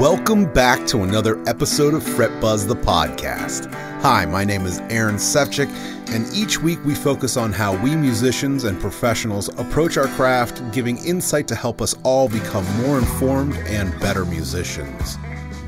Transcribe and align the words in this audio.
Welcome 0.00 0.50
back 0.50 0.86
to 0.86 1.02
another 1.02 1.46
episode 1.46 1.92
of 1.92 2.02
Fret 2.02 2.40
Buzz 2.40 2.66
the 2.66 2.74
podcast. 2.74 3.70
Hi, 4.00 4.24
my 4.24 4.44
name 4.44 4.64
is 4.64 4.80
Aaron 4.88 5.16
Sefcik, 5.16 5.68
and 6.08 6.26
each 6.34 6.58
week 6.58 6.82
we 6.86 6.94
focus 6.94 7.36
on 7.36 7.52
how 7.52 7.76
we 7.82 7.94
musicians 7.94 8.64
and 8.64 8.80
professionals 8.80 9.48
approach 9.58 9.98
our 9.98 10.06
craft, 10.06 10.62
giving 10.72 10.96
insight 11.04 11.46
to 11.48 11.54
help 11.54 11.82
us 11.82 11.94
all 12.02 12.30
become 12.30 12.64
more 12.80 12.96
informed 12.96 13.54
and 13.66 13.92
better 14.00 14.24
musicians. 14.24 15.18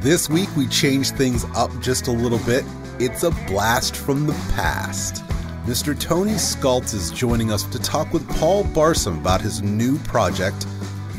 This 0.01 0.31
week 0.31 0.49
we 0.57 0.67
change 0.67 1.11
things 1.11 1.45
up 1.55 1.71
just 1.83 2.07
a 2.07 2.13
little 2.13 2.41
bit. 2.47 2.65
It's 2.99 3.25
a 3.25 3.33
blast 3.49 3.97
from 3.97 4.27
the 4.27 4.33
past. 4.55 5.23
Mr. 5.67 5.95
Tony 6.01 6.37
Skultz 6.37 6.95
is 6.95 7.11
joining 7.11 7.53
us 7.53 7.65
to 7.65 7.79
talk 7.79 8.15
with 8.15 8.27
Paul 8.39 8.65
Barsom 8.65 9.19
about 9.19 9.43
his 9.43 9.61
new 9.61 9.99
project, 9.99 10.67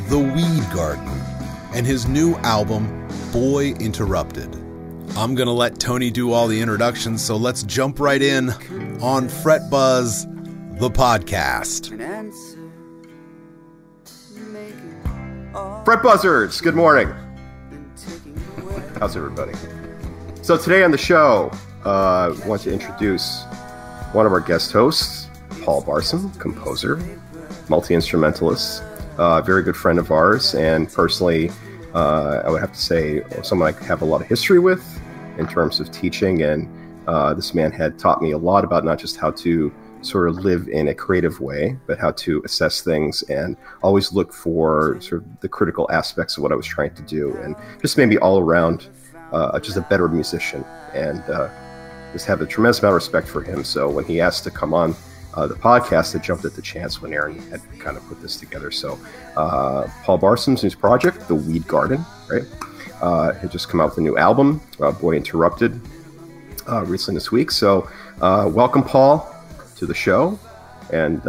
The 0.07 0.17
Weed 0.17 0.75
Garden, 0.75 1.07
and 1.75 1.85
his 1.85 2.07
new 2.07 2.35
album, 2.37 3.02
Boy 3.33 3.71
Interrupted. 3.79 4.53
I'm 5.17 5.33
going 5.33 5.47
to 5.47 5.53
let 5.53 5.79
Tony 5.79 6.11
do 6.11 6.31
all 6.33 6.47
the 6.47 6.61
introductions, 6.61 7.25
so 7.25 7.35
let's 7.35 7.63
jump 7.63 7.99
right 7.99 8.21
in 8.21 8.51
on 9.01 9.27
Fret 9.27 9.71
Buzz, 9.71 10.27
the 10.77 10.91
podcast. 10.91 11.89
Fret 15.83 16.03
Buzzers, 16.03 16.61
good 16.61 16.75
morning. 16.75 17.11
How's 18.99 19.17
everybody? 19.17 19.53
So 20.43 20.55
today 20.55 20.83
on 20.83 20.91
the 20.91 20.97
show, 20.99 21.49
uh, 21.87 22.35
I 22.39 22.47
want 22.47 22.61
to 22.61 22.71
introduce 22.71 23.45
one 24.11 24.27
of 24.27 24.31
our 24.31 24.41
guest 24.41 24.71
hosts, 24.71 25.27
Paul 25.63 25.81
Barsom, 25.81 26.39
composer, 26.39 27.01
multi 27.67 27.95
instrumentalist, 27.95 28.83
uh, 29.17 29.41
very 29.41 29.63
good 29.63 29.75
friend 29.75 29.97
of 29.97 30.11
ours, 30.11 30.53
and 30.53 30.87
personally, 30.93 31.49
uh, 31.93 32.41
I 32.45 32.49
would 32.49 32.61
have 32.61 32.71
to 32.73 32.79
say 32.79 33.23
someone 33.43 33.73
I 33.73 33.83
have 33.85 34.01
a 34.01 34.05
lot 34.05 34.21
of 34.21 34.27
history 34.27 34.59
with 34.59 34.83
in 35.37 35.47
terms 35.47 35.79
of 35.79 35.91
teaching. 35.91 36.41
And 36.41 36.69
uh, 37.07 37.33
this 37.33 37.53
man 37.53 37.71
had 37.71 37.99
taught 37.99 38.21
me 38.21 38.31
a 38.31 38.37
lot 38.37 38.63
about 38.63 38.83
not 38.85 38.99
just 38.99 39.17
how 39.17 39.31
to 39.31 39.73
sort 40.01 40.27
of 40.27 40.35
live 40.37 40.67
in 40.67 40.89
a 40.89 40.93
creative 40.93 41.39
way, 41.39 41.77
but 41.87 41.97
how 41.97 42.11
to 42.11 42.41
assess 42.43 42.81
things 42.81 43.23
and 43.23 43.55
always 43.81 44.11
look 44.11 44.33
for 44.33 44.99
sort 44.99 45.21
of 45.21 45.39
the 45.39 45.47
critical 45.47 45.89
aspects 45.91 46.37
of 46.37 46.43
what 46.43 46.51
I 46.51 46.55
was 46.55 46.65
trying 46.65 46.93
to 46.95 47.01
do, 47.03 47.35
and 47.37 47.55
just 47.81 47.97
made 47.97 48.09
me 48.09 48.17
all 48.17 48.39
around 48.39 48.89
uh, 49.31 49.59
just 49.59 49.77
a 49.77 49.81
better 49.81 50.07
musician. 50.07 50.65
And 50.93 51.21
uh, 51.29 51.49
just 52.11 52.25
have 52.27 52.41
a 52.41 52.45
tremendous 52.45 52.79
amount 52.79 52.91
of 52.91 52.95
respect 52.95 53.27
for 53.27 53.41
him. 53.41 53.63
So 53.63 53.89
when 53.89 54.05
he 54.05 54.21
asked 54.21 54.43
to 54.43 54.51
come 54.51 54.73
on 54.73 54.95
uh, 55.33 55.47
the 55.47 55.55
podcast, 55.55 56.13
that 56.13 56.23
jumped 56.23 56.45
at 56.45 56.55
the 56.55 56.61
chance 56.61 57.01
when 57.01 57.13
Aaron 57.13 57.39
had 57.49 57.61
kind 57.79 57.97
of 57.97 58.07
put 58.07 58.21
this 58.21 58.37
together. 58.37 58.71
So 58.71 58.99
uh, 59.35 59.87
Paul 60.03 60.19
Barsom's 60.19 60.63
new 60.63 60.69
project, 60.71 61.27
The 61.27 61.35
Weed 61.35 61.67
Garden, 61.67 62.05
right, 62.29 62.43
uh, 63.01 63.33
had 63.33 63.51
just 63.51 63.69
come 63.69 63.81
out 63.81 63.89
with 63.89 63.97
a 63.97 64.01
new 64.01 64.17
album, 64.17 64.61
uh, 64.79 64.91
Boy 64.91 65.15
Interrupted, 65.15 65.79
uh, 66.69 66.85
recently 66.85 67.17
this 67.17 67.31
week. 67.31 67.51
So 67.51 67.89
uh, 68.21 68.49
welcome, 68.51 68.83
Paul, 68.83 69.29
to 69.75 69.85
the 69.85 69.93
show. 69.93 70.39
And 70.91 71.21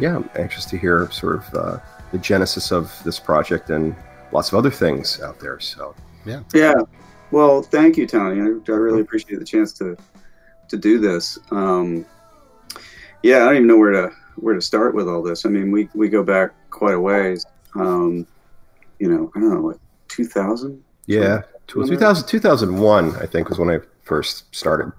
yeah, 0.00 0.16
I'm 0.16 0.30
anxious 0.36 0.64
to 0.66 0.78
hear 0.78 1.10
sort 1.10 1.36
of 1.36 1.82
the 2.12 2.18
genesis 2.18 2.72
of 2.72 2.92
this 3.04 3.18
project 3.18 3.70
and 3.70 3.94
lots 4.32 4.48
of 4.48 4.58
other 4.58 4.70
things 4.70 5.20
out 5.20 5.38
there. 5.38 5.60
So 5.60 5.94
yeah, 6.24 6.42
yeah. 6.54 6.74
Well, 7.30 7.62
thank 7.62 7.96
you, 7.96 8.06
Tony. 8.06 8.40
I, 8.40 8.72
I 8.72 8.76
really 8.76 9.00
appreciate 9.00 9.38
the 9.38 9.44
chance 9.44 9.72
to 9.74 9.96
to 10.68 10.76
do 10.76 10.98
this. 10.98 11.38
Um, 11.50 12.06
yeah, 13.22 13.36
I 13.36 13.46
don't 13.46 13.56
even 13.56 13.66
know 13.66 13.76
where 13.76 13.92
to 13.92 14.10
where 14.36 14.54
to 14.54 14.60
start 14.60 14.94
with 14.94 15.08
all 15.08 15.22
this. 15.22 15.44
I 15.44 15.48
mean, 15.48 15.70
we 15.70 15.88
we 15.94 16.08
go 16.08 16.22
back 16.22 16.52
quite 16.70 16.94
a 16.94 17.00
ways. 17.00 17.46
Um, 17.74 18.26
you 18.98 19.08
know, 19.08 19.30
I 19.34 19.40
don't 19.40 19.54
know, 19.54 19.68
like 19.68 19.78
2000. 20.08 20.82
Yeah, 21.06 21.42
2000, 21.66 22.28
2001, 22.28 23.16
I 23.16 23.26
think 23.26 23.48
was 23.48 23.58
when 23.58 23.70
I 23.70 23.78
first 24.02 24.54
started. 24.54 24.92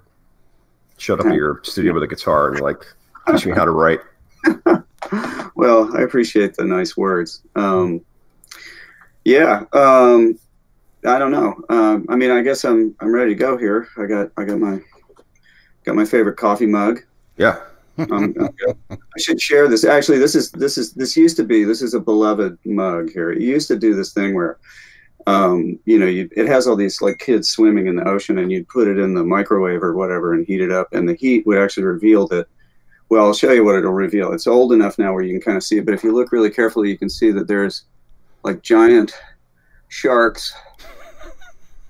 Showed 0.98 1.20
up 1.20 1.26
at 1.26 1.34
your 1.34 1.60
studio 1.64 1.92
with 1.92 2.02
a 2.02 2.06
guitar 2.06 2.50
and 2.50 2.60
like 2.60 2.84
teach 3.30 3.46
me 3.46 3.52
how 3.52 3.64
to 3.64 3.70
write. 3.70 4.00
well, 5.54 5.96
I 5.96 6.02
appreciate 6.02 6.54
the 6.54 6.64
nice 6.64 6.96
words. 6.96 7.42
Um, 7.56 8.04
yeah, 9.24 9.64
um, 9.72 10.38
I 11.06 11.18
don't 11.18 11.32
know. 11.32 11.54
Um, 11.68 12.06
I 12.08 12.16
mean, 12.16 12.30
I 12.30 12.42
guess 12.42 12.64
I'm 12.64 12.94
I'm 13.00 13.14
ready 13.14 13.32
to 13.32 13.38
go 13.38 13.56
here. 13.56 13.88
I 13.96 14.06
got 14.06 14.30
I 14.36 14.44
got 14.44 14.58
my 14.58 14.80
Got 15.84 15.96
my 15.96 16.06
favorite 16.06 16.38
coffee 16.38 16.66
mug. 16.66 17.00
Yeah. 17.36 17.60
Um, 17.98 18.34
I 18.90 18.96
should 19.18 19.40
share 19.40 19.68
this. 19.68 19.84
Actually, 19.84 20.18
this 20.18 20.34
is 20.34 20.50
this 20.52 20.78
is 20.78 20.92
this 20.92 21.16
used 21.16 21.36
to 21.36 21.44
be 21.44 21.64
this 21.64 21.82
is 21.82 21.94
a 21.94 22.00
beloved 22.00 22.58
mug 22.64 23.10
here. 23.10 23.30
It 23.30 23.40
used 23.40 23.68
to 23.68 23.76
do 23.76 23.94
this 23.94 24.12
thing 24.12 24.34
where, 24.34 24.58
um, 25.26 25.78
you 25.84 25.98
know, 25.98 26.06
you, 26.06 26.28
it 26.36 26.46
has 26.46 26.66
all 26.66 26.76
these 26.76 27.00
like 27.00 27.18
kids 27.18 27.50
swimming 27.50 27.86
in 27.86 27.96
the 27.96 28.08
ocean, 28.08 28.38
and 28.38 28.50
you'd 28.50 28.68
put 28.68 28.88
it 28.88 28.98
in 28.98 29.14
the 29.14 29.24
microwave 29.24 29.82
or 29.82 29.94
whatever 29.94 30.34
and 30.34 30.46
heat 30.46 30.60
it 30.60 30.72
up, 30.72 30.92
and 30.92 31.08
the 31.08 31.14
heat 31.14 31.46
would 31.46 31.58
actually 31.58 31.84
reveal 31.84 32.26
that. 32.28 32.46
Well, 33.10 33.26
I'll 33.26 33.34
show 33.34 33.52
you 33.52 33.64
what 33.64 33.76
it'll 33.76 33.92
reveal. 33.92 34.32
It's 34.32 34.46
old 34.46 34.72
enough 34.72 34.98
now 34.98 35.12
where 35.12 35.22
you 35.22 35.34
can 35.34 35.40
kind 35.40 35.56
of 35.56 35.62
see 35.62 35.76
it, 35.76 35.84
but 35.84 35.94
if 35.94 36.02
you 36.02 36.14
look 36.14 36.32
really 36.32 36.50
carefully, 36.50 36.88
you 36.88 36.96
can 36.98 37.10
see 37.10 37.30
that 37.32 37.46
there's 37.46 37.84
like 38.42 38.62
giant 38.62 39.12
sharks 39.88 40.54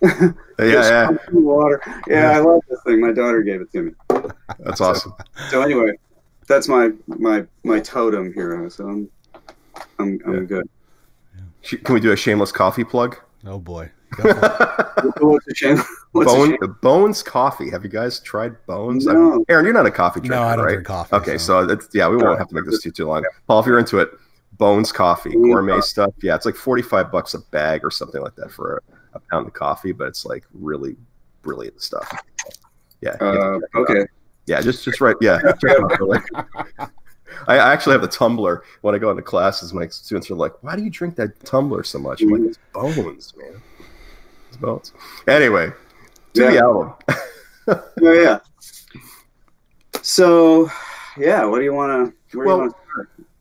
yeah, 0.05 0.33
yeah. 0.59 1.11
Water. 1.33 1.81
Yeah, 1.87 2.03
yeah, 2.09 2.31
I 2.31 2.39
love 2.41 2.61
this 2.69 2.81
thing. 2.85 3.01
My 3.01 3.13
daughter 3.13 3.43
gave 3.43 3.61
it 3.61 3.71
to 3.73 3.83
me. 3.83 3.93
That's 4.59 4.81
awesome. 4.81 5.15
So, 5.51 5.63
anyway, 5.63 5.93
that's 6.47 6.69
my 6.69 6.91
my 7.07 7.45
my 7.63 7.81
totem 7.81 8.33
here. 8.33 8.69
So 8.71 8.87
I'm 8.87 9.11
I'm, 9.99 10.21
I'm 10.27 10.35
yeah. 10.35 10.41
good. 10.41 10.69
Can 11.63 11.95
we 11.95 12.01
do 12.01 12.13
a 12.13 12.17
shameless 12.17 12.53
coffee 12.53 12.85
plug? 12.85 13.17
Oh 13.47 13.59
boy. 13.59 13.91
What's 14.23 15.47
a 15.49 15.55
shame? 15.55 15.79
What's 16.13 16.33
Bone, 16.33 16.55
a 16.55 16.59
shame? 16.61 16.77
Bones 16.83 17.23
Coffee. 17.23 17.69
Have 17.71 17.83
you 17.83 17.91
guys 17.91 18.21
tried 18.21 18.55
Bones? 18.67 19.07
No. 19.07 19.45
Aaron, 19.49 19.65
you're 19.65 19.75
not 19.75 19.87
a 19.87 19.91
coffee 19.91 20.21
drinker, 20.21 20.37
no, 20.37 20.43
I 20.43 20.55
don't 20.55 20.65
right? 20.65 20.73
drink 20.75 20.87
coffee. 20.87 21.17
Okay, 21.17 21.39
so, 21.39 21.67
so 21.67 21.79
yeah, 21.95 22.09
we 22.09 22.17
won't 22.17 22.39
have 22.39 22.49
to 22.49 22.55
make 22.55 22.65
this 22.67 22.81
too 22.81 22.93
too 22.93 23.07
long. 23.07 23.25
Paul, 23.49 23.61
if 23.61 23.67
you're 23.67 23.79
into 23.79 23.99
it, 23.99 24.11
Bones 24.53 24.93
Coffee, 24.93 25.31
gourmet 25.33 25.81
stuff. 25.81 26.15
Yeah, 26.23 26.37
it's 26.37 26.47
like 26.47 26.55
45 26.55 27.11
bucks 27.11 27.35
a 27.35 27.41
bag 27.51 27.81
or 27.83 27.91
something 27.91 28.23
like 28.23 28.37
that 28.37 28.53
for 28.53 28.77
a 28.77 28.95
a 29.15 29.21
pound 29.31 29.47
of 29.47 29.53
coffee, 29.53 29.93
but 29.93 30.09
it's 30.09 30.25
like 30.25 30.45
really 30.53 30.97
brilliant 31.43 31.81
stuff. 31.81 32.13
Yeah. 33.05 33.17
Uh, 33.21 33.61
okay. 33.75 34.07
Yeah, 34.47 34.61
just 34.61 34.85
just 34.85 35.01
right. 35.01 35.17
Yeah. 35.21 35.39
I 37.49 37.59
actually 37.59 37.93
have 37.93 38.03
the 38.03 38.09
tumbler 38.09 38.63
when 38.81 38.95
I 38.95 38.99
go 38.99 39.11
into 39.11 39.23
classes. 39.23 39.75
My 39.75 39.87
students 39.89 40.31
are 40.31 40.35
like, 40.35 40.53
"Why 40.63 40.77
do 40.77 40.83
you 40.83 40.91
drink 40.91 41.17
that 41.17 41.39
tumbler 41.45 41.83
so 41.83 41.99
much?" 41.99 42.23
I'm 42.23 42.31
like, 42.31 42.41
"It's 42.43 42.59
bones, 42.73 43.35
man. 43.37 43.61
It's 44.49 44.57
bones." 44.57 44.93
Anyway, 45.29 45.73
to 46.35 46.43
yeah. 46.43 46.51
the 46.51 46.59
album. 46.59 46.93
oh 48.03 48.13
yeah. 48.13 48.39
So, 50.03 50.71
yeah, 51.19 51.45
what 51.45 51.59
do 51.59 51.65
you 51.65 51.73
want 51.75 52.15
to? 52.33 52.39
Well, 52.39 52.75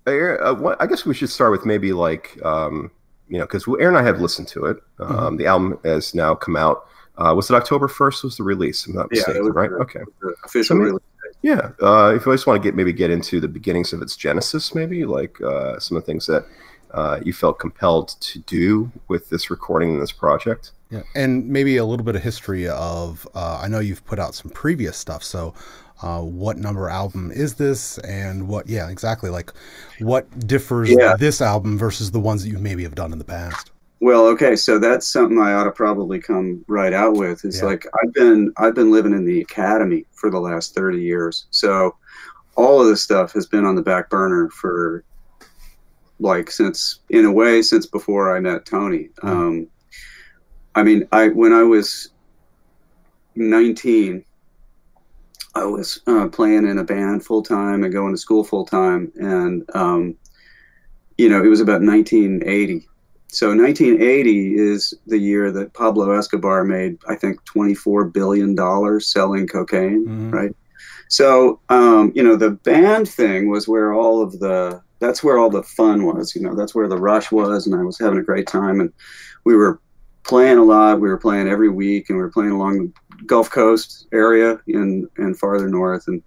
uh, 0.06 0.76
I 0.80 0.88
guess 0.88 1.06
we 1.06 1.14
should 1.14 1.30
start 1.30 1.52
with 1.52 1.66
maybe 1.66 1.94
like 1.94 2.38
um, 2.44 2.92
you 3.28 3.38
know, 3.38 3.46
because 3.46 3.66
Aaron 3.68 3.96
and 3.96 3.98
I 3.98 4.04
have 4.04 4.20
listened 4.22 4.48
to 4.50 4.66
it. 4.66 4.78
Mm-hmm. 4.98 5.12
Um, 5.12 5.18
mm-hmm. 5.18 5.38
The 5.38 5.46
album 5.46 5.80
has 5.84 6.14
now 6.14 6.36
come 6.36 6.56
out. 6.56 6.88
Uh, 7.18 7.34
was 7.36 7.50
it 7.50 7.54
October 7.54 7.88
first? 7.88 8.24
Was 8.24 8.38
the 8.38 8.44
release? 8.44 8.88
I'm 8.88 8.96
not 8.96 9.12
mistaken, 9.12 9.46
yeah, 9.46 9.52
right? 9.54 9.72
okay, 9.72 10.02
official 10.44 10.76
so 10.76 10.76
maybe, 10.76 10.86
release. 10.86 11.04
Yeah, 11.42 11.72
uh, 11.82 12.14
if 12.16 12.26
you 12.26 12.34
just 12.34 12.48
want 12.48 12.62
to 12.62 12.68
get 12.68 12.76
maybe 12.76 12.94
get 12.94 13.12
into 13.12 13.40
the 13.40 13.48
beginnings 13.48 13.94
of 13.94 14.02
its 14.02 14.16
genesis, 14.16 14.74
maybe 14.74 15.06
like 15.06 15.40
uh, 15.42 15.80
some 15.80 15.98
of 15.98 16.04
the 16.04 16.08
things 16.08 16.26
that 16.26 16.46
uh, 16.92 17.20
you 17.24 17.34
felt 17.34 17.60
compelled 17.60 18.16
to 18.22 18.40
do 18.40 18.92
with 19.10 19.30
this 19.30 19.50
recording 19.50 19.94
and 19.94 20.02
this 20.02 20.12
project. 20.12 20.72
Yeah, 20.90 21.04
and 21.16 21.48
maybe 21.48 21.78
a 21.78 21.86
little 21.86 22.06
bit 22.06 22.16
of 22.16 22.24
history 22.24 22.68
of. 22.68 23.28
Uh, 23.36 23.60
I 23.62 23.68
know 23.68 23.80
you've 23.80 24.06
put 24.06 24.20
out 24.20 24.36
some 24.36 24.52
previous 24.52 24.98
stuff, 24.98 25.24
so 25.24 25.54
uh, 26.04 26.22
what 26.22 26.58
number 26.58 26.90
album 26.90 27.32
is 27.32 27.56
this 27.56 27.98
and 28.00 28.48
what 28.48 28.68
yeah 28.68 28.90
exactly 28.90 29.30
like 29.30 29.52
what 30.00 30.48
differs 30.48 30.90
yeah. 30.90 31.16
this 31.18 31.42
album 31.42 31.78
versus 31.78 32.12
the 32.12 32.20
ones 32.20 32.44
that 32.44 32.50
you 32.50 32.58
maybe 32.58 32.84
have 32.84 32.96
done 32.96 33.14
in 33.14 33.20
the 33.20 33.26
past 33.26 33.72
well 34.04 34.28
okay 34.28 34.54
so 34.54 34.78
that's 34.78 35.08
something 35.08 35.40
i 35.40 35.54
ought 35.54 35.64
to 35.64 35.72
probably 35.72 36.20
come 36.20 36.64
right 36.68 36.92
out 36.92 37.16
with 37.16 37.46
is 37.46 37.60
yeah. 37.60 37.68
like 37.68 37.86
i've 38.04 38.14
been 38.14 38.52
i've 38.58 38.76
been 38.76 38.92
living 38.92 39.14
in 39.14 39.24
the 39.24 39.40
academy 39.40 40.06
for 40.12 40.30
the 40.30 40.40
last 40.40 40.76
30 40.76 41.02
years 41.02 41.46
so 41.52 41.96
all 42.58 42.82
of 42.82 42.88
this 42.88 43.02
stuff 43.02 43.32
has 43.32 43.46
been 43.46 43.64
on 43.64 43.76
the 43.76 43.82
back 43.82 44.10
burner 44.10 44.50
for 44.50 45.06
like 46.20 46.52
since 46.52 47.00
in 47.12 47.24
a 47.24 47.32
way 47.32 47.62
since 47.62 47.86
before 47.86 48.36
i 48.36 48.42
met 48.42 48.66
tony 48.66 49.08
mm-hmm. 49.22 49.30
um, 49.30 49.68
i 50.76 50.84
mean 50.84 51.08
i 51.14 51.30
when 51.30 51.54
i 51.54 51.64
was 51.64 52.10
19 53.36 54.24
I 55.56 55.66
was 55.66 56.02
uh, 56.08 56.28
playing 56.30 56.68
in 56.68 56.80
a 56.80 56.84
band 56.84 57.24
full 57.24 57.44
time 57.44 57.84
and 57.84 57.94
going 57.94 58.12
to 58.12 58.18
school 58.18 58.44
full 58.44 58.66
time, 58.66 59.12
and 59.18 59.64
um, 59.76 60.16
you 61.20 61.30
know 61.30 61.44
it 61.44 61.48
was 61.48 61.62
about 61.62 61.84
1980. 61.84 62.88
So 63.34 63.48
1980 63.48 64.56
is 64.56 64.94
the 65.08 65.18
year 65.18 65.52
that 65.52 65.74
Pablo 65.74 66.12
Escobar 66.12 66.64
made, 66.64 67.00
I 67.10 67.16
think, 67.16 67.44
24 67.46 68.06
billion 68.06 68.54
dollars 68.54 69.08
selling 69.08 69.48
cocaine, 69.48 70.06
mm-hmm. 70.06 70.32
right? 70.32 70.56
So 71.08 71.60
um, 71.70 72.12
you 72.16 72.24
know 72.24 72.36
the 72.36 72.52
band 72.52 73.10
thing 73.10 73.50
was 73.50 73.68
where 73.68 73.94
all 73.94 74.22
of 74.22 74.40
the 74.40 74.82
that's 75.00 75.24
where 75.24 75.38
all 75.38 75.50
the 75.50 75.64
fun 75.64 76.06
was. 76.06 76.36
You 76.36 76.42
know 76.42 76.56
that's 76.56 76.74
where 76.74 76.88
the 76.88 76.98
rush 76.98 77.32
was, 77.32 77.68
and 77.68 77.76
I 77.76 77.84
was 77.84 78.00
having 78.00 78.20
a 78.20 78.24
great 78.24 78.48
time, 78.48 78.80
and 78.80 78.92
we 79.44 79.56
were 79.56 79.80
playing 80.24 80.58
a 80.58 80.64
lot. 80.64 81.02
We 81.02 81.10
were 81.10 81.18
playing 81.18 81.48
every 81.48 81.70
week, 81.70 82.10
and 82.10 82.18
we 82.18 82.24
were 82.24 82.32
playing 82.32 82.52
along 82.52 82.78
the 82.78 83.24
Gulf 83.26 83.50
Coast 83.50 84.08
area 84.12 84.60
and 84.68 85.08
and 85.18 85.38
farther 85.38 85.68
north, 85.68 86.08
and 86.08 86.22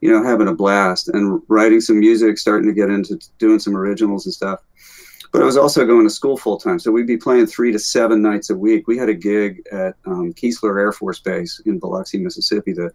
you 0.00 0.10
know 0.10 0.24
having 0.24 0.48
a 0.48 0.54
blast 0.54 1.08
and 1.08 1.42
writing 1.48 1.80
some 1.80 1.98
music, 1.98 2.38
starting 2.38 2.68
to 2.68 2.74
get 2.74 2.90
into 2.90 3.18
doing 3.38 3.58
some 3.58 3.76
originals 3.76 4.26
and 4.26 4.34
stuff. 4.34 4.60
But 5.32 5.42
I 5.42 5.44
was 5.44 5.56
also 5.56 5.86
going 5.86 6.04
to 6.04 6.10
school 6.10 6.36
full 6.36 6.58
time, 6.58 6.78
so 6.78 6.90
we'd 6.90 7.06
be 7.06 7.16
playing 7.16 7.46
three 7.46 7.70
to 7.72 7.78
seven 7.78 8.20
nights 8.20 8.50
a 8.50 8.56
week. 8.56 8.88
We 8.88 8.98
had 8.98 9.08
a 9.08 9.14
gig 9.14 9.62
at 9.70 9.94
um, 10.04 10.32
Keesler 10.34 10.80
Air 10.80 10.92
Force 10.92 11.20
Base 11.20 11.60
in 11.66 11.78
Biloxi, 11.78 12.18
Mississippi, 12.18 12.72
that 12.72 12.92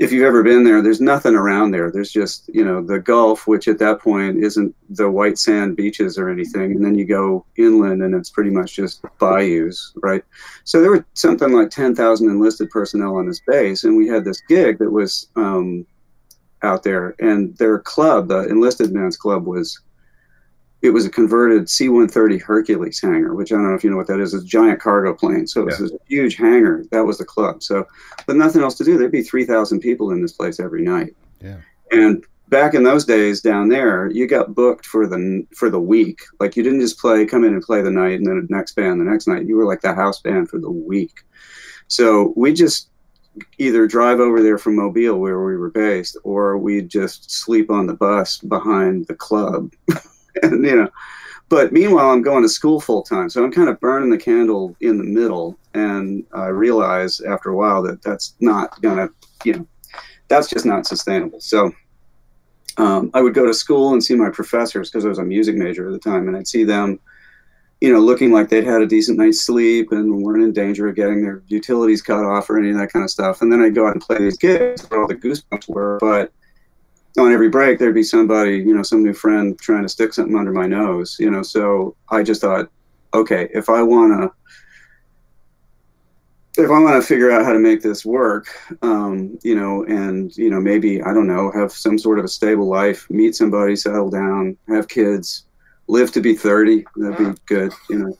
if 0.00 0.10
you've 0.10 0.24
ever 0.24 0.42
been 0.42 0.64
there, 0.64 0.80
there's 0.80 1.02
nothing 1.02 1.34
around 1.34 1.72
there. 1.72 1.90
There's 1.90 2.10
just, 2.10 2.48
you 2.54 2.64
know, 2.64 2.82
the 2.82 2.98
Gulf, 2.98 3.46
which 3.46 3.68
at 3.68 3.78
that 3.80 4.00
point 4.00 4.42
isn't 4.42 4.74
the 4.88 5.10
white 5.10 5.36
sand 5.36 5.76
beaches 5.76 6.16
or 6.16 6.30
anything. 6.30 6.72
And 6.72 6.82
then 6.82 6.94
you 6.94 7.04
go 7.04 7.44
inland 7.56 8.02
and 8.02 8.14
it's 8.14 8.30
pretty 8.30 8.48
much 8.48 8.74
just 8.74 9.04
bayous, 9.18 9.92
right? 9.96 10.24
So 10.64 10.80
there 10.80 10.90
were 10.90 11.04
something 11.12 11.52
like 11.52 11.68
10,000 11.68 12.30
enlisted 12.30 12.70
personnel 12.70 13.16
on 13.16 13.26
this 13.26 13.42
base. 13.46 13.84
And 13.84 13.94
we 13.94 14.08
had 14.08 14.24
this 14.24 14.40
gig 14.48 14.78
that 14.78 14.90
was 14.90 15.28
um, 15.36 15.86
out 16.62 16.82
there. 16.82 17.14
And 17.18 17.54
their 17.58 17.78
club, 17.80 18.28
the 18.28 18.48
enlisted 18.48 18.92
men's 18.92 19.18
club, 19.18 19.44
was 19.44 19.82
it 20.82 20.90
was 20.90 21.04
a 21.04 21.10
converted 21.10 21.68
C-130 21.68 22.40
Hercules 22.40 23.00
hangar, 23.00 23.34
which 23.34 23.52
I 23.52 23.56
don't 23.56 23.68
know 23.68 23.74
if 23.74 23.84
you 23.84 23.90
know 23.90 23.96
what 23.96 24.06
that 24.06 24.20
is. 24.20 24.32
It's 24.32 24.44
a 24.44 24.46
giant 24.46 24.80
cargo 24.80 25.14
plane. 25.14 25.46
So 25.46 25.68
it's 25.68 25.80
yeah. 25.80 25.86
a 25.86 25.98
huge 26.08 26.36
hangar. 26.36 26.84
That 26.90 27.04
was 27.04 27.18
the 27.18 27.24
club. 27.24 27.62
So, 27.62 27.86
but 28.26 28.36
nothing 28.36 28.62
else 28.62 28.76
to 28.76 28.84
do. 28.84 28.96
There'd 28.96 29.12
be 29.12 29.22
3,000 29.22 29.80
people 29.80 30.10
in 30.10 30.22
this 30.22 30.32
place 30.32 30.58
every 30.58 30.82
night. 30.82 31.14
Yeah. 31.42 31.58
And 31.90 32.24
back 32.48 32.74
in 32.74 32.82
those 32.82 33.04
days 33.04 33.40
down 33.40 33.68
there, 33.68 34.10
you 34.10 34.26
got 34.26 34.54
booked 34.54 34.86
for 34.86 35.06
the 35.06 35.46
for 35.54 35.70
the 35.70 35.80
week. 35.80 36.20
Like 36.38 36.56
you 36.56 36.62
didn't 36.62 36.80
just 36.80 36.98
play, 36.98 37.26
come 37.26 37.44
in 37.44 37.52
and 37.52 37.62
play 37.62 37.82
the 37.82 37.90
night, 37.90 38.18
and 38.18 38.26
then 38.26 38.46
the 38.46 38.54
next 38.54 38.74
band 38.74 39.00
the 39.00 39.04
next 39.04 39.26
night. 39.26 39.46
You 39.46 39.56
were 39.56 39.66
like 39.66 39.80
the 39.80 39.94
house 39.94 40.20
band 40.20 40.48
for 40.48 40.58
the 40.58 40.70
week. 40.70 41.22
So 41.88 42.32
we 42.36 42.52
just 42.52 42.88
either 43.58 43.86
drive 43.86 44.20
over 44.20 44.42
there 44.42 44.58
from 44.58 44.76
Mobile 44.76 45.18
where 45.18 45.42
we 45.42 45.56
were 45.56 45.70
based, 45.70 46.16
or 46.24 46.58
we'd 46.58 46.88
just 46.88 47.30
sleep 47.30 47.70
on 47.70 47.86
the 47.86 47.94
bus 47.94 48.38
behind 48.38 49.06
the 49.06 49.14
club. 49.14 49.72
and 50.42 50.64
you 50.64 50.76
know, 50.76 50.90
but 51.50 51.72
meanwhile, 51.72 52.10
I'm 52.10 52.22
going 52.22 52.44
to 52.44 52.48
school 52.48 52.80
full 52.80 53.02
time, 53.02 53.28
so 53.28 53.42
I'm 53.42 53.50
kind 53.50 53.68
of 53.68 53.80
burning 53.80 54.08
the 54.08 54.16
candle 54.16 54.76
in 54.80 54.98
the 54.98 55.04
middle. 55.04 55.58
And 55.74 56.24
I 56.32 56.46
realize 56.46 57.20
after 57.20 57.50
a 57.50 57.56
while 57.56 57.82
that 57.82 58.02
that's 58.02 58.34
not 58.40 58.80
gonna, 58.80 59.08
you 59.44 59.54
know, 59.54 59.66
that's 60.28 60.48
just 60.48 60.64
not 60.64 60.86
sustainable. 60.86 61.40
So 61.40 61.72
um, 62.76 63.10
I 63.14 63.20
would 63.20 63.34
go 63.34 63.46
to 63.46 63.52
school 63.52 63.92
and 63.92 64.02
see 64.02 64.14
my 64.14 64.30
professors 64.30 64.90
because 64.90 65.04
I 65.04 65.08
was 65.08 65.18
a 65.18 65.24
music 65.24 65.56
major 65.56 65.86
at 65.88 65.92
the 65.92 65.98
time, 65.98 66.28
and 66.28 66.36
I'd 66.36 66.46
see 66.46 66.62
them, 66.62 67.00
you 67.80 67.92
know, 67.92 67.98
looking 67.98 68.30
like 68.30 68.48
they'd 68.48 68.64
had 68.64 68.80
a 68.80 68.86
decent 68.86 69.18
night's 69.18 69.40
sleep 69.40 69.90
and 69.90 70.22
weren't 70.22 70.44
in 70.44 70.52
danger 70.52 70.86
of 70.86 70.94
getting 70.94 71.20
their 71.20 71.42
utilities 71.48 72.00
cut 72.00 72.24
off 72.24 72.48
or 72.48 72.58
any 72.58 72.70
of 72.70 72.78
that 72.78 72.92
kind 72.92 73.04
of 73.04 73.10
stuff. 73.10 73.42
And 73.42 73.52
then 73.52 73.60
I'd 73.60 73.74
go 73.74 73.88
out 73.88 73.94
and 73.94 74.00
play 74.00 74.18
these 74.18 74.38
gigs 74.38 74.88
where 74.88 75.00
all 75.00 75.08
the 75.08 75.16
goosebumps 75.16 75.68
were, 75.68 75.98
but 76.00 76.32
on 77.18 77.32
every 77.32 77.48
break 77.48 77.78
there'd 77.78 77.94
be 77.94 78.02
somebody 78.02 78.58
you 78.58 78.74
know 78.74 78.82
some 78.82 79.02
new 79.02 79.12
friend 79.12 79.58
trying 79.58 79.82
to 79.82 79.88
stick 79.88 80.14
something 80.14 80.36
under 80.36 80.52
my 80.52 80.66
nose 80.66 81.16
you 81.18 81.30
know 81.30 81.42
so 81.42 81.96
i 82.10 82.22
just 82.22 82.40
thought 82.40 82.70
okay 83.14 83.48
if 83.52 83.68
i 83.68 83.82
want 83.82 84.12
to 84.12 84.30
if 86.62 86.70
i 86.70 86.78
want 86.78 87.00
to 87.00 87.06
figure 87.06 87.30
out 87.30 87.44
how 87.44 87.52
to 87.52 87.58
make 87.58 87.82
this 87.82 88.04
work 88.04 88.46
um, 88.82 89.38
you 89.42 89.54
know 89.54 89.84
and 89.84 90.36
you 90.36 90.50
know 90.50 90.60
maybe 90.60 91.02
i 91.02 91.12
don't 91.12 91.26
know 91.26 91.50
have 91.52 91.72
some 91.72 91.98
sort 91.98 92.18
of 92.18 92.24
a 92.24 92.28
stable 92.28 92.66
life 92.66 93.08
meet 93.10 93.34
somebody 93.34 93.74
settle 93.74 94.10
down 94.10 94.56
have 94.68 94.88
kids 94.88 95.46
live 95.88 96.12
to 96.12 96.20
be 96.20 96.34
30 96.34 96.84
that'd 96.96 97.18
be 97.18 97.40
good 97.46 97.72
you 97.88 97.98
know. 97.98 98.18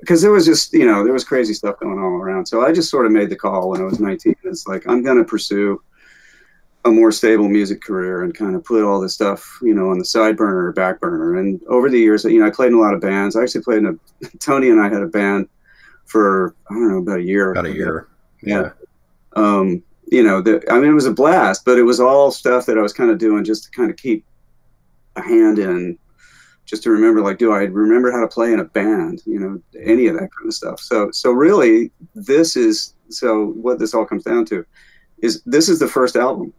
Because 0.00 0.20
there 0.20 0.32
was 0.32 0.44
just 0.44 0.72
you 0.72 0.84
know 0.84 1.04
there 1.04 1.12
was 1.12 1.22
crazy 1.22 1.54
stuff 1.54 1.78
going 1.78 1.98
all 1.98 2.20
around 2.20 2.46
so 2.46 2.62
i 2.62 2.72
just 2.72 2.90
sort 2.90 3.06
of 3.06 3.12
made 3.12 3.30
the 3.30 3.36
call 3.36 3.70
when 3.70 3.80
i 3.80 3.84
was 3.84 4.00
19 4.00 4.34
it's 4.42 4.66
like 4.66 4.84
i'm 4.88 5.02
going 5.02 5.16
to 5.16 5.24
pursue 5.24 5.80
a 6.86 6.90
more 6.90 7.10
stable 7.10 7.48
music 7.48 7.82
career 7.82 8.22
and 8.22 8.32
kind 8.32 8.54
of 8.54 8.64
put 8.64 8.84
all 8.84 9.00
this 9.00 9.12
stuff, 9.12 9.58
you 9.60 9.74
know, 9.74 9.90
on 9.90 9.98
the 9.98 10.04
side 10.04 10.36
burner 10.36 10.66
or 10.66 10.72
back 10.72 11.00
burner. 11.00 11.36
And 11.36 11.60
over 11.64 11.90
the 11.90 11.98
years, 11.98 12.24
you 12.24 12.38
know, 12.38 12.46
I 12.46 12.50
played 12.50 12.68
in 12.68 12.78
a 12.78 12.80
lot 12.80 12.94
of 12.94 13.00
bands. 13.00 13.34
I 13.34 13.42
actually 13.42 13.62
played 13.62 13.78
in 13.78 13.86
a 14.22 14.28
Tony 14.38 14.70
and 14.70 14.80
I 14.80 14.88
had 14.88 15.02
a 15.02 15.08
band 15.08 15.48
for 16.04 16.54
I 16.70 16.74
don't 16.74 16.88
know 16.88 16.98
about 16.98 17.18
a 17.18 17.24
year. 17.24 17.50
About 17.50 17.66
a 17.66 17.74
year. 17.74 18.08
Yeah. 18.42 18.60
yeah. 18.60 18.70
Um, 19.34 19.82
you 20.06 20.22
know, 20.22 20.40
the, 20.40 20.62
I 20.70 20.78
mean, 20.78 20.90
it 20.90 20.94
was 20.94 21.06
a 21.06 21.12
blast, 21.12 21.64
but 21.64 21.76
it 21.76 21.82
was 21.82 21.98
all 21.98 22.30
stuff 22.30 22.66
that 22.66 22.78
I 22.78 22.82
was 22.82 22.92
kind 22.92 23.10
of 23.10 23.18
doing 23.18 23.42
just 23.42 23.64
to 23.64 23.70
kind 23.72 23.90
of 23.90 23.96
keep 23.96 24.24
a 25.16 25.20
hand 25.20 25.58
in, 25.58 25.98
just 26.64 26.84
to 26.84 26.90
remember, 26.90 27.20
like, 27.20 27.38
do 27.38 27.52
I 27.52 27.64
remember 27.64 28.12
how 28.12 28.20
to 28.20 28.28
play 28.28 28.52
in 28.52 28.60
a 28.60 28.64
band? 28.64 29.22
You 29.26 29.40
know, 29.40 29.62
any 29.82 30.06
of 30.06 30.14
that 30.14 30.30
kind 30.30 30.46
of 30.46 30.54
stuff. 30.54 30.78
So, 30.78 31.10
so 31.10 31.32
really, 31.32 31.90
this 32.14 32.56
is 32.56 32.94
so 33.08 33.46
what 33.46 33.80
this 33.80 33.92
all 33.94 34.06
comes 34.06 34.22
down 34.22 34.44
to 34.46 34.64
is 35.18 35.42
this 35.44 35.68
is 35.68 35.80
the 35.80 35.88
first 35.88 36.14
album 36.14 36.52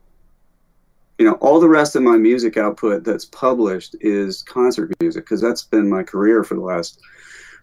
you 1.17 1.25
know 1.25 1.33
all 1.33 1.59
the 1.59 1.67
rest 1.67 1.95
of 1.95 2.03
my 2.03 2.17
music 2.17 2.57
output 2.57 3.03
that's 3.03 3.25
published 3.25 3.95
is 4.01 4.43
concert 4.43 4.91
music 5.01 5.25
because 5.25 5.41
that's 5.41 5.63
been 5.63 5.89
my 5.89 6.03
career 6.03 6.43
for 6.43 6.55
the 6.55 6.61
last 6.61 6.99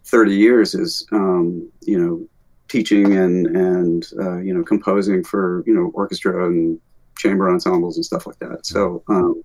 30 0.05 0.35
years 0.35 0.75
is 0.75 1.06
um, 1.12 1.71
you 1.83 1.99
know 1.99 2.27
teaching 2.69 3.17
and 3.17 3.47
and 3.47 4.11
uh, 4.19 4.39
you 4.39 4.53
know 4.55 4.62
composing 4.65 5.23
for 5.23 5.62
you 5.67 5.75
know 5.75 5.91
orchestra 5.95 6.47
and 6.47 6.81
chamber 7.17 7.49
ensembles 7.49 7.97
and 7.97 8.05
stuff 8.05 8.27
like 8.27 8.39
that. 8.41 8.67
So 8.67 9.05
um, 9.09 9.45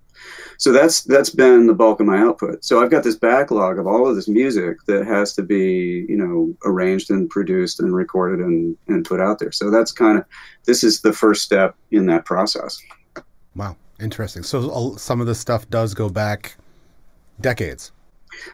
so 0.58 0.72
that's 0.72 1.02
that's 1.02 1.30
been 1.30 1.68
the 1.68 1.74
bulk 1.74 2.00
of 2.00 2.06
my 2.06 2.18
output. 2.18 2.64
So 2.64 2.82
i've 2.82 2.90
got 2.90 3.04
this 3.04 3.14
backlog 3.14 3.78
of 3.78 3.86
all 3.86 4.08
of 4.08 4.16
this 4.16 4.28
music 4.28 4.78
that 4.86 5.06
has 5.06 5.34
to 5.34 5.42
be 5.42 6.04
you 6.08 6.16
know 6.16 6.52
arranged 6.64 7.10
and 7.10 7.30
produced 7.30 7.78
and 7.78 7.94
recorded 7.94 8.44
and 8.44 8.76
and 8.88 9.04
put 9.04 9.20
out 9.20 9.38
there. 9.38 9.52
So 9.52 9.70
that's 9.70 9.92
kind 9.92 10.18
of 10.18 10.24
this 10.64 10.82
is 10.82 11.00
the 11.00 11.12
first 11.12 11.42
step 11.42 11.76
in 11.92 12.06
that 12.06 12.24
process. 12.24 12.76
Wow 13.54 13.76
Interesting. 14.00 14.42
So 14.42 14.96
some 14.96 15.20
of 15.20 15.26
this 15.26 15.38
stuff 15.38 15.68
does 15.70 15.94
go 15.94 16.08
back 16.08 16.56
decades. 17.40 17.92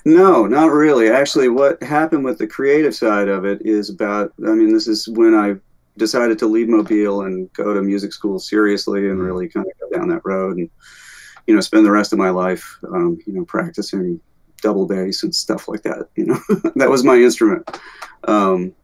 No, 0.04 0.46
not 0.46 0.72
really. 0.72 1.10
Actually, 1.10 1.48
what 1.48 1.82
happened 1.82 2.25
with 2.25 2.38
the 2.38 2.46
creative 2.46 2.94
side 2.94 3.28
of 3.28 3.44
it 3.44 3.64
is 3.64 3.90
about, 3.90 4.32
I 4.46 4.52
mean, 4.52 4.72
this 4.72 4.88
is 4.88 5.08
when 5.08 5.34
I 5.34 5.56
decided 5.96 6.38
to 6.40 6.46
leave 6.46 6.69
Mobile 6.69 7.22
and 7.22 7.52
go 7.52 7.75
to 7.75 7.82
music 7.82 8.12
school 8.12 8.38
seriously 8.38 9.08
and 9.08 9.19
mm-hmm. 9.19 9.26
really 9.26 9.48
kind 9.48 9.66
of 9.66 9.90
go 9.90 9.96
down 9.96 10.08
that 10.08 10.22
road 10.25 10.56
and, 10.56 10.70
you 11.46 11.54
know, 11.54 11.60
spend 11.60 11.87
the 11.87 11.90
rest 11.90 12.12
of 12.12 12.19
my 12.19 12.31
life, 12.31 12.78
um, 12.88 13.19
you 13.26 13.34
know, 13.34 13.44
practicing 13.44 14.20
double 14.62 14.87
bass 14.87 15.22
and 15.22 15.34
stuff 15.34 15.69
like 15.69 15.82
that. 15.82 16.08
You 16.16 16.26
know, 16.26 16.40
that 16.76 16.91
was 16.91 17.05
my 17.05 17.17
instrument. 17.17 17.69
Um, 18.24 18.74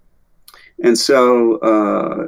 and 0.83 0.97
so, 0.97 1.57
uh, 1.59 2.27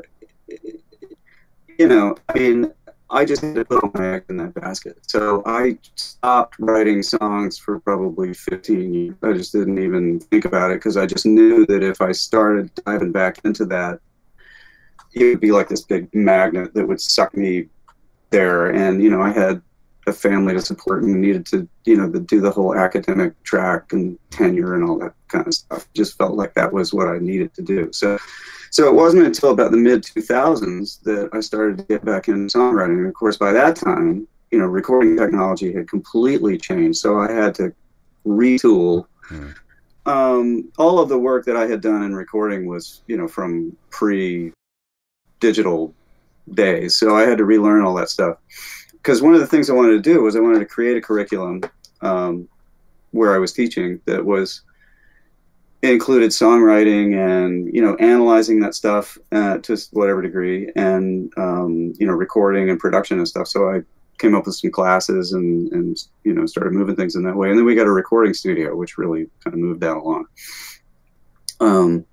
you 1.78 1.88
know, 1.88 2.16
I 2.28 2.38
mean, 2.38 2.72
I 3.10 3.24
just 3.24 3.42
had 3.42 3.54
to 3.54 3.64
put 3.64 3.82
all 3.82 3.90
my 3.94 4.14
eggs 4.14 4.26
in 4.28 4.38
that 4.38 4.54
basket. 4.54 4.98
So 5.02 5.42
I 5.46 5.78
stopped 5.94 6.56
writing 6.58 7.02
songs 7.02 7.58
for 7.58 7.78
probably 7.80 8.32
15 8.34 8.94
years. 8.94 9.14
I 9.22 9.32
just 9.32 9.52
didn't 9.52 9.78
even 9.78 10.20
think 10.20 10.46
about 10.46 10.70
it 10.70 10.78
because 10.78 10.96
I 10.96 11.06
just 11.06 11.26
knew 11.26 11.66
that 11.66 11.82
if 11.82 12.00
I 12.00 12.12
started 12.12 12.74
diving 12.86 13.12
back 13.12 13.38
into 13.44 13.66
that, 13.66 14.00
it 15.14 15.24
would 15.24 15.40
be 15.40 15.52
like 15.52 15.68
this 15.68 15.82
big 15.82 16.12
magnet 16.14 16.74
that 16.74 16.86
would 16.86 17.00
suck 17.00 17.36
me 17.36 17.68
there. 18.30 18.70
And, 18.70 19.02
you 19.02 19.10
know, 19.10 19.22
I 19.22 19.30
had 19.30 19.62
a 20.06 20.12
family 20.12 20.52
to 20.54 20.60
support 20.60 21.02
and 21.02 21.20
needed 21.20 21.46
to, 21.46 21.68
you 21.84 21.96
know, 21.96 22.10
to 22.10 22.20
do 22.20 22.40
the 22.40 22.50
whole 22.50 22.76
academic 22.76 23.40
track 23.42 23.92
and 23.92 24.18
tenure 24.30 24.74
and 24.74 24.84
all 24.84 24.98
that 24.98 25.14
kind 25.28 25.46
of 25.46 25.54
stuff. 25.54 25.88
Just 25.94 26.18
felt 26.18 26.34
like 26.34 26.54
that 26.54 26.72
was 26.72 26.92
what 26.92 27.08
I 27.08 27.18
needed 27.18 27.54
to 27.54 27.62
do. 27.62 27.92
So 27.92 28.18
so 28.74 28.88
it 28.88 28.94
wasn't 28.94 29.24
until 29.24 29.50
about 29.50 29.70
the 29.70 29.76
mid 29.76 30.02
2000s 30.02 31.00
that 31.02 31.30
I 31.32 31.38
started 31.38 31.78
to 31.78 31.84
get 31.84 32.04
back 32.04 32.26
into 32.26 32.58
songwriting. 32.58 32.98
And 32.98 33.06
of 33.06 33.14
course, 33.14 33.36
by 33.36 33.52
that 33.52 33.76
time, 33.76 34.26
you 34.50 34.58
know, 34.58 34.66
recording 34.66 35.16
technology 35.16 35.72
had 35.72 35.88
completely 35.88 36.58
changed. 36.58 36.98
So 36.98 37.20
I 37.20 37.30
had 37.30 37.54
to 37.54 37.72
retool. 38.26 39.06
Hmm. 39.22 39.50
Um, 40.06 40.72
all 40.76 40.98
of 40.98 41.08
the 41.08 41.16
work 41.16 41.44
that 41.46 41.56
I 41.56 41.68
had 41.68 41.82
done 41.82 42.02
in 42.02 42.16
recording 42.16 42.66
was, 42.66 43.02
you 43.06 43.16
know, 43.16 43.28
from 43.28 43.76
pre 43.90 44.52
digital 45.38 45.94
days. 46.52 46.96
So 46.96 47.16
I 47.16 47.22
had 47.22 47.38
to 47.38 47.44
relearn 47.44 47.82
all 47.82 47.94
that 47.94 48.10
stuff. 48.10 48.38
Because 49.04 49.20
one 49.20 49.34
of 49.34 49.40
the 49.40 49.46
things 49.46 49.68
I 49.68 49.74
wanted 49.74 49.90
to 49.92 50.00
do 50.00 50.22
was 50.22 50.34
I 50.34 50.40
wanted 50.40 50.60
to 50.60 50.64
create 50.64 50.96
a 50.96 51.00
curriculum 51.00 51.60
um, 52.00 52.48
where 53.10 53.34
I 53.34 53.38
was 53.38 53.52
teaching 53.52 54.00
that 54.06 54.24
was 54.24 54.62
included 55.82 56.30
songwriting 56.30 57.14
and 57.14 57.72
you 57.74 57.82
know 57.82 57.94
analyzing 57.96 58.60
that 58.60 58.74
stuff 58.74 59.18
uh, 59.30 59.58
to 59.58 59.76
whatever 59.92 60.22
degree 60.22 60.70
and 60.74 61.30
um, 61.36 61.92
you 61.98 62.06
know 62.06 62.14
recording 62.14 62.70
and 62.70 62.80
production 62.80 63.18
and 63.18 63.28
stuff. 63.28 63.46
So 63.46 63.68
i 63.68 63.82
came 64.18 64.34
up 64.34 64.46
with 64.46 64.54
some 64.54 64.70
classes 64.70 65.32
and 65.34 65.70
and 65.72 65.98
you 66.22 66.32
know 66.32 66.46
started 66.46 66.72
moving 66.72 66.96
things 66.96 67.14
in 67.14 67.24
that 67.24 67.36
way. 67.36 67.50
And 67.50 67.58
then 67.58 67.66
we 67.66 67.74
got 67.74 67.86
a 67.86 67.92
recording 67.92 68.32
studio 68.32 68.74
which 68.74 68.96
really 68.96 69.26
kind 69.44 69.52
of 69.52 69.60
moved 69.60 69.82
that 69.82 69.98
along. 69.98 70.24
Um, 71.60 72.06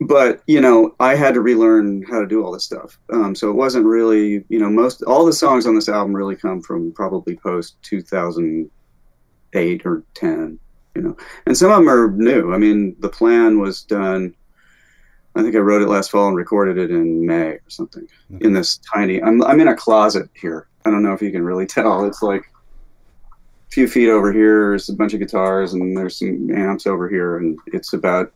but 0.00 0.42
you 0.46 0.60
know 0.60 0.94
i 1.00 1.14
had 1.14 1.34
to 1.34 1.40
relearn 1.40 2.02
how 2.02 2.20
to 2.20 2.26
do 2.26 2.44
all 2.44 2.52
this 2.52 2.64
stuff 2.64 2.98
um, 3.12 3.34
so 3.34 3.50
it 3.50 3.54
wasn't 3.54 3.84
really 3.84 4.44
you 4.48 4.58
know 4.58 4.70
most 4.70 5.02
all 5.02 5.26
the 5.26 5.32
songs 5.32 5.66
on 5.66 5.74
this 5.74 5.88
album 5.88 6.14
really 6.14 6.36
come 6.36 6.62
from 6.62 6.92
probably 6.92 7.36
post 7.36 7.76
2008 7.82 9.82
or 9.84 10.04
10 10.14 10.58
you 10.94 11.02
know. 11.02 11.16
And 11.46 11.56
some 11.56 11.70
of 11.70 11.78
them 11.78 11.88
are 11.88 12.10
new. 12.10 12.52
I 12.52 12.58
mean, 12.58 12.96
the 13.00 13.08
plan 13.08 13.58
was 13.58 13.82
done. 13.82 14.34
I 15.34 15.42
think 15.42 15.54
I 15.54 15.58
wrote 15.58 15.82
it 15.82 15.88
last 15.88 16.10
fall 16.10 16.28
and 16.28 16.36
recorded 16.36 16.76
it 16.76 16.90
in 16.90 17.24
May 17.24 17.52
or 17.52 17.62
something. 17.68 18.06
Okay. 18.34 18.44
In 18.44 18.52
this 18.52 18.78
tiny, 18.78 19.22
I'm 19.22 19.42
I'm 19.44 19.60
in 19.60 19.68
a 19.68 19.76
closet 19.76 20.28
here. 20.34 20.68
I 20.84 20.90
don't 20.90 21.02
know 21.02 21.12
if 21.12 21.22
you 21.22 21.30
can 21.30 21.44
really 21.44 21.66
tell. 21.66 22.04
It's 22.04 22.22
like 22.22 22.42
a 22.42 23.70
few 23.70 23.86
feet 23.86 24.08
over 24.08 24.32
here. 24.32 24.70
There's 24.70 24.88
a 24.88 24.94
bunch 24.94 25.14
of 25.14 25.20
guitars 25.20 25.72
and 25.72 25.96
there's 25.96 26.18
some 26.18 26.50
amps 26.50 26.86
over 26.86 27.08
here, 27.08 27.36
and 27.36 27.58
it's 27.66 27.92
about 27.92 28.32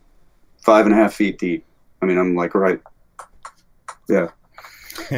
five 0.65 0.87
and 0.87 0.95
a 0.95 0.99
half 0.99 1.15
feet 1.15 1.39
deep. 1.39 1.65
I 2.03 2.07
mean, 2.07 2.19
I'm 2.19 2.35
like 2.35 2.55
right, 2.55 2.81
yeah. 4.09 4.29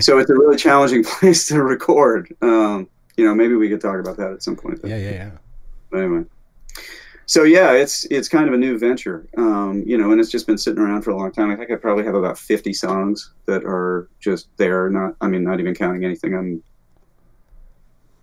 so 0.01 0.19
it's 0.19 0.31
a 0.31 0.35
really 0.35 0.57
challenging 0.57 1.05
place 1.19 1.47
to 1.49 1.63
record. 1.63 2.35
Um, 2.43 2.89
you 3.17 3.25
know, 3.25 3.35
maybe 3.35 3.55
we 3.55 3.69
could 3.69 3.81
talk 3.81 3.99
about 3.99 4.17
that 4.19 4.33
at 4.33 4.43
some 4.43 4.57
point. 4.57 4.81
Yeah, 4.85 4.97
yeah, 4.97 5.11
yeah. 5.11 5.31
But 5.91 6.01
anyway, 6.01 6.25
so 7.27 7.45
yeah, 7.45 7.73
it's 7.73 8.05
it's 8.11 8.29
kind 8.29 8.49
of 8.49 8.55
a 8.55 8.57
new 8.57 8.79
venture, 8.79 9.27
um, 9.37 9.83
you 9.87 9.97
know, 9.97 10.13
and 10.13 10.21
it's 10.21 10.31
just 10.31 10.47
been 10.47 10.59
sitting 10.59 10.81
around 10.81 11.03
for 11.03 11.11
a 11.11 11.17
long 11.17 11.33
time. 11.33 11.51
I 11.51 11.57
think 11.57 11.71
I 11.71 11.77
probably 11.77 12.05
have 12.05 12.15
about 12.15 12.39
fifty 12.39 12.73
songs 12.73 13.33
that 13.47 13.65
are 13.65 14.09
just 14.21 14.49
there. 14.57 14.91
Not, 14.91 15.15
I 15.21 15.29
mean, 15.29 15.43
not 15.43 15.61
even 15.61 15.75
counting 15.75 16.05
anything 16.05 16.35
I'm 16.35 16.63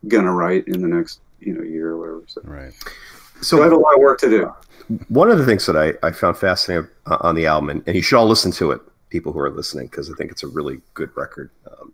gonna 0.08 0.32
write 0.32 0.68
in 0.68 0.82
the 0.82 0.88
next 0.88 1.22
you 1.40 1.54
know 1.54 1.64
year 1.64 1.90
or 1.92 1.98
whatever. 1.98 2.24
So. 2.28 2.42
Right. 2.44 2.74
So, 3.42 3.58
so 3.58 3.62
I 3.62 3.64
have 3.64 3.74
a 3.74 3.78
lot 3.78 3.96
of 3.96 4.00
work 4.00 4.20
to 4.20 4.30
do. 4.30 4.54
One 5.08 5.32
of 5.32 5.38
the 5.38 5.46
things 5.46 5.66
that 5.66 5.78
I, 5.78 5.94
I 6.06 6.12
found 6.12 6.38
fascinating 6.38 6.90
uh, 7.06 7.18
on 7.22 7.36
the 7.36 7.46
album, 7.46 7.70
and, 7.70 7.84
and, 7.86 7.96
you 7.96 8.02
should 8.02 8.18
all 8.18 8.28
listen 8.28 8.52
to 8.54 8.72
it, 8.72 8.82
people 9.10 9.32
who 9.32 9.40
are 9.40 9.50
listening, 9.50 9.88
because 9.88 10.12
I 10.12 10.14
think 10.16 10.32
it's 10.32 10.44
a 10.44 10.48
really 10.48 10.82
good 10.94 11.10
record. 11.16 11.52
Um, 11.72 11.94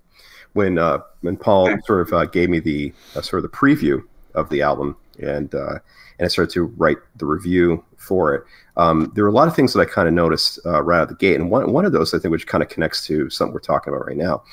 when 0.54 0.78
uh, 0.78 1.00
when 1.22 1.38
Paul 1.38 1.70
sort 1.86 2.02
of 2.02 2.14
uh, 2.14 2.26
gave 2.26 2.50
me 2.50 2.60
the 2.60 2.94
uh, 3.16 3.22
sort 3.22 3.44
of 3.44 3.52
the 3.52 3.56
preview 3.56 4.04
of 4.34 4.50
the 4.50 4.62
album, 4.62 4.96
and 5.22 5.54
uh, 5.54 5.80
and 6.18 6.26
I 6.26 6.28
started 6.28 6.52
to 6.54 6.64
write 6.64 6.98
the 7.18 7.26
review 7.26 7.84
for 7.98 8.34
it. 8.34 8.44
Um, 8.78 9.12
there 9.14 9.24
were 9.24 9.30
a 9.30 9.34
lot 9.34 9.48
of 9.48 9.56
things 9.56 9.74
that 9.74 9.82
I 9.82 9.86
kind 9.86 10.08
of 10.08 10.14
noticed 10.14 10.60
uh, 10.66 10.82
right 10.82 10.98
out 10.98 11.04
of 11.04 11.10
the 11.10 11.16
gate, 11.16 11.36
and 11.36 11.52
one 11.52 11.72
one 11.72 11.86
of 11.86 11.92
those 11.92 12.14
I 12.14 12.20
think 12.20 12.32
which 12.32 12.48
kind 12.48 12.64
of 12.64 12.70
connects 12.70 13.06
to 13.08 13.30
something 13.30 13.54
we're 13.54 13.60
talking 13.60 13.94
about 13.94 14.08
right 14.08 14.18
now 14.18 14.44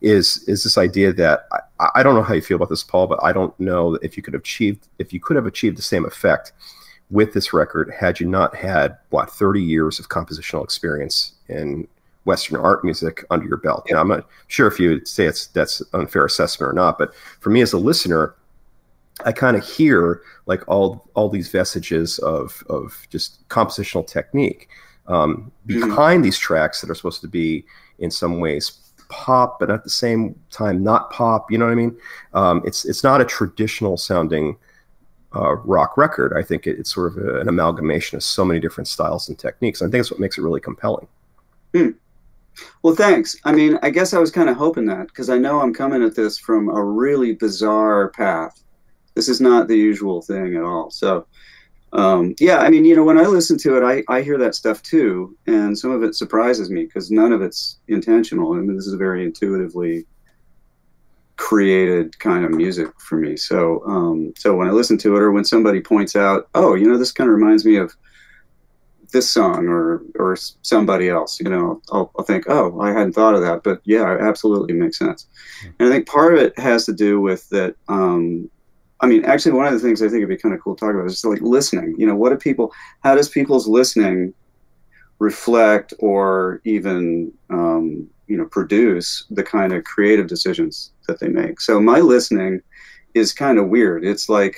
is 0.00 0.44
is 0.46 0.62
this 0.62 0.78
idea 0.78 1.12
that 1.12 1.46
I, 1.80 1.88
I 1.96 2.02
don't 2.02 2.14
know 2.14 2.22
how 2.22 2.34
you 2.34 2.42
feel 2.42 2.56
about 2.56 2.68
this, 2.68 2.84
Paul, 2.84 3.06
but 3.06 3.18
I 3.22 3.32
don't 3.32 3.58
know 3.58 3.94
if 3.96 4.16
you 4.16 4.22
could 4.22 4.34
have 4.34 4.42
achieved 4.42 4.88
if 4.98 5.12
you 5.12 5.20
could 5.20 5.36
have 5.36 5.46
achieved 5.46 5.78
the 5.78 5.82
same 5.82 6.04
effect 6.04 6.52
with 7.10 7.32
this 7.32 7.52
record 7.52 7.92
had 7.98 8.20
you 8.20 8.26
not 8.26 8.54
had 8.54 8.96
what 9.10 9.30
30 9.30 9.62
years 9.62 9.98
of 9.98 10.08
compositional 10.08 10.62
experience 10.62 11.32
in 11.48 11.88
Western 12.24 12.60
art 12.60 12.84
music 12.84 13.24
under 13.30 13.46
your 13.46 13.56
belt. 13.56 13.84
Yeah. 13.86 13.94
Now, 13.94 14.00
I'm 14.02 14.08
not 14.08 14.28
sure 14.48 14.66
if 14.66 14.78
you 14.78 14.90
would 14.90 15.08
say 15.08 15.24
it's 15.24 15.46
that's 15.48 15.82
unfair 15.94 16.26
assessment 16.26 16.70
or 16.70 16.74
not, 16.74 16.98
but 16.98 17.14
for 17.40 17.48
me 17.50 17.62
as 17.62 17.72
a 17.72 17.78
listener, 17.78 18.34
I 19.24 19.32
kind 19.32 19.56
of 19.56 19.66
hear 19.66 20.20
like 20.46 20.62
all 20.68 21.08
all 21.14 21.30
these 21.30 21.48
vestiges 21.48 22.18
of 22.18 22.62
of 22.68 23.06
just 23.10 23.48
compositional 23.48 24.06
technique 24.06 24.68
um, 25.06 25.50
mm-hmm. 25.66 25.88
behind 25.88 26.18
mm-hmm. 26.18 26.24
these 26.24 26.38
tracks 26.38 26.82
that 26.82 26.90
are 26.90 26.94
supposed 26.94 27.22
to 27.22 27.28
be 27.28 27.64
in 27.98 28.10
some 28.10 28.40
ways 28.40 28.88
pop, 29.08 29.58
but 29.58 29.70
at 29.70 29.84
the 29.84 29.90
same 29.90 30.38
time 30.50 30.82
not 30.82 31.10
pop. 31.10 31.50
You 31.50 31.58
know 31.58 31.64
what 31.64 31.72
I 31.72 31.76
mean? 31.76 31.96
Um, 32.34 32.62
it's 32.64 32.84
it's 32.84 33.02
not 33.02 33.20
a 33.20 33.24
traditional 33.24 33.96
sounding 33.96 34.56
uh, 35.34 35.56
rock 35.56 35.96
record. 35.96 36.32
I 36.36 36.42
think 36.42 36.66
it, 36.66 36.78
it's 36.78 36.92
sort 36.92 37.12
of 37.12 37.24
a, 37.24 37.40
an 37.40 37.48
amalgamation 37.48 38.16
of 38.16 38.22
so 38.22 38.44
many 38.44 38.60
different 38.60 38.88
styles 38.88 39.28
and 39.28 39.38
techniques. 39.38 39.80
And 39.80 39.88
I 39.88 39.90
think 39.90 40.02
that's 40.02 40.10
what 40.10 40.20
makes 40.20 40.38
it 40.38 40.42
really 40.42 40.60
compelling. 40.60 41.06
Mm. 41.74 41.94
Well, 42.82 42.94
thanks. 42.94 43.36
I 43.44 43.52
mean, 43.52 43.78
I 43.82 43.90
guess 43.90 44.14
I 44.14 44.18
was 44.18 44.30
kind 44.30 44.48
of 44.48 44.56
hoping 44.56 44.86
that 44.86 45.06
because 45.08 45.30
I 45.30 45.38
know 45.38 45.60
I'm 45.60 45.72
coming 45.72 46.02
at 46.02 46.16
this 46.16 46.38
from 46.38 46.68
a 46.68 46.82
really 46.82 47.34
bizarre 47.34 48.08
path 48.08 48.62
this 49.18 49.28
is 49.28 49.40
not 49.40 49.66
the 49.66 49.76
usual 49.76 50.22
thing 50.22 50.54
at 50.54 50.62
all. 50.62 50.92
So, 50.92 51.26
um, 51.92 52.36
yeah, 52.38 52.58
I 52.58 52.70
mean, 52.70 52.84
you 52.84 52.94
know, 52.94 53.02
when 53.02 53.18
I 53.18 53.24
listen 53.24 53.58
to 53.58 53.76
it, 53.76 53.82
I, 53.82 54.04
I 54.06 54.22
hear 54.22 54.38
that 54.38 54.54
stuff 54.54 54.80
too, 54.80 55.36
and 55.48 55.76
some 55.76 55.90
of 55.90 56.04
it 56.04 56.14
surprises 56.14 56.70
me 56.70 56.84
because 56.84 57.10
none 57.10 57.32
of 57.32 57.42
it's 57.42 57.80
intentional. 57.88 58.52
I 58.52 58.58
mean, 58.58 58.76
this 58.76 58.86
is 58.86 58.94
very 58.94 59.24
intuitively 59.24 60.06
created 61.38 62.18
kind 62.18 62.44
of 62.44 62.50
music 62.50 62.88
for 63.00 63.16
me. 63.16 63.36
So, 63.36 63.82
um, 63.86 64.34
so 64.36 64.54
when 64.54 64.68
I 64.68 64.72
listen 64.72 64.98
to 64.98 65.16
it, 65.16 65.22
or 65.22 65.32
when 65.32 65.44
somebody 65.44 65.80
points 65.80 66.14
out, 66.14 66.48
oh, 66.54 66.74
you 66.74 66.86
know, 66.86 66.98
this 66.98 67.12
kind 67.12 67.30
of 67.30 67.34
reminds 67.34 67.64
me 67.64 67.76
of 67.76 67.96
this 69.12 69.30
song 69.30 69.66
or 69.68 70.02
or 70.16 70.36
somebody 70.36 71.08
else, 71.08 71.40
you 71.40 71.48
know, 71.48 71.80
I'll, 71.90 72.12
I'll, 72.18 72.24
think, 72.24 72.44
oh, 72.48 72.78
I 72.80 72.88
hadn't 72.88 73.14
thought 73.14 73.34
of 73.34 73.40
that, 73.40 73.62
but 73.62 73.80
yeah, 73.84 74.12
it 74.14 74.20
absolutely 74.20 74.74
makes 74.74 74.98
sense. 74.98 75.26
And 75.78 75.88
I 75.88 75.90
think 75.90 76.06
part 76.06 76.34
of 76.34 76.40
it 76.40 76.58
has 76.58 76.84
to 76.86 76.92
do 76.92 77.20
with 77.20 77.48
that. 77.48 77.74
Um, 77.88 78.50
I 79.00 79.06
mean, 79.06 79.24
actually, 79.24 79.52
one 79.52 79.66
of 79.66 79.72
the 79.72 79.78
things 79.78 80.02
I 80.02 80.06
think 80.06 80.18
it'd 80.18 80.28
be 80.28 80.36
kind 80.36 80.54
of 80.54 80.60
cool 80.60 80.74
to 80.74 80.80
talk 80.80 80.92
about 80.92 81.06
is 81.06 81.12
just 81.12 81.24
like 81.24 81.40
listening. 81.40 81.94
You 81.96 82.06
know, 82.06 82.16
what 82.16 82.30
do 82.30 82.36
people? 82.36 82.72
How 83.04 83.14
does 83.14 83.28
people's 83.28 83.68
listening 83.68 84.34
reflect 85.20 85.94
or 86.00 86.60
even 86.64 87.32
um, 87.50 88.08
you 88.26 88.36
know 88.36 88.46
produce 88.46 89.24
the 89.30 89.42
kind 89.42 89.72
of 89.72 89.84
creative 89.84 90.26
decisions 90.26 90.92
that 91.08 91.18
they 91.20 91.28
make? 91.28 91.60
So 91.60 91.80
my 91.80 91.98
listening 91.98 92.62
is 93.14 93.32
kind 93.32 93.58
of 93.58 93.68
weird. 93.68 94.04
It's 94.04 94.28
like 94.28 94.56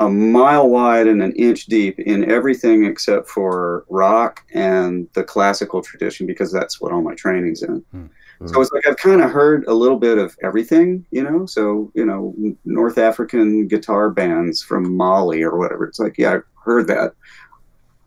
a 0.00 0.08
mile 0.08 0.68
wide 0.68 1.06
and 1.06 1.22
an 1.22 1.32
inch 1.32 1.66
deep 1.66 1.98
in 1.98 2.30
everything 2.30 2.84
except 2.84 3.28
for 3.28 3.84
rock 3.88 4.44
and 4.54 5.08
the 5.14 5.24
classical 5.24 5.82
tradition 5.82 6.26
because 6.26 6.52
that's 6.52 6.80
what 6.80 6.92
all 6.92 7.02
my 7.02 7.14
training's 7.14 7.62
in. 7.62 7.84
Hmm. 7.90 8.06
So 8.46 8.60
it's 8.60 8.70
like 8.70 8.86
I've 8.86 8.96
kind 8.96 9.20
of 9.20 9.32
heard 9.32 9.64
a 9.66 9.74
little 9.74 9.98
bit 9.98 10.16
of 10.16 10.36
everything, 10.44 11.04
you 11.10 11.24
know. 11.24 11.44
So 11.44 11.90
you 11.94 12.06
know, 12.06 12.34
North 12.64 12.96
African 12.96 13.66
guitar 13.66 14.10
bands 14.10 14.62
from 14.62 14.96
Mali 14.96 15.42
or 15.42 15.58
whatever. 15.58 15.84
It's 15.84 15.98
like, 15.98 16.16
yeah, 16.18 16.34
I've 16.34 16.42
heard 16.64 16.86
that. 16.86 17.14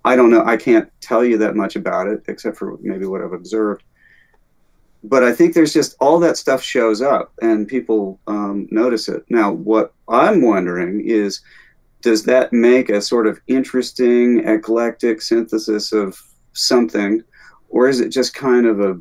I 0.05 0.15
don't 0.15 0.29
know. 0.29 0.45
I 0.45 0.55
can't 0.55 0.89
tell 1.01 1.25
you 1.25 1.37
that 1.39 1.57
much 1.57 1.75
about 1.75 2.07
it, 2.07 2.23
except 2.29 2.57
for 2.57 2.77
maybe 2.81 3.05
what 3.05 3.21
I've 3.21 3.33
observed. 3.33 3.83
But 5.03 5.23
I 5.23 5.33
think 5.33 5.53
there's 5.53 5.73
just 5.73 5.95
all 5.99 6.19
that 6.19 6.37
stuff 6.37 6.61
shows 6.61 7.01
up, 7.01 7.33
and 7.41 7.67
people 7.67 8.19
um, 8.27 8.67
notice 8.71 9.09
it. 9.09 9.23
Now, 9.29 9.51
what 9.51 9.93
I'm 10.07 10.41
wondering 10.41 11.03
is, 11.07 11.41
does 12.01 12.23
that 12.25 12.53
make 12.53 12.89
a 12.89 13.01
sort 13.01 13.27
of 13.27 13.39
interesting, 13.47 14.47
eclectic 14.47 15.21
synthesis 15.21 15.91
of 15.91 16.21
something, 16.53 17.23
or 17.69 17.87
is 17.87 17.99
it 17.99 18.09
just 18.09 18.33
kind 18.33 18.65
of 18.65 18.79
a 18.79 18.99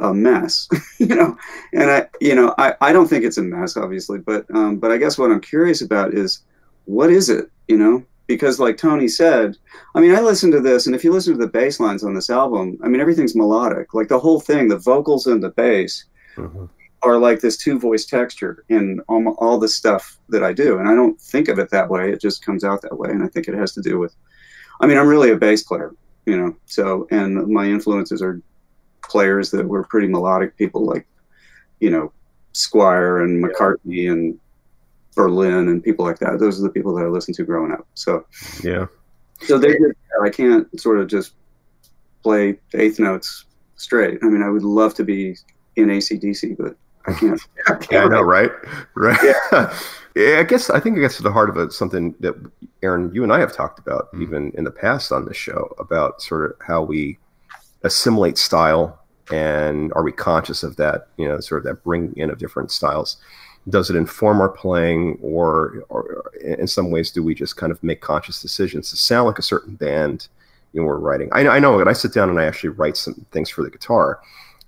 a 0.00 0.12
mess, 0.12 0.68
you 0.98 1.06
know. 1.06 1.36
And 1.72 1.90
I, 1.90 2.08
you 2.20 2.34
know, 2.34 2.54
I, 2.58 2.74
I 2.80 2.92
don't 2.92 3.08
think 3.08 3.24
it's 3.24 3.38
a 3.38 3.42
mess, 3.42 3.76
obviously, 3.76 4.18
but 4.18 4.46
um, 4.54 4.76
but 4.76 4.90
I 4.90 4.96
guess 4.98 5.18
what 5.18 5.30
I'm 5.30 5.40
curious 5.40 5.82
about 5.82 6.14
is 6.14 6.42
what 6.84 7.10
is 7.10 7.28
it, 7.28 7.50
you 7.68 7.76
know? 7.76 8.04
Because 8.26 8.58
like 8.58 8.76
Tony 8.76 9.08
said, 9.08 9.56
I 9.94 10.00
mean, 10.00 10.14
I 10.14 10.20
listened 10.20 10.52
to 10.54 10.60
this, 10.60 10.86
and 10.86 10.94
if 10.94 11.04
you 11.04 11.12
listen 11.12 11.34
to 11.34 11.38
the 11.38 11.46
bass 11.46 11.78
lines 11.80 12.02
on 12.02 12.14
this 12.14 12.30
album, 12.30 12.78
I 12.82 12.88
mean, 12.88 13.00
everything's 13.00 13.36
melodic. 13.36 13.94
Like 13.94 14.08
the 14.08 14.18
whole 14.18 14.40
thing, 14.40 14.68
the 14.68 14.78
vocals 14.78 15.26
and 15.26 15.42
the 15.42 15.50
bass. 15.50 16.04
Mm-hmm. 16.36 16.66
Are 17.02 17.18
like 17.18 17.40
this 17.40 17.58
two 17.58 17.78
voice 17.78 18.04
texture 18.04 18.64
in 18.68 19.00
all, 19.06 19.28
all 19.38 19.58
the 19.58 19.68
stuff 19.68 20.18
that 20.30 20.42
I 20.42 20.52
do. 20.52 20.78
And 20.78 20.88
I 20.88 20.94
don't 20.94 21.20
think 21.20 21.48
of 21.48 21.58
it 21.60 21.70
that 21.70 21.88
way. 21.88 22.10
It 22.10 22.20
just 22.20 22.44
comes 22.44 22.64
out 22.64 22.82
that 22.82 22.98
way. 22.98 23.10
And 23.10 23.22
I 23.22 23.28
think 23.28 23.46
it 23.46 23.54
has 23.54 23.72
to 23.74 23.82
do 23.82 23.98
with, 23.98 24.16
I 24.80 24.86
mean, 24.86 24.98
I'm 24.98 25.06
really 25.06 25.30
a 25.30 25.36
bass 25.36 25.62
player, 25.62 25.94
you 26.24 26.36
know, 26.36 26.56
so, 26.64 27.06
and 27.12 27.46
my 27.46 27.66
influences 27.66 28.22
are 28.22 28.40
players 29.04 29.52
that 29.52 29.68
were 29.68 29.84
pretty 29.84 30.08
melodic 30.08 30.56
people 30.56 30.84
like, 30.84 31.06
you 31.80 31.90
know, 31.90 32.12
Squire 32.54 33.20
and 33.20 33.44
McCartney 33.44 34.10
and 34.10 34.40
Berlin 35.16 35.68
and 35.68 35.82
people 35.82 36.04
like 36.04 36.18
that. 36.20 36.38
Those 36.38 36.60
are 36.60 36.62
the 36.62 36.70
people 36.70 36.94
that 36.94 37.04
I 37.04 37.08
listened 37.08 37.36
to 37.36 37.44
growing 37.44 37.72
up. 37.72 37.88
So 37.94 38.26
yeah. 38.62 38.86
So 39.40 39.58
they 39.58 39.72
just, 39.72 39.96
I 40.22 40.30
can't 40.30 40.80
sort 40.80 40.98
of 41.00 41.08
just 41.08 41.32
play 42.22 42.58
eighth 42.74 43.00
notes 43.00 43.46
straight. 43.74 44.18
I 44.22 44.26
mean, 44.26 44.42
I 44.42 44.50
would 44.50 44.62
love 44.62 44.94
to 44.94 45.04
be 45.04 45.36
in 45.76 45.88
ACDC, 45.88 46.56
but 46.56 46.76
I 47.06 47.18
can't. 47.18 47.40
I, 47.66 47.70
can't 47.74 47.92
yeah, 47.92 48.04
I 48.04 48.08
know, 48.08 48.22
right? 48.22 48.50
Right. 48.94 49.18
Yeah. 49.22 49.78
yeah. 50.14 50.38
I 50.38 50.42
guess 50.44 50.70
I 50.70 50.78
think 50.78 50.96
it 50.96 51.00
gets 51.00 51.16
to 51.16 51.22
the 51.22 51.32
heart 51.32 51.50
of 51.50 51.56
it. 51.56 51.72
Something 51.72 52.14
that 52.20 52.34
Aaron, 52.82 53.10
you 53.14 53.22
and 53.22 53.32
I 53.32 53.40
have 53.40 53.52
talked 53.52 53.78
about 53.78 54.12
mm-hmm. 54.12 54.22
even 54.22 54.52
in 54.54 54.64
the 54.64 54.70
past 54.70 55.12
on 55.12 55.24
this 55.24 55.36
show 55.36 55.74
about 55.78 56.22
sort 56.22 56.50
of 56.50 56.56
how 56.64 56.82
we 56.82 57.18
assimilate 57.82 58.38
style 58.38 58.98
and 59.30 59.92
are 59.94 60.02
we 60.02 60.12
conscious 60.12 60.62
of 60.62 60.76
that 60.76 61.08
you 61.16 61.28
know 61.28 61.40
sort 61.40 61.58
of 61.58 61.64
that 61.64 61.82
bring 61.82 62.12
in 62.16 62.30
of 62.30 62.38
different 62.38 62.70
styles 62.70 63.18
does 63.68 63.90
it 63.90 63.96
inform 63.96 64.40
our 64.40 64.48
playing 64.48 65.18
or, 65.20 65.84
or 65.88 66.32
in 66.40 66.66
some 66.66 66.90
ways 66.90 67.10
do 67.10 67.22
we 67.22 67.34
just 67.34 67.56
kind 67.56 67.72
of 67.72 67.82
make 67.82 68.00
conscious 68.00 68.40
decisions 68.40 68.90
to 68.90 68.96
sound 68.96 69.26
like 69.26 69.38
a 69.38 69.42
certain 69.42 69.74
band 69.74 70.28
you 70.72 70.80
know 70.80 70.86
we're 70.86 70.98
writing? 70.98 71.28
I, 71.32 71.48
I 71.48 71.58
know 71.58 71.76
when 71.76 71.88
i 71.88 71.92
sit 71.92 72.12
down 72.12 72.28
and 72.28 72.38
i 72.38 72.44
actually 72.44 72.70
write 72.70 72.96
some 72.96 73.14
things 73.32 73.50
for 73.50 73.62
the 73.62 73.70
guitar 73.70 74.20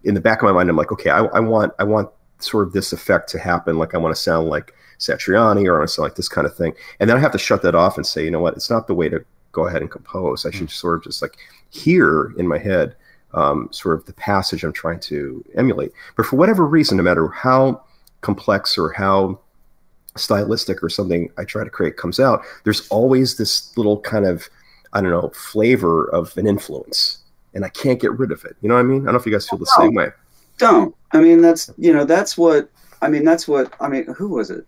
in 0.05 0.15
the 0.15 0.21
back 0.21 0.43
of 0.43 0.45
my 0.45 0.53
mind 0.53 0.69
i'm 0.71 0.77
like 0.77 0.93
okay 0.93 1.11
i, 1.11 1.25
I 1.27 1.41
want 1.41 1.73
i 1.79 1.85
want 1.85 2.11
sort 2.41 2.67
of 2.67 2.73
this 2.73 2.93
effect 2.93 3.29
to 3.31 3.39
happen. 3.39 3.79
Like 3.79 3.95
i 3.95 3.99
want 3.99 4.15
to 4.15 4.21
sound 4.21 4.49
like 4.49 4.75
satriani 4.99 5.67
or 5.67 5.77
i 5.77 5.79
want 5.79 5.89
to 5.89 5.95
sound 5.95 6.05
like 6.05 6.17
this 6.17 6.29
kind 6.29 6.47
of 6.47 6.57
thing. 6.57 6.75
And 7.01 7.09
then 7.09 7.17
i 7.17 7.21
have 7.21 7.33
to 7.33 7.39
shut 7.39 7.63
that 7.63 7.75
off 7.75 7.97
and 7.97 8.07
say 8.07 8.25
you 8.25 8.31
know 8.31 8.41
what? 8.41 8.55
It's 8.55 8.71
not 8.71 8.87
the 8.87 8.95
way 8.95 9.09
to 9.09 9.25
go 9.53 9.67
ahead 9.67 9.83
and 9.83 9.91
compose. 9.91 10.45
I 10.45 10.51
should 10.51 10.69
mm-hmm. 10.69 10.69
sort 10.69 10.97
of 10.99 11.05
just 11.05 11.23
like 11.23 11.37
hear 11.71 12.33
in 12.39 12.47
my 12.47 12.59
head 12.59 12.95
um, 13.35 13.69
sort 13.73 13.99
of 13.99 14.07
the 14.07 14.13
passage 14.15 14.65
I'm 14.65 14.73
trying 14.73 15.01
to 15.01 15.45
emulate. 15.55 15.93
But 16.17 16.27
for 16.27 16.37
whatever 16.37 16.67
reason, 16.67 16.97
no 16.97 17.03
matter 17.03 17.29
how 17.29 17.83
complex 18.21 18.77
or 18.77 18.93
how 18.93 19.39
stylistic 20.17 20.83
or 20.83 20.89
something 20.89 21.31
I 21.39 21.45
try 21.45 21.65
to 21.65 21.71
create 21.71 21.97
comes 21.97 22.19
out, 22.19 22.43
there's 22.65 22.89
always 22.89 23.37
this 23.37 23.77
little 23.77 24.01
kind 24.01 24.27
of 24.27 24.49
I 24.93 25.01
don't 25.01 25.11
know 25.11 25.31
flavor 25.35 26.09
of 26.15 26.37
an 26.39 26.47
influence, 26.47 27.19
and 27.55 27.65
I 27.65 27.69
can't 27.69 28.01
get 28.01 28.19
rid 28.19 28.33
of 28.33 28.45
it. 28.45 28.57
You 28.63 28.69
know 28.69 28.75
what 28.75 28.81
I 28.81 28.85
mean? 28.85 29.03
I 29.03 29.05
don't 29.07 29.15
know 29.15 29.21
if 29.21 29.27
you 29.27 29.33
guys 29.33 29.49
feel 29.49 29.59
the 29.59 29.71
No. 29.79 29.85
same 29.85 29.95
way. 29.95 30.09
Don't. 30.57 30.95
I 31.13 31.21
mean, 31.21 31.41
that's 31.41 31.71
you 31.77 31.93
know, 31.93 32.05
that's 32.05 32.37
what 32.37 32.71
I 33.03 33.09
mean. 33.09 33.25
That's 33.25 33.47
what 33.47 33.73
I 33.81 33.89
mean. 33.89 34.07
Who 34.17 34.29
was 34.31 34.51
it? 34.51 34.67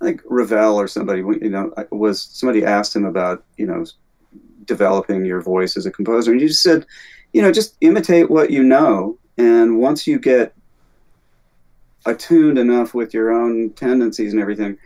I 0.00 0.04
think 0.04 0.22
Ravel 0.26 0.76
or 0.76 0.88
somebody. 0.88 1.20
You 1.20 1.50
know, 1.50 1.72
was 1.90 2.22
somebody 2.22 2.64
asked 2.64 2.94
him 2.94 3.04
about 3.04 3.44
you 3.56 3.66
know 3.66 3.84
developing 4.64 5.24
your 5.24 5.40
voice 5.40 5.76
as 5.76 5.86
a 5.86 5.90
composer, 5.90 6.32
and 6.32 6.40
you 6.40 6.48
just 6.48 6.62
said, 6.62 6.86
you 7.32 7.42
know, 7.42 7.52
just 7.52 7.76
imitate 7.80 8.30
what 8.30 8.50
you 8.50 8.62
know, 8.62 9.18
and 9.38 9.78
once 9.80 10.06
you 10.06 10.18
get 10.18 10.54
attuned 12.06 12.58
enough 12.58 12.94
with 12.94 13.12
your 13.12 13.32
own 13.32 13.70
tendencies 13.70 14.32
and 14.32 14.40
everything, 14.40 14.78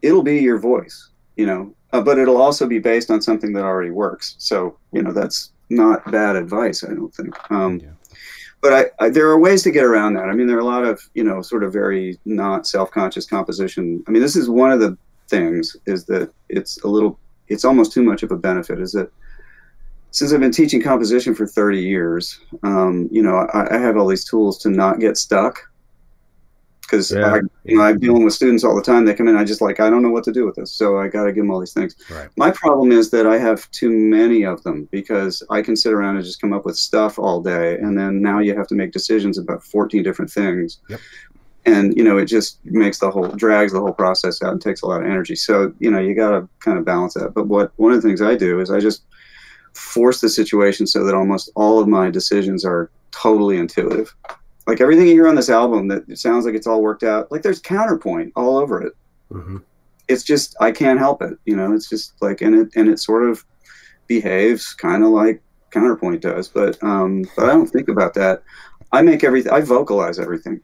it'll 0.00 0.22
be 0.22 0.38
your 0.40 0.58
voice. 0.58 1.10
You 1.36 1.46
know, 1.46 1.74
uh, 1.92 2.02
but 2.02 2.18
it'll 2.18 2.36
also 2.40 2.66
be 2.66 2.78
based 2.78 3.10
on 3.10 3.22
something 3.22 3.52
that 3.54 3.64
already 3.64 3.90
works. 3.90 4.34
So 4.38 4.76
you 4.92 5.02
know, 5.02 5.12
that's 5.12 5.52
not 5.70 6.10
bad 6.10 6.36
advice. 6.36 6.84
I 6.84 6.94
don't 6.94 7.14
think. 7.14 7.34
Um, 7.50 7.78
Yeah. 7.80 7.90
but 8.60 8.72
I, 8.72 9.04
I, 9.04 9.08
there 9.08 9.28
are 9.28 9.38
ways 9.38 9.62
to 9.62 9.70
get 9.70 9.84
around 9.84 10.14
that. 10.14 10.28
I 10.28 10.34
mean, 10.34 10.46
there 10.46 10.56
are 10.56 10.60
a 10.60 10.64
lot 10.64 10.84
of 10.84 11.00
you 11.14 11.24
know 11.24 11.40
sort 11.42 11.62
of 11.64 11.72
very 11.72 12.18
not 12.24 12.66
self-conscious 12.66 13.26
composition. 13.26 14.04
I 14.06 14.10
mean, 14.10 14.22
this 14.22 14.36
is 14.36 14.48
one 14.48 14.70
of 14.72 14.80
the 14.80 14.96
things 15.28 15.76
is 15.86 16.04
that 16.04 16.30
it's 16.50 16.82
a 16.84 16.86
little, 16.88 17.18
it's 17.48 17.64
almost 17.64 17.92
too 17.92 18.02
much 18.02 18.22
of 18.22 18.30
a 18.32 18.36
benefit. 18.36 18.78
Is 18.78 18.92
that 18.92 19.10
since 20.10 20.30
I've 20.34 20.40
been 20.40 20.52
teaching 20.52 20.82
composition 20.82 21.34
for 21.34 21.46
30 21.46 21.80
years, 21.80 22.38
um, 22.62 23.08
you 23.10 23.22
know, 23.22 23.48
I, 23.54 23.76
I 23.76 23.78
have 23.78 23.96
all 23.96 24.06
these 24.06 24.26
tools 24.26 24.58
to 24.58 24.68
not 24.68 25.00
get 25.00 25.16
stuck. 25.16 25.58
Because 26.92 27.10
Yeah. 27.10 27.32
I, 27.32 27.40
you 27.64 27.78
know, 27.78 27.84
I'm 27.84 27.98
dealing 27.98 28.22
with 28.22 28.34
students 28.34 28.64
all 28.64 28.76
the 28.76 28.82
time. 28.82 29.06
They 29.06 29.14
come 29.14 29.26
in, 29.26 29.34
I 29.34 29.44
just 29.44 29.62
like, 29.62 29.80
I 29.80 29.88
don't 29.88 30.02
know 30.02 30.10
what 30.10 30.24
to 30.24 30.32
do 30.32 30.44
with 30.44 30.56
this, 30.56 30.70
so 30.70 30.98
I 30.98 31.08
got 31.08 31.24
to 31.24 31.32
give 31.32 31.42
them 31.42 31.50
all 31.50 31.58
these 31.58 31.72
things. 31.72 31.96
Right. 32.10 32.28
My 32.36 32.50
problem 32.50 32.92
is 32.92 33.08
that 33.12 33.26
I 33.26 33.38
have 33.38 33.70
too 33.70 33.88
many 33.88 34.42
of 34.42 34.62
them 34.62 34.86
because 34.90 35.42
I 35.48 35.62
can 35.62 35.74
sit 35.74 35.94
around 35.94 36.16
and 36.16 36.24
just 36.24 36.38
come 36.38 36.52
up 36.52 36.66
with 36.66 36.76
stuff 36.76 37.18
all 37.18 37.40
day, 37.40 37.78
and 37.78 37.96
then 37.96 38.20
now 38.20 38.40
you 38.40 38.54
have 38.54 38.66
to 38.66 38.74
make 38.74 38.92
decisions 38.92 39.38
about 39.38 39.64
14 39.64 40.02
different 40.02 40.30
things. 40.30 40.80
Yep. 40.90 41.00
And 41.64 41.96
you 41.96 42.04
know, 42.04 42.18
it 42.18 42.26
just 42.26 42.58
makes 42.64 42.98
the 42.98 43.10
whole 43.10 43.28
drags 43.28 43.72
the 43.72 43.80
whole 43.80 43.94
process 43.94 44.42
out 44.42 44.52
and 44.52 44.60
takes 44.60 44.82
a 44.82 44.86
lot 44.86 45.00
of 45.00 45.06
energy. 45.06 45.34
So 45.34 45.72
you 45.78 45.90
know, 45.90 45.98
you 45.98 46.14
got 46.14 46.32
to 46.32 46.46
kind 46.60 46.76
of 46.76 46.84
balance 46.84 47.14
that. 47.14 47.32
But 47.32 47.46
what 47.46 47.72
one 47.76 47.92
of 47.92 48.02
the 48.02 48.06
things 48.06 48.20
I 48.20 48.34
do 48.34 48.60
is 48.60 48.70
I 48.70 48.80
just 48.80 49.04
force 49.72 50.20
the 50.20 50.28
situation 50.28 50.86
so 50.86 51.04
that 51.04 51.14
almost 51.14 51.50
all 51.54 51.78
of 51.78 51.88
my 51.88 52.10
decisions 52.10 52.66
are 52.66 52.90
totally 53.12 53.56
intuitive. 53.56 54.14
Like 54.66 54.80
everything 54.80 55.06
you 55.06 55.14
hear 55.14 55.28
on 55.28 55.34
this 55.34 55.50
album, 55.50 55.88
that 55.88 56.08
it 56.08 56.18
sounds 56.18 56.44
like 56.44 56.54
it's 56.54 56.66
all 56.66 56.82
worked 56.82 57.02
out. 57.02 57.30
Like 57.32 57.42
there's 57.42 57.60
counterpoint 57.60 58.32
all 58.36 58.58
over 58.58 58.80
it 58.82 58.92
hmm 59.30 59.58
it's 60.08 60.22
just 60.22 60.56
I 60.60 60.70
can't 60.72 60.98
help 60.98 61.22
it. 61.22 61.38
You 61.44 61.56
know, 61.56 61.72
it's 61.72 61.88
just 61.88 62.14
like 62.20 62.40
and 62.40 62.54
it 62.54 62.68
and 62.76 62.88
it 62.88 62.98
sort 62.98 63.28
of 63.28 63.44
behaves 64.06 64.72
kind 64.74 65.02
of 65.02 65.10
like 65.10 65.42
counterpoint 65.70 66.22
does, 66.22 66.48
but 66.48 66.82
um, 66.82 67.24
but 67.36 67.48
I 67.48 67.52
don't 67.52 67.66
think 67.66 67.88
about 67.88 68.14
that. 68.14 68.42
I 68.92 69.02
make 69.02 69.24
everything. 69.24 69.52
I 69.52 69.60
vocalize 69.60 70.18
everything, 70.18 70.60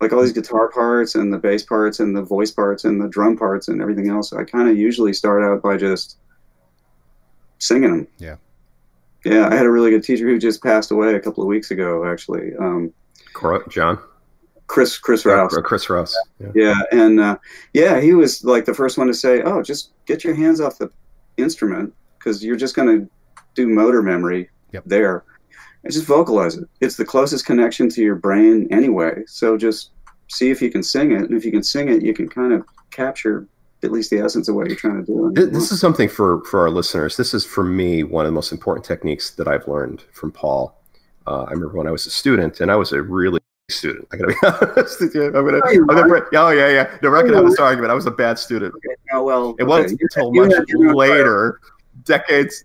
like 0.00 0.12
all 0.12 0.22
these 0.22 0.32
guitar 0.32 0.68
parts 0.68 1.14
and 1.14 1.32
the 1.32 1.38
bass 1.38 1.62
parts 1.62 2.00
and 2.00 2.16
the 2.16 2.22
voice 2.22 2.50
parts 2.50 2.84
and 2.84 3.00
the 3.00 3.08
drum 3.08 3.36
parts 3.36 3.68
and 3.68 3.80
everything 3.80 4.08
else. 4.08 4.32
I 4.32 4.44
kind 4.44 4.68
of 4.68 4.76
usually 4.76 5.12
start 5.12 5.42
out 5.42 5.62
by 5.62 5.76
just 5.76 6.18
singing 7.58 7.90
them. 7.90 8.08
Yeah. 8.18 8.36
Yeah, 9.26 9.48
I 9.48 9.54
had 9.56 9.66
a 9.66 9.70
really 9.70 9.90
good 9.90 10.04
teacher 10.04 10.24
who 10.26 10.38
just 10.38 10.62
passed 10.62 10.90
away 10.92 11.14
a 11.14 11.20
couple 11.20 11.42
of 11.42 11.48
weeks 11.48 11.70
ago, 11.72 12.06
actually. 12.06 12.54
Um, 12.60 12.92
John, 13.68 13.98
Chris 14.68 14.98
Chris 14.98 15.26
Rouse. 15.26 15.56
Uh, 15.56 15.60
Chris 15.62 15.90
Rouse. 15.90 16.16
Yeah. 16.40 16.52
Yeah, 16.54 16.74
and 16.92 17.18
uh, 17.20 17.36
yeah, 17.74 18.00
he 18.00 18.14
was 18.14 18.44
like 18.44 18.64
the 18.64 18.74
first 18.74 18.98
one 18.98 19.08
to 19.08 19.14
say, 19.14 19.42
"Oh, 19.42 19.62
just 19.62 19.90
get 20.06 20.22
your 20.24 20.34
hands 20.34 20.60
off 20.60 20.78
the 20.78 20.90
instrument 21.36 21.92
because 22.18 22.44
you're 22.44 22.56
just 22.56 22.74
going 22.76 22.88
to 23.00 23.10
do 23.54 23.66
motor 23.68 24.02
memory 24.02 24.48
Yep. 24.72 24.84
there, 24.86 25.24
and 25.82 25.92
just 25.92 26.06
vocalize 26.06 26.56
it. 26.56 26.68
It's 26.80 26.96
the 26.96 27.04
closest 27.04 27.46
connection 27.46 27.88
to 27.90 28.02
your 28.02 28.16
brain 28.16 28.68
anyway. 28.70 29.22
So 29.26 29.56
just 29.56 29.90
see 30.28 30.50
if 30.50 30.62
you 30.62 30.70
can 30.70 30.82
sing 30.82 31.12
it, 31.12 31.22
and 31.22 31.36
if 31.36 31.44
you 31.44 31.50
can 31.52 31.62
sing 31.62 31.88
it, 31.88 32.02
you 32.02 32.14
can 32.14 32.28
kind 32.28 32.52
of 32.52 32.64
capture 32.90 33.46
at 33.82 33.92
least 33.92 34.10
the 34.10 34.18
essence 34.18 34.48
of 34.48 34.54
what 34.54 34.66
you're 34.68 34.76
trying 34.76 35.04
to 35.04 35.06
do. 35.06 35.32
Th- 35.34 35.50
This 35.52 35.70
is 35.72 35.80
something 35.80 36.08
for 36.08 36.42
for 36.44 36.60
our 36.60 36.70
listeners. 36.70 37.16
This 37.16 37.34
is 37.34 37.44
for 37.44 37.62
me 37.64 38.02
one 38.02 38.24
of 38.26 38.30
the 38.30 38.34
most 38.34 38.52
important 38.52 38.84
techniques 38.84 39.30
that 39.32 39.46
I've 39.48 39.66
learned 39.68 40.02
from 40.12 40.32
Paul. 40.32 40.80
Uh, 41.26 41.42
I 41.42 41.50
remember 41.50 41.76
when 41.76 41.86
I 41.86 41.90
was 41.90 42.06
a 42.06 42.10
student, 42.10 42.60
and 42.60 42.70
I 42.70 42.76
was 42.76 42.92
a 42.92 43.02
really 43.02 43.40
student. 43.68 44.06
I 44.12 44.16
gotta 44.16 44.28
be 44.28 44.36
honest 44.76 45.00
with 45.00 45.14
you. 45.14 45.24
I'm 45.26 45.32
gonna, 45.44 45.60
Oh, 45.64 45.68
I'm 45.68 45.86
gonna 46.08 46.24
oh 46.34 46.50
yeah, 46.50 46.68
yeah. 46.68 46.98
No, 47.02 47.10
we're 47.10 47.16
not 47.16 47.24
gonna 47.26 47.36
have 47.38 47.46
this 47.50 47.58
argument. 47.58 47.90
I 47.90 47.94
was 47.94 48.06
a 48.06 48.10
bad 48.12 48.38
student. 48.38 48.74
Okay, 48.76 48.94
now, 49.12 49.24
well, 49.24 49.56
It 49.58 49.64
wasn't 49.64 50.00
until 50.00 50.32
much 50.32 50.52
later, 50.76 51.60
decades, 52.04 52.64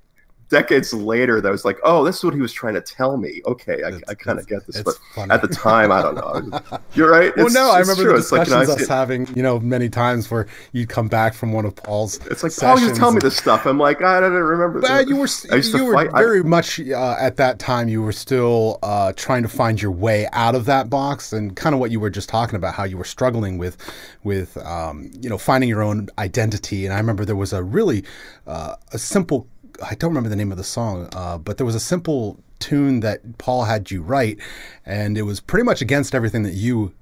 decades 0.52 0.94
later, 0.94 1.42
that 1.42 1.50
was 1.52 1.66
like, 1.66 1.80
oh, 1.84 2.04
this 2.06 2.18
is 2.18 2.24
what 2.24 2.36
he 2.36 2.42
was 2.42 2.54
trying 2.54 2.76
to 2.76 2.82
tell 2.82 3.18
me. 3.18 3.42
Okay, 3.48 3.82
I, 3.84 4.00
I 4.12 4.14
kind 4.14 4.38
of 4.38 4.48
get 4.48 4.68
this, 4.68 4.84
but 4.84 4.94
funny. 5.16 5.32
at 5.32 5.42
the 5.42 5.48
time, 5.48 5.92
I 5.92 6.04
don't 6.04 6.16
know. 6.16 6.60
You're 6.94 7.10
right. 7.10 7.36
well, 7.36 7.50
no, 7.50 7.72
I 7.72 7.80
remember 7.80 8.04
true. 8.04 8.12
the 8.14 8.20
It's 8.20 8.32
like, 8.32 8.42
I 8.42 8.44
discussions 8.44 8.70
us 8.70 8.88
see- 8.88 8.94
having, 8.94 9.28
you 9.36 9.42
know, 9.42 9.60
many 9.60 9.90
times 9.90 10.30
where 10.30 10.46
you'd 10.74 10.90
come 10.90 11.08
back 11.08 11.34
from 11.34 11.54
one 11.54 11.66
of 11.66 11.76
Paul's. 11.76 12.18
It's 12.28 12.44
like, 12.44 12.56
Paul, 12.56 12.80
you 12.80 12.94
tell 12.94 13.12
me 13.12 13.20
this 13.20 13.36
stuff. 13.36 13.66
I'm 13.66 13.80
like, 13.80 14.04
I 14.04 14.20
don't 14.20 14.34
remember. 14.34 14.82
But 14.82 14.88
that. 14.88 15.08
you 15.08 15.16
were 15.16 15.28
I 15.52 15.56
you 15.56 15.86
were 15.86 15.94
fight- 15.96 16.10
I- 16.14 16.20
very 16.22 16.44
much 16.44 16.80
uh, 16.80 17.16
at 17.20 17.38
that 17.38 17.58
time. 17.58 17.88
You 17.88 18.04
were 18.04 18.12
still 18.12 18.78
uh, 18.84 19.14
trying 19.16 19.42
to 19.42 19.50
find 19.50 19.82
your 19.82 19.92
way 19.92 20.28
out 20.34 20.54
of 20.54 20.66
that 20.66 20.90
box, 20.90 21.34
and 21.34 21.56
kind 21.56 21.74
of 21.74 21.80
what 21.80 21.90
you 21.90 22.00
were 22.00 22.10
just 22.12 22.30
talking 22.30 22.56
about, 22.56 22.76
how 22.76 22.84
you 22.84 22.98
were 22.98 23.06
struggling 23.06 23.58
with, 23.58 23.78
with 24.24 24.58
um, 24.58 25.10
you 25.22 25.30
know, 25.30 25.38
finding 25.38 25.70
your 25.70 25.82
own 25.82 26.10
identity. 26.20 26.86
And 26.86 26.94
I 26.94 26.98
remember 26.98 27.24
there 27.26 27.36
was 27.36 27.54
a 27.54 27.64
really 27.64 28.04
uh, 28.48 28.76
a 28.92 28.98
simple. 29.00 29.48
I 29.84 29.96
don't 29.96 30.10
remember 30.12 30.30
the 30.30 30.36
name 30.36 30.52
of 30.52 30.58
the 30.58 30.64
song, 30.64 31.10
uh, 31.14 31.38
but 31.38 31.58
there 31.58 31.66
was 31.66 31.76
a 31.76 31.80
simple 31.80 32.40
tune 32.60 33.00
that 33.02 33.38
Paul 33.38 33.64
had 33.66 33.92
you 33.92 34.02
write, 34.02 34.40
and 34.86 35.18
it 35.18 35.24
was 35.24 35.40
pretty 35.40 35.64
much 35.64 35.82
against 35.82 36.14
everything 36.16 36.44
that 36.44 36.54
you 36.54 36.94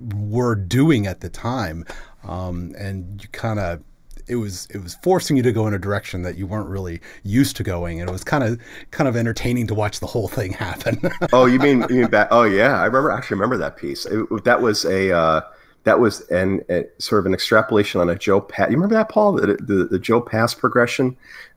were 0.00 0.54
doing 0.54 1.06
at 1.06 1.20
the 1.20 1.28
time, 1.28 1.84
um, 2.24 2.74
and 2.78 3.22
you 3.22 3.28
kind 3.30 3.58
of 3.58 3.82
it 4.28 4.36
was 4.36 4.66
it 4.74 4.78
was 4.82 4.96
forcing 5.02 5.36
you 5.36 5.42
to 5.42 5.52
go 5.52 5.66
in 5.66 5.74
a 5.74 5.78
direction 5.78 6.22
that 6.22 6.36
you 6.36 6.46
weren't 6.46 6.68
really 6.68 7.00
used 7.22 7.56
to 7.56 7.62
going, 7.62 8.00
and 8.00 8.08
it 8.08 8.12
was 8.12 8.24
kind 8.24 8.44
of 8.44 8.60
kind 8.90 9.08
of 9.08 9.16
entertaining 9.16 9.66
to 9.68 9.74
watch 9.74 10.00
the 10.00 10.06
whole 10.06 10.28
thing 10.28 10.52
happen. 10.52 11.00
oh, 11.32 11.46
you 11.46 11.58
mean 11.58 11.84
you 11.88 12.00
mean 12.00 12.10
back? 12.10 12.28
Oh, 12.30 12.44
yeah, 12.44 12.80
I 12.80 12.86
remember. 12.86 13.10
Actually, 13.10 13.36
remember 13.36 13.56
that 13.58 13.76
piece. 13.76 14.06
It- 14.06 14.44
that 14.44 14.60
was 14.60 14.84
a 14.84 15.16
uh, 15.16 15.40
that 15.84 16.00
was 16.00 16.22
an 16.30 16.62
a, 16.68 16.84
sort 16.98 17.20
of 17.20 17.26
an 17.26 17.34
extrapolation 17.34 18.00
on 18.00 18.10
a 18.10 18.16
Joe 18.16 18.40
Pass. 18.40 18.68
You 18.70 18.76
remember 18.76 18.96
that, 18.96 19.08
Paul? 19.08 19.34
The, 19.34 19.54
the, 19.60 19.88
the 19.90 19.98
Joe 19.98 20.20
Pass 20.20 20.52
progression 20.54 21.16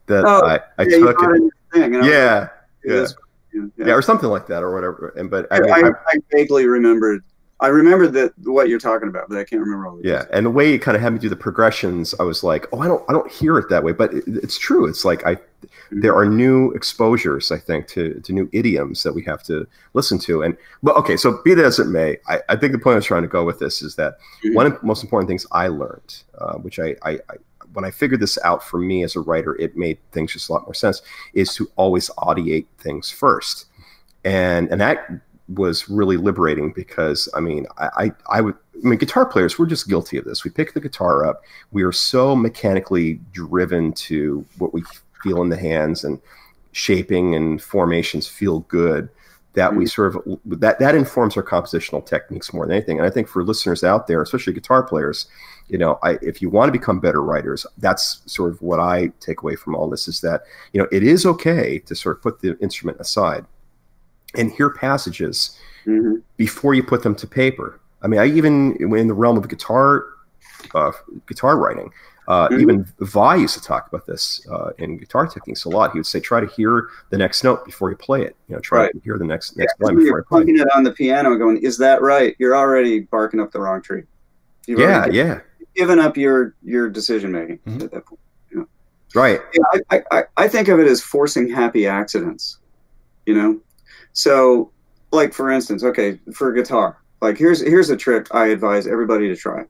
that 0.10 0.26
Oh, 0.26 0.45
I, 0.45 0.60
I 0.78 0.84
yeah, 0.84 0.98
took. 0.98 1.15
It, 1.19 1.52
thing, 1.72 1.84
and 1.84 1.98
I 1.98 2.00
was 2.00 2.08
yeah, 2.08 2.50
yeah, 2.84 3.06
yeah, 3.54 3.86
yeah. 3.88 3.93
or 3.93 4.02
something 4.02 4.30
like 4.30 4.48
that, 4.48 4.62
or 4.62 4.74
whatever. 4.74 5.13
And 5.17 5.30
but 5.30 5.48
I 5.52 5.58
I, 5.58 5.60
mean, 5.62 5.86
I, 5.86 5.89
I, 6.08 6.17
vaguely 6.32 6.67
remembered. 6.67 7.24
I 7.62 7.67
remember 7.67 8.08
that 8.08 8.32
what 8.43 8.69
you're 8.69 8.80
talking 8.80 9.10
about, 9.10 9.28
but 9.28 9.38
I 9.38 9.43
can't 9.43 9.62
remember 9.62 9.88
all 9.88 9.98
the 9.98 10.08
yeah, 10.08 10.26
and 10.32 10.45
the 10.45 10.50
way 10.50 10.72
you 10.72 10.80
kind 10.80 10.95
of 10.95 11.02
had 11.02 11.12
me 11.12 11.19
do 11.19 11.28
the 11.28 11.36
progressions, 11.36 12.15
I 12.17 12.24
was 12.24 12.41
like, 12.41 12.67
oh, 12.72 12.80
I 12.80 12.88
don't, 12.88 13.04
I 13.10 13.13
don't 13.13 13.30
hear 13.30 13.58
it 13.58 13.67
that 13.69 13.84
way, 13.84 13.91
but 13.91 14.13
it, 14.13 14.24
it's 14.28 14.58
true. 14.58 14.86
It's 14.88 15.04
like 15.04 15.26
I, 15.26 15.38
there 15.91 16.15
are 16.15 16.26
new 16.26 16.72
exposures, 16.72 17.52
I 17.52 17.58
think, 17.60 17.88
to 17.89 18.13
to 18.22 18.32
new 18.34 18.50
idioms 18.54 19.04
that 19.04 19.13
we 19.13 19.24
have 19.24 19.43
to 19.43 19.67
listen 19.93 20.17
to. 20.19 20.41
And 20.43 20.56
but 20.82 20.95
okay, 20.98 21.17
so 21.17 21.41
be 21.43 21.54
that 21.54 21.65
as 21.65 21.80
it 21.80 21.88
may, 21.88 22.17
I, 22.28 22.39
I 22.48 22.56
think 22.56 22.72
the 22.72 22.80
point 22.80 22.93
I 22.93 22.98
was 22.98 23.06
trying 23.06 23.24
to 23.24 23.28
go 23.28 23.43
with 23.43 23.60
this 23.60 23.82
is 23.82 23.95
that 23.95 24.19
Mhm. 24.45 24.56
one 24.56 24.65
of 24.65 24.80
the 24.80 24.86
most 24.86 25.04
important 25.04 25.28
things 25.28 25.45
I 25.52 25.67
learned, 25.67 26.24
uh, 26.38 26.54
which 26.56 26.80
I, 26.80 26.95
I, 27.04 27.12
I 27.30 27.36
when 27.80 27.88
I 27.88 27.92
figured 27.92 28.20
this 28.20 28.38
out 28.44 28.62
for 28.62 28.78
me 28.78 29.04
as 29.04 29.15
a 29.15 29.22
writer, 29.22 29.56
it 29.56 29.78
made 29.78 30.00
things 30.12 30.34
just 30.34 30.50
a 30.50 30.54
lot 30.54 30.63
more 30.63 30.74
sense. 30.74 31.02
Is 31.34 31.54
to 31.56 31.72
always 31.78 32.10
audiate 32.18 32.65
things 32.78 33.10
first, 33.10 33.68
and 34.26 34.70
and 34.70 34.82
that 34.82 35.10
was 35.56 35.89
really 35.89 36.18
liberating 36.18 36.74
because 36.74 37.30
I 37.34 37.39
mean 37.39 37.68
I, 37.78 37.89
I 37.98 38.12
I 38.30 38.42
would 38.42 38.56
I 38.84 38.88
mean 38.89 39.00
guitar 39.00 39.26
players 39.26 39.58
we're 39.58 39.65
just 39.65 39.88
guilty 39.88 40.18
of 40.18 40.26
this. 40.26 40.44
We 40.44 40.52
pick 40.52 40.74
the 40.74 40.82
guitar 40.82 41.26
up, 41.26 41.42
we 41.72 41.84
are 41.84 41.94
so 41.94 42.36
mechanically 42.36 43.22
driven 43.32 43.94
to 43.94 44.46
what 44.58 44.74
we 44.74 44.84
feel 45.24 45.42
in 45.42 45.48
the 45.48 45.58
hands 45.58 46.04
and 46.04 46.20
shaping 46.74 47.34
and 47.34 47.62
formations 47.62 48.28
feel 48.28 48.60
good 48.62 49.08
that 49.54 49.76
we 49.76 49.86
sort 49.86 50.16
of 50.16 50.40
that 50.46 50.80
that 50.80 50.96
informs 50.96 51.36
our 51.36 51.44
compositional 51.44 52.06
techniques 52.06 52.54
more 52.54 52.66
than 52.66 52.76
anything. 52.76 52.98
And 53.00 53.08
I 53.08 53.10
think 53.10 53.28
for 53.28 53.44
listeners 53.44 53.84
out 53.84 54.08
there, 54.08 54.22
especially 54.22 54.54
guitar 54.54 54.84
players, 54.84 55.28
you 55.68 55.78
know, 55.78 55.98
I, 56.04 56.20
if 56.22 56.42
you 56.42 56.50
want 56.50 56.68
to 56.70 56.72
become 56.72 57.00
better 57.00 57.22
writers, 57.22 57.66
that's 57.80 58.22
sort 58.26 58.52
of 58.52 58.62
what 58.62 58.80
I 58.80 59.12
take 59.20 59.42
away 59.42 59.56
from 59.56 59.76
all 59.76 59.90
this 59.90 60.08
is 60.08 60.22
that 60.22 60.44
you 60.74 60.82
know 60.82 60.88
it 60.92 61.04
is 61.04 61.26
okay 61.26 61.80
to 61.80 61.96
sort 61.96 62.18
of 62.18 62.22
put 62.24 62.42
the 62.42 62.58
instrument 62.60 63.00
aside 63.00 63.46
and 64.36 64.52
hear 64.52 64.70
passages 64.70 65.58
Mhm. 65.88 66.22
before 66.38 66.74
you 66.74 66.84
put 66.84 67.04
them 67.04 67.16
to 67.16 67.26
paper. 67.26 67.80
I 68.02 68.08
mean, 68.08 68.20
I 68.20 68.28
even 68.28 68.76
in 68.76 69.08
the 69.08 69.14
realm 69.14 69.38
of 69.38 69.48
guitar 69.48 70.06
uh, 70.76 70.92
guitar 71.26 71.58
writing, 71.58 71.92
uh, 72.30 72.48
Mhm. 72.50 72.62
even 72.62 72.86
Vai 73.00 73.36
used 73.38 73.56
to 73.56 73.62
talk 73.62 73.88
about 73.88 74.06
this 74.06 74.46
uh, 74.52 74.70
in 74.78 74.98
guitar 74.98 75.26
techniques 75.28 75.65
a 75.65 75.70
lot. 75.70 75.92
He 75.92 76.00
would 76.00 76.06
say, 76.06 76.20
try 76.20 76.39
to 76.39 76.48
hear 76.48 76.88
the 77.10 77.18
next 77.18 77.44
note 77.44 77.65
before 77.65 77.89
you 77.89 77.96
play 77.98 78.22
it. 78.22 78.36
You 78.48 78.56
know, 78.56 78.62
try 78.62 78.84
Right. 78.84 78.92
to 78.94 79.00
hear 79.04 79.18
the 79.18 79.26
next 79.26 79.58
Yeah, 79.58 79.65
line 79.80 79.96
before 79.96 80.08
you're 80.08 80.18
you 80.20 80.24
play. 80.26 80.44
punking 80.44 80.62
it 80.62 80.68
on 80.76 80.84
the 80.84 80.92
piano, 80.92 81.36
going, 81.36 81.58
"Is 81.58 81.78
that 81.80 82.02
right?" 82.02 82.36
You're 82.39 82.56
already 82.56 83.02
barking 83.02 83.39
up 83.39 83.52
the 83.52 83.60
wrong 83.60 83.82
tree. 83.82 84.04
You've 84.68 84.80
Yeah, 84.80 85.00
already 85.00 85.18
yeah. 85.18 85.39
given 85.76 86.00
up 86.00 86.15
your 86.18 86.54
your 86.63 86.88
decision 86.88 87.32
making 87.32 87.60
Mhm. 87.68 87.84
at 87.84 87.92
that 87.92 88.06
point. 88.06 88.20
Right. 89.15 89.42
Yeah, 89.56 89.80
I, 89.89 90.04
I, 90.12 90.24
I 90.38 90.48
think 90.48 90.68
of 90.68 90.80
it 90.80 90.86
as 90.86 91.02
forcing 91.02 91.50
happy 91.50 91.88
accidents. 91.88 92.60
You 93.26 93.34
know, 93.34 93.60
so 94.13 94.70
like 95.12 95.34
for 95.34 95.50
instance, 95.50 95.84
okay, 95.84 96.20
for 96.36 96.52
guitar, 96.52 96.98
like 97.20 97.36
here's 97.36 97.60
here's 97.60 97.89
a 97.89 97.98
trick 97.98 98.28
I 98.36 98.48
advise 98.48 98.86
everybody 98.86 99.28
to 99.28 99.36
try. 99.36 99.65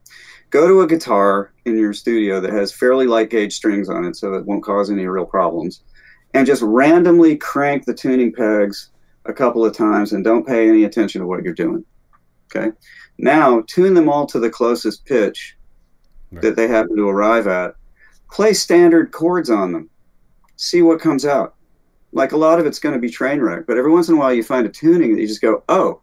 Go 0.49 0.67
to 0.67 0.81
a 0.81 0.87
guitar 0.87 1.53
in 1.65 1.77
your 1.77 1.93
studio 1.93 2.39
that 2.39 2.51
has 2.51 2.71
fairly 2.71 3.05
light 3.05 3.29
gauge 3.29 3.53
strings 3.53 3.89
on 3.89 4.05
it, 4.05 4.15
so 4.15 4.33
it 4.33 4.45
won't 4.45 4.63
cause 4.63 4.89
any 4.89 5.05
real 5.05 5.25
problems, 5.25 5.83
and 6.33 6.47
just 6.47 6.61
randomly 6.63 7.35
crank 7.37 7.85
the 7.85 7.93
tuning 7.93 8.33
pegs 8.33 8.89
a 9.25 9.33
couple 9.33 9.63
of 9.63 9.75
times, 9.75 10.13
and 10.13 10.23
don't 10.23 10.47
pay 10.47 10.67
any 10.67 10.85
attention 10.85 11.21
to 11.21 11.27
what 11.27 11.43
you're 11.43 11.53
doing. 11.53 11.85
Okay, 12.55 12.71
now 13.19 13.61
tune 13.67 13.93
them 13.93 14.09
all 14.09 14.25
to 14.25 14.39
the 14.39 14.49
closest 14.49 15.05
pitch 15.05 15.55
Right. 16.31 16.43
that 16.43 16.55
they 16.55 16.67
happen 16.67 16.95
to 16.95 17.09
arrive 17.09 17.47
at 17.47 17.73
play 18.29 18.53
standard 18.53 19.11
chords 19.11 19.49
on 19.49 19.71
them 19.71 19.89
see 20.57 20.83
what 20.83 21.01
comes 21.01 21.25
out 21.25 21.55
like 22.11 22.33
a 22.33 22.37
lot 22.37 22.59
of 22.59 22.67
it's 22.67 22.77
going 22.77 22.93
to 22.93 23.01
be 23.01 23.09
train 23.09 23.39
wreck 23.41 23.65
but 23.65 23.77
every 23.77 23.91
once 23.91 24.09
in 24.09 24.15
a 24.15 24.17
while 24.19 24.31
you 24.31 24.43
find 24.43 24.67
a 24.67 24.69
tuning 24.69 25.15
that 25.15 25.21
you 25.21 25.27
just 25.27 25.41
go 25.41 25.63
oh 25.69 26.01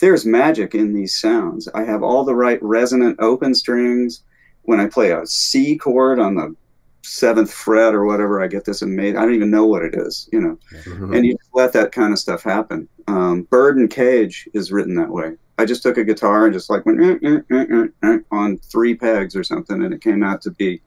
there's 0.00 0.24
magic 0.26 0.74
in 0.74 0.92
these 0.92 1.18
sounds 1.18 1.68
i 1.74 1.82
have 1.84 2.02
all 2.02 2.24
the 2.24 2.34
right 2.34 2.62
resonant 2.62 3.16
open 3.20 3.54
strings 3.54 4.22
when 4.62 4.80
i 4.80 4.86
play 4.86 5.10
a 5.10 5.26
c 5.26 5.76
chord 5.76 6.18
on 6.18 6.34
the 6.34 6.54
seventh 7.02 7.52
fret 7.52 7.94
or 7.94 8.04
whatever 8.04 8.42
i 8.42 8.46
get 8.46 8.64
this 8.64 8.82
amazing 8.82 9.16
i 9.16 9.22
don't 9.22 9.34
even 9.34 9.50
know 9.50 9.66
what 9.66 9.82
it 9.82 9.94
is 9.94 10.28
you 10.32 10.40
know 10.40 10.58
Mhm. 10.84 11.16
and 11.16 11.24
you 11.26 11.32
just 11.32 11.50
let 11.54 11.72
that 11.72 11.92
kind 11.92 12.12
of 12.12 12.18
stuff 12.18 12.42
happen. 12.42 12.86
Um, 13.08 13.42
Bird 13.44 13.78
and 13.78 13.88
Cage 13.90 14.48
is 14.52 14.70
written 14.70 14.94
that 14.96 15.08
way. 15.08 15.32
I 15.56 15.64
just 15.64 15.82
took 15.82 15.96
a 15.96 16.04
guitar 16.04 16.44
and 16.44 16.52
just 16.52 16.68
like 16.68 16.84
went 16.84 17.00
"Eh, 17.02 17.16
eh, 17.22 17.38
eh, 17.50 17.64
eh, 17.72 17.86
eh," 18.02 18.18
on 18.30 18.58
three 18.58 18.94
pegs 18.94 19.34
or 19.34 19.42
something, 19.42 19.82
and 19.82 19.94
it 19.94 20.02
came 20.02 20.22
out 20.22 20.42
to 20.42 20.50
be 20.50 20.82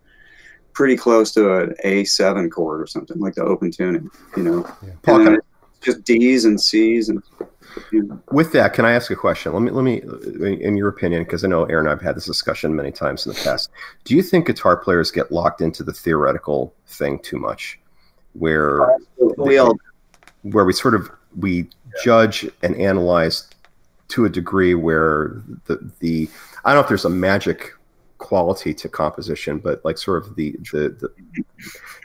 pretty 0.74 0.96
close 0.96 1.34
to 1.34 1.52
an 1.58 1.74
A7 1.84 2.50
chord 2.52 2.80
or 2.80 2.86
something 2.86 3.20
like 3.20 3.34
the 3.34 3.44
open 3.44 3.72
tuning, 3.72 4.08
you 4.38 4.44
know. 4.44 4.62
Paul, 5.02 5.16
And 5.16 5.24
can 5.24 5.26
then 5.26 5.34
it's 5.36 5.48
just 5.82 6.04
D's 6.04 6.46
and 6.46 6.60
C's 6.60 7.10
and 7.10 7.22
you 7.92 8.04
know. 8.04 8.22
With 8.32 8.52
that, 8.54 8.74
can 8.74 8.86
I 8.86 8.92
ask 8.92 9.12
a 9.12 9.16
question? 9.16 9.54
Let 9.54 9.62
me, 9.62 9.72
let 9.72 9.84
me, 9.84 10.64
in 10.64 10.78
your 10.78 10.90
opinion, 10.90 11.24
because 11.24 11.44
I 11.44 11.48
know 11.48 11.66
Aaron 11.66 11.88
and 11.88 11.94
I've 11.94 12.02
had 12.02 12.16
this 12.16 12.26
discussion 12.26 12.76
many 12.76 12.92
times 12.92 13.26
in 13.26 13.34
the 13.34 13.40
past. 13.40 13.70
Do 14.04 14.16
you 14.16 14.22
think 14.22 14.48
guitar 14.48 14.78
players 14.78 15.12
get 15.12 15.32
locked 15.32 15.62
into 15.62 15.84
the 15.84 15.94
theoretical 15.94 16.74
thing 16.88 17.20
too 17.20 17.38
much, 17.38 17.80
where 18.34 18.82
oh, 18.92 19.00
we 19.38 19.58
all 19.58 19.76
where 20.44 20.66
we 20.66 20.74
sort 20.74 20.96
of 20.96 21.10
we 21.38 21.68
judge 22.04 22.50
and 22.64 22.76
analyze 22.76 23.48
to 24.10 24.26
a 24.26 24.30
degree 24.30 24.76
where 24.76 25.42
the 25.66 25.92
the 26.00 26.30
I 26.66 26.70
don't 26.70 26.78
know 26.78 26.82
if 26.82 26.88
there's 26.88 27.06
a 27.06 27.10
magic 27.10 27.72
quality 28.18 28.74
to 28.74 28.90
composition, 28.90 29.58
but 29.58 29.84
like 29.84 29.98
sort 29.98 30.26
of 30.26 30.36
the 30.36 30.52
the, 30.72 30.96
the 31.00 31.12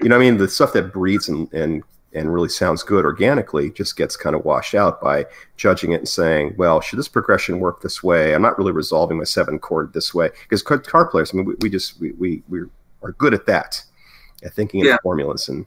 you 0.01 0.09
know 0.09 0.17
what 0.17 0.25
I 0.25 0.31
mean 0.31 0.39
the 0.39 0.49
stuff 0.49 0.73
that 0.75 0.93
breeds 0.93 1.29
and 1.29 1.53
and 1.53 1.83
and 2.17 2.33
really 2.33 2.49
sounds 2.49 2.83
good 2.83 3.05
organically 3.05 3.71
just 3.71 3.97
gets 3.97 4.17
kind 4.17 4.35
of 4.35 4.45
washed 4.45 4.75
out 4.75 5.01
by 5.01 5.27
judging 5.57 5.93
it 5.93 6.01
and 6.01 6.09
saying, 6.09 6.55
well, 6.57 6.81
should 6.81 6.99
this 6.99 7.09
progression 7.09 7.61
work 7.61 7.83
this 7.83 8.03
way? 8.03 8.35
I'm 8.35 8.43
not 8.43 8.59
really 8.59 8.73
resolving 8.73 9.19
my 9.19 9.25
seven 9.25 9.59
chord 9.59 9.93
this 9.93 10.15
way. 10.15 10.31
Because 10.43 10.63
guitar 10.63 11.07
players, 11.07 11.33
I 11.33 11.37
mean, 11.37 11.47
we, 11.47 11.55
we 11.61 11.71
just 11.71 12.01
we, 12.01 12.13
we 12.13 12.43
we 12.49 12.63
are 13.03 13.13
good 13.13 13.35
at 13.35 13.47
that, 13.47 13.83
at 14.43 14.55
thinking 14.55 14.85
in 14.85 14.99
formulas 15.03 15.49
and 15.49 15.67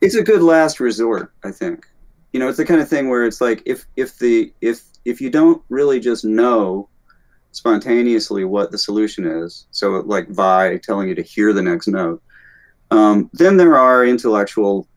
it's 0.00 0.14
a 0.14 0.22
good 0.22 0.42
last 0.42 0.80
resort 0.80 1.32
i 1.44 1.50
think. 1.50 1.86
You 2.32 2.40
know 2.40 2.48
it's 2.48 2.56
the 2.56 2.64
kind 2.64 2.80
of 2.80 2.88
thing 2.88 3.08
where 3.08 3.24
it's 3.24 3.40
like 3.40 3.62
if 3.64 3.86
if 3.94 4.18
the 4.18 4.52
if 4.60 4.82
if 5.04 5.20
you 5.20 5.30
don't 5.30 5.62
really 5.68 6.00
just 6.00 6.24
know 6.24 6.88
spontaneously 7.52 8.44
what 8.44 8.72
the 8.72 8.78
solution 8.78 9.24
is 9.24 9.66
so 9.70 10.00
like 10.00 10.28
vai 10.30 10.78
telling 10.78 11.08
you 11.08 11.14
to 11.14 11.22
hear 11.22 11.52
the 11.52 11.62
next 11.62 11.86
note 11.86 12.20
um, 12.90 13.30
then 13.32 13.56
there 13.56 13.76
are 13.76 14.04
intellectual 14.04 14.88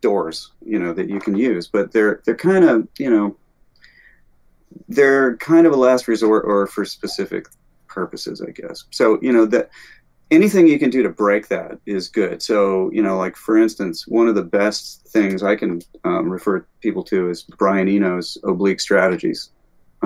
doors 0.00 0.52
you 0.64 0.78
know 0.78 0.92
that 0.92 1.08
you 1.08 1.18
can 1.18 1.36
use 1.36 1.66
but 1.66 1.92
they're 1.92 2.22
they're 2.24 2.36
kind 2.36 2.64
of 2.64 2.86
you 2.98 3.10
know 3.10 3.36
they're 4.88 5.36
kind 5.36 5.66
of 5.66 5.72
a 5.72 5.76
last 5.76 6.08
resort 6.08 6.44
or 6.46 6.66
for 6.66 6.84
specific 6.84 7.46
purposes 7.88 8.40
i 8.40 8.50
guess 8.50 8.84
so 8.90 9.18
you 9.22 9.32
know 9.32 9.44
that 9.44 9.70
anything 10.30 10.66
you 10.66 10.78
can 10.78 10.90
do 10.90 11.02
to 11.02 11.08
break 11.08 11.48
that 11.48 11.78
is 11.86 12.08
good. 12.08 12.42
So, 12.42 12.90
you 12.92 13.02
know, 13.02 13.16
like 13.16 13.36
for 13.36 13.56
instance, 13.56 14.06
one 14.06 14.28
of 14.28 14.34
the 14.34 14.42
best 14.42 15.06
things 15.08 15.42
I 15.42 15.56
can 15.56 15.80
um, 16.04 16.28
refer 16.28 16.66
people 16.80 17.02
to 17.04 17.30
is 17.30 17.42
Brian 17.42 17.88
Eno's 17.88 18.36
oblique 18.44 18.80
strategies. 18.80 19.50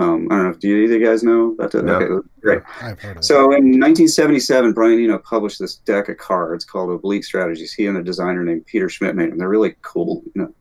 Um, 0.03 0.29
I 0.31 0.37
don't 0.37 0.45
know 0.45 0.51
if 0.51 0.59
do 0.59 0.69
you, 0.69 0.85
either 0.85 0.97
of 0.97 1.01
you 1.01 1.07
guys 1.07 1.23
know 1.23 1.53
about 1.53 1.71
that? 1.73 1.85
No. 1.85 1.95
Okay, 1.95 2.29
great. 2.41 2.63
I've 2.81 3.01
heard 3.01 3.13
of 3.13 3.17
it. 3.19 3.25
So 3.25 3.53
in 3.53 3.79
1977, 3.79 4.73
Brian 4.73 5.03
Eno 5.03 5.19
published 5.19 5.59
this 5.59 5.77
deck 5.77 6.09
of 6.09 6.19
cards 6.19 6.65
called 6.65 6.91
Oblique 6.91 7.25
Strategies. 7.25 7.73
He 7.73 7.87
and 7.87 7.97
a 7.97 8.03
designer 8.03 8.43
named 8.45 8.67
Peter 8.67 8.89
Schmidt 8.89 9.15
made 9.15 9.31
them. 9.31 9.39
They're 9.39 9.49
really 9.49 9.75
cool. 9.83 10.23
You 10.35 10.43
know, 10.43 10.55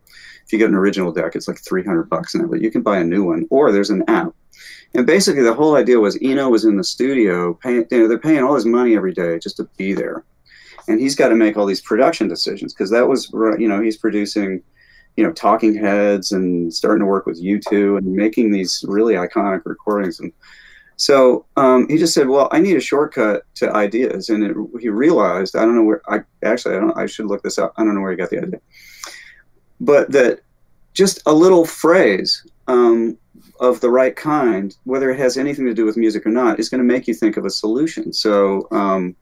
if 0.46 0.52
you 0.52 0.60
get 0.60 0.70
an 0.70 0.76
original 0.76 1.12
deck, 1.12 1.36
it's 1.36 1.48
like 1.48 1.60
300 1.60 2.10
bucks 2.10 2.36
now, 2.36 2.46
but 2.46 2.62
you 2.62 2.72
can 2.72 2.82
buy 2.82 3.00
a 3.00 3.04
new 3.04 3.24
one, 3.24 3.48
or 3.50 3.72
there's 3.72 3.90
an 3.90 4.04
app. 4.08 4.34
And 4.94 5.08
basically, 5.08 5.44
the 5.44 5.54
whole 5.54 5.76
idea 5.76 6.00
was 6.00 6.20
Eno 6.22 6.50
was 6.50 6.66
in 6.66 6.76
the 6.78 6.84
studio, 6.84 7.54
paying, 7.54 7.86
you 7.90 8.00
know, 8.00 8.08
they're 8.08 8.20
paying 8.20 8.44
all 8.44 8.56
his 8.56 8.66
money 8.66 8.96
every 8.96 9.14
day 9.14 9.40
just 9.40 9.58
to 9.58 9.64
be 9.78 9.94
there, 9.94 10.26
and 10.88 11.00
he's 11.00 11.16
got 11.16 11.30
to 11.30 11.36
make 11.36 11.58
all 11.58 11.66
these 11.66 11.82
production 11.82 12.28
decisions 12.28 12.74
because 12.74 12.90
that 12.90 13.08
was, 13.08 13.30
you 13.58 13.68
know, 13.68 13.82
he's 13.82 13.98
producing, 13.98 14.62
you 15.18 15.24
know, 15.24 15.32
Talking 15.34 15.76
Heads 15.76 16.32
and 16.32 16.74
starting 16.74 17.02
to 17.02 17.06
work 17.06 17.26
with 17.26 17.42
U2 17.42 17.98
and 17.98 18.14
making 18.14 18.52
these 18.52 18.84
really 18.88 19.16
iconic 19.16 19.62
recordings 19.66 20.20
and. 20.20 20.32
So 20.98 21.48
um, 21.58 21.88
he 21.90 21.98
just 21.98 22.14
said, 22.14 22.28
"Well, 22.28 22.48
I 22.52 22.60
need 22.60 22.78
a 22.78 22.80
shortcut 22.80 23.42
to 23.56 23.74
ideas," 23.74 24.30
and 24.30 24.44
it, 24.44 24.56
he 24.80 24.90
realized 24.90 25.56
I 25.56 25.62
don't 25.62 25.74
know 25.74 25.82
where. 25.82 26.04
I 26.08 26.20
actually 26.44 26.76
I 26.76 26.80
don't. 26.80 26.96
I 26.96 27.08
should 27.08 27.26
look 27.26 27.42
this 27.42 27.58
up. 27.58 27.74
I 27.76 27.84
don't 27.84 27.96
know 27.96 28.02
where 28.02 28.12
he 28.12 28.18
got 28.18 28.30
the 28.30 28.38
idea, 28.38 28.62
but 29.80 30.12
that 30.12 30.42
just 30.94 31.22
a 31.26 31.34
little 31.34 31.66
phrase 31.66 32.46
um, 32.68 33.18
of 33.60 33.80
the 33.80 33.90
right 33.90 34.16
kind, 34.16 34.76
whether 34.84 35.10
it 35.10 35.20
has 35.20 35.38
anything 35.38 35.66
to 35.66 35.74
do 35.74 35.86
with 35.86 35.98
music 35.98 36.26
or 36.26 36.30
not, 36.30 36.60
is 36.60 36.70
going 36.70 36.80
to 36.80 36.86
make 36.86 37.08
you 37.08 37.14
think 37.14 37.38
of 37.38 37.46
a 37.46 37.50
solution. 37.50 38.12
So, 38.12 38.68
um, 38.72 39.16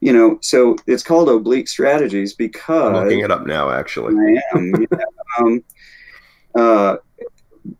you 0.00 0.12
know, 0.12 0.38
so 0.42 0.76
it's 0.86 1.02
called 1.02 1.28
oblique 1.28 1.68
strategies 1.68 2.32
I'm 2.32 2.36
because 2.38 3.04
looking 3.04 3.20
it 3.20 3.30
up 3.30 3.46
now. 3.46 3.70
Actually, 3.70 4.14
I 4.14 4.56
am. 4.56 4.86
yeah. 4.90 5.03
Um, 5.38 5.64
uh, 6.54 6.96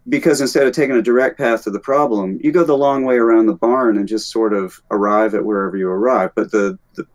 because 0.08 0.40
instead 0.40 0.66
of 0.66 0.72
taking 0.72 0.96
a 0.96 1.02
direct 1.02 1.38
path 1.38 1.64
to 1.64 1.70
the 1.70 1.80
problem, 1.80 2.38
you 2.42 2.52
go 2.52 2.64
the 2.64 2.76
long 2.76 3.04
way 3.04 3.16
around 3.16 3.46
the 3.46 3.54
barn 3.54 3.98
and 3.98 4.08
just 4.08 4.30
sort 4.30 4.52
of 4.52 4.80
arrive 4.90 5.34
at 5.34 5.44
wherever 5.44 5.76
you 5.76 5.88
arrive. 5.88 6.30
But 6.34 6.50
the, 6.50 6.78
the 6.94 7.06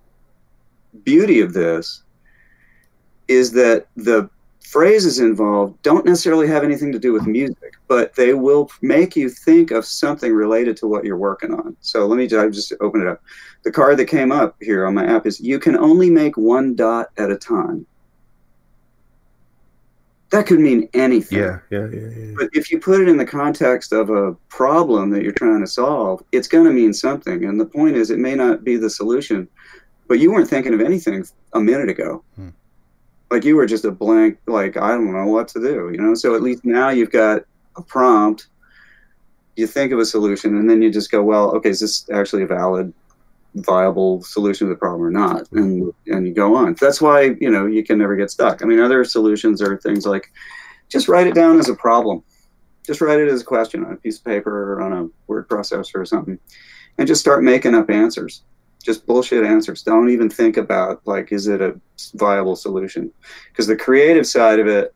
beauty 1.03 1.41
of 1.41 1.53
this 1.53 2.03
is 3.27 3.51
that 3.53 3.87
the 3.95 4.29
phrases 4.61 5.19
involved 5.19 5.81
don't 5.81 6.05
necessarily 6.05 6.47
have 6.47 6.63
anything 6.63 6.91
to 6.91 6.99
do 6.99 7.11
with 7.11 7.25
music, 7.25 7.73
but 7.87 8.13
they 8.13 8.35
will 8.35 8.69
make 8.81 9.15
you 9.15 9.27
think 9.29 9.71
of 9.71 9.83
something 9.83 10.31
related 10.31 10.77
to 10.77 10.87
what 10.87 11.03
you're 11.03 11.17
working 11.17 11.53
on. 11.53 11.75
So 11.81 12.05
let 12.05 12.17
me 12.17 12.27
just 12.27 12.73
open 12.79 13.01
it 13.01 13.07
up. 13.07 13.21
The 13.63 13.71
card 13.71 13.97
that 13.97 14.05
came 14.05 14.31
up 14.31 14.55
here 14.61 14.85
on 14.85 14.93
my 14.93 15.05
app 15.05 15.25
is 15.25 15.39
you 15.39 15.57
can 15.57 15.75
only 15.75 16.11
make 16.11 16.37
one 16.37 16.75
dot 16.75 17.09
at 17.17 17.31
a 17.31 17.35
time. 17.35 17.87
That 20.31 20.45
could 20.45 20.59
mean 20.59 20.87
anything. 20.93 21.39
yeah, 21.39 21.59
yeah, 21.71 21.87
yeah, 21.91 22.07
yeah. 22.07 22.33
But 22.37 22.49
if 22.53 22.69
you 22.69 22.79
put 22.79 23.01
it 23.01 23.09
in 23.09 23.17
the 23.17 23.25
context 23.25 23.91
of 23.91 24.11
a 24.11 24.33
problem 24.49 25.09
that 25.09 25.23
you're 25.23 25.31
trying 25.31 25.61
to 25.61 25.67
solve, 25.67 26.23
it's 26.31 26.47
going 26.47 26.65
to 26.65 26.71
mean 26.71 26.93
something. 26.93 27.45
And 27.45 27.59
the 27.59 27.65
point 27.65 27.95
is, 27.95 28.11
it 28.11 28.19
may 28.19 28.35
not 28.35 28.63
be 28.63 28.77
the 28.77 28.89
solution, 28.91 29.47
but 30.07 30.19
you 30.19 30.31
weren't 30.31 30.49
thinking 30.49 30.73
of 30.73 30.81
anything 30.81 31.25
a 31.53 31.59
minute 31.59 31.89
ago. 31.89 32.23
Hmm. 32.35 32.49
Like 33.31 33.43
you 33.43 33.55
were 33.55 33.65
just 33.65 33.85
a 33.85 33.91
blank, 33.91 34.39
like, 34.45 34.77
I 34.77 34.89
don't 34.89 35.11
know 35.11 35.27
what 35.27 35.47
to 35.49 35.59
do, 35.59 35.89
you 35.91 35.97
know? 35.97 36.13
So 36.13 36.35
at 36.35 36.43
least 36.43 36.63
now 36.63 36.89
you've 36.89 37.11
got 37.11 37.43
a 37.75 37.81
prompt. 37.81 38.47
You 39.55 39.67
think 39.67 39.91
of 39.91 39.99
a 39.99 40.05
solution, 40.05 40.57
and 40.57 40.69
then 40.69 40.81
you 40.81 40.91
just 40.91 41.11
go, 41.11 41.21
well, 41.21 41.51
okay, 41.55 41.69
is 41.69 41.79
this 41.79 42.09
actually 42.11 42.43
a 42.43 42.47
valid, 42.47 42.93
viable 43.55 44.21
solution 44.23 44.67
to 44.67 44.73
the 44.73 44.79
problem 44.79 45.03
or 45.03 45.11
not? 45.11 45.43
Mm-hmm. 45.45 45.57
And 45.57 45.93
and 46.07 46.27
you 46.27 46.33
go 46.33 46.55
on. 46.55 46.75
That's 46.79 47.01
why 47.01 47.35
you 47.39 47.49
know 47.49 47.65
you 47.65 47.83
can 47.83 47.97
never 47.97 48.15
get 48.15 48.31
stuck. 48.31 48.61
I 48.61 48.65
mean, 48.65 48.79
other 48.79 49.03
solutions 49.03 49.61
are 49.61 49.77
things 49.77 50.05
like 50.05 50.31
just 50.89 51.07
write 51.07 51.27
it 51.27 51.35
down 51.35 51.59
as 51.59 51.69
a 51.69 51.75
problem. 51.75 52.23
Just 52.85 53.01
write 53.01 53.19
it 53.19 53.27
as 53.27 53.41
a 53.41 53.45
question 53.45 53.85
on 53.85 53.93
a 53.93 53.97
piece 53.97 54.17
of 54.17 54.25
paper 54.25 54.73
or 54.73 54.81
on 54.81 54.93
a 54.93 55.09
word 55.27 55.47
processor 55.47 55.95
or 55.95 56.05
something, 56.05 56.39
and 56.97 57.07
just 57.07 57.21
start 57.21 57.43
making 57.43 57.75
up 57.75 57.89
answers. 57.89 58.43
Just 58.83 59.05
bullshit 59.05 59.45
answers. 59.45 59.83
Don't 59.83 60.09
even 60.09 60.29
think 60.29 60.57
about 60.57 61.01
like, 61.05 61.31
is 61.31 61.47
it 61.47 61.61
a 61.61 61.79
viable 62.15 62.55
solution? 62.55 63.11
Because 63.49 63.67
the 63.67 63.75
creative 63.75 64.25
side 64.25 64.59
of 64.59 64.67
it 64.67 64.95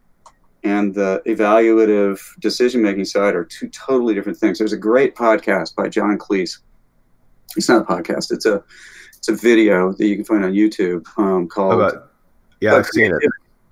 and 0.64 0.94
the 0.94 1.22
evaluative 1.26 2.20
decision 2.40 2.82
making 2.82 3.06
side 3.06 3.36
are 3.36 3.44
two 3.44 3.68
totally 3.70 4.14
different 4.14 4.38
things. 4.38 4.58
There's 4.58 4.74
a 4.74 4.78
great 4.78 5.16
podcast 5.16 5.76
by 5.76 5.90
John 5.90 6.18
Cleese. 6.18 6.60
It's 7.56 7.70
not 7.70 7.82
a 7.82 7.86
podcast. 7.86 8.32
It's 8.32 8.46
a 8.46 8.64
it's 9.18 9.30
a 9.30 9.36
video 9.36 9.94
that 9.94 10.06
you 10.06 10.16
can 10.16 10.26
find 10.26 10.44
on 10.44 10.54
YouTube 10.54 11.06
um, 11.18 11.48
called 11.48 11.76
about? 11.76 12.12
Yeah, 12.60 12.76
I've 12.76 12.88
seen 12.88 13.14
it. 13.14 13.22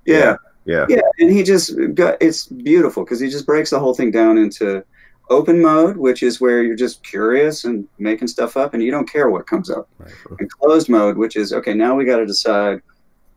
yeah 0.05 0.35
Yeah, 0.65 0.85
yeah 0.87 1.01
and 1.19 1.29
he 1.29 1.43
just 1.43 1.73
got 1.93 2.17
it's 2.21 2.47
beautiful 2.47 3.03
because 3.03 3.19
he 3.19 3.29
just 3.29 3.45
breaks 3.45 3.71
the 3.71 3.79
whole 3.79 3.93
thing 3.93 4.11
down 4.11 4.37
into 4.37 4.83
open 5.29 5.61
mode, 5.61 5.97
which 5.97 6.23
is 6.23 6.41
where 6.41 6.61
you're 6.61 6.75
just 6.75 7.03
curious 7.03 7.63
and 7.63 7.87
making 7.99 8.27
stuff 8.27 8.57
up 8.57 8.73
and 8.73 8.83
you 8.83 8.91
don't 8.91 9.09
care 9.09 9.29
what 9.29 9.47
comes 9.47 9.69
up. 9.69 9.89
Right. 9.97 10.11
And 10.39 10.51
closed 10.51 10.89
mode, 10.89 11.17
which 11.17 11.35
is 11.35 11.53
okay, 11.53 11.73
now 11.73 11.95
we 11.95 12.05
got 12.05 12.17
to 12.17 12.25
decide 12.25 12.81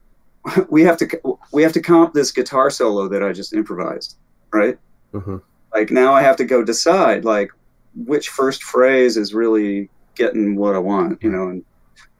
we 0.68 0.82
have 0.82 0.96
to 0.98 1.38
we 1.52 1.62
have 1.62 1.72
to 1.72 1.80
comp 1.80 2.12
this 2.14 2.30
guitar 2.30 2.70
solo 2.70 3.08
that 3.08 3.22
I 3.22 3.32
just 3.32 3.54
improvised, 3.54 4.16
right? 4.52 4.78
Mm-hmm. 5.12 5.38
Like 5.72 5.90
now 5.90 6.12
I 6.12 6.22
have 6.22 6.36
to 6.36 6.44
go 6.44 6.62
decide 6.62 7.24
like 7.24 7.50
which 7.94 8.28
first 8.28 8.62
phrase 8.62 9.16
is 9.16 9.34
really 9.34 9.88
getting 10.16 10.56
what 10.56 10.74
I 10.74 10.78
want, 10.78 11.22
you 11.22 11.30
know, 11.30 11.48
and 11.48 11.64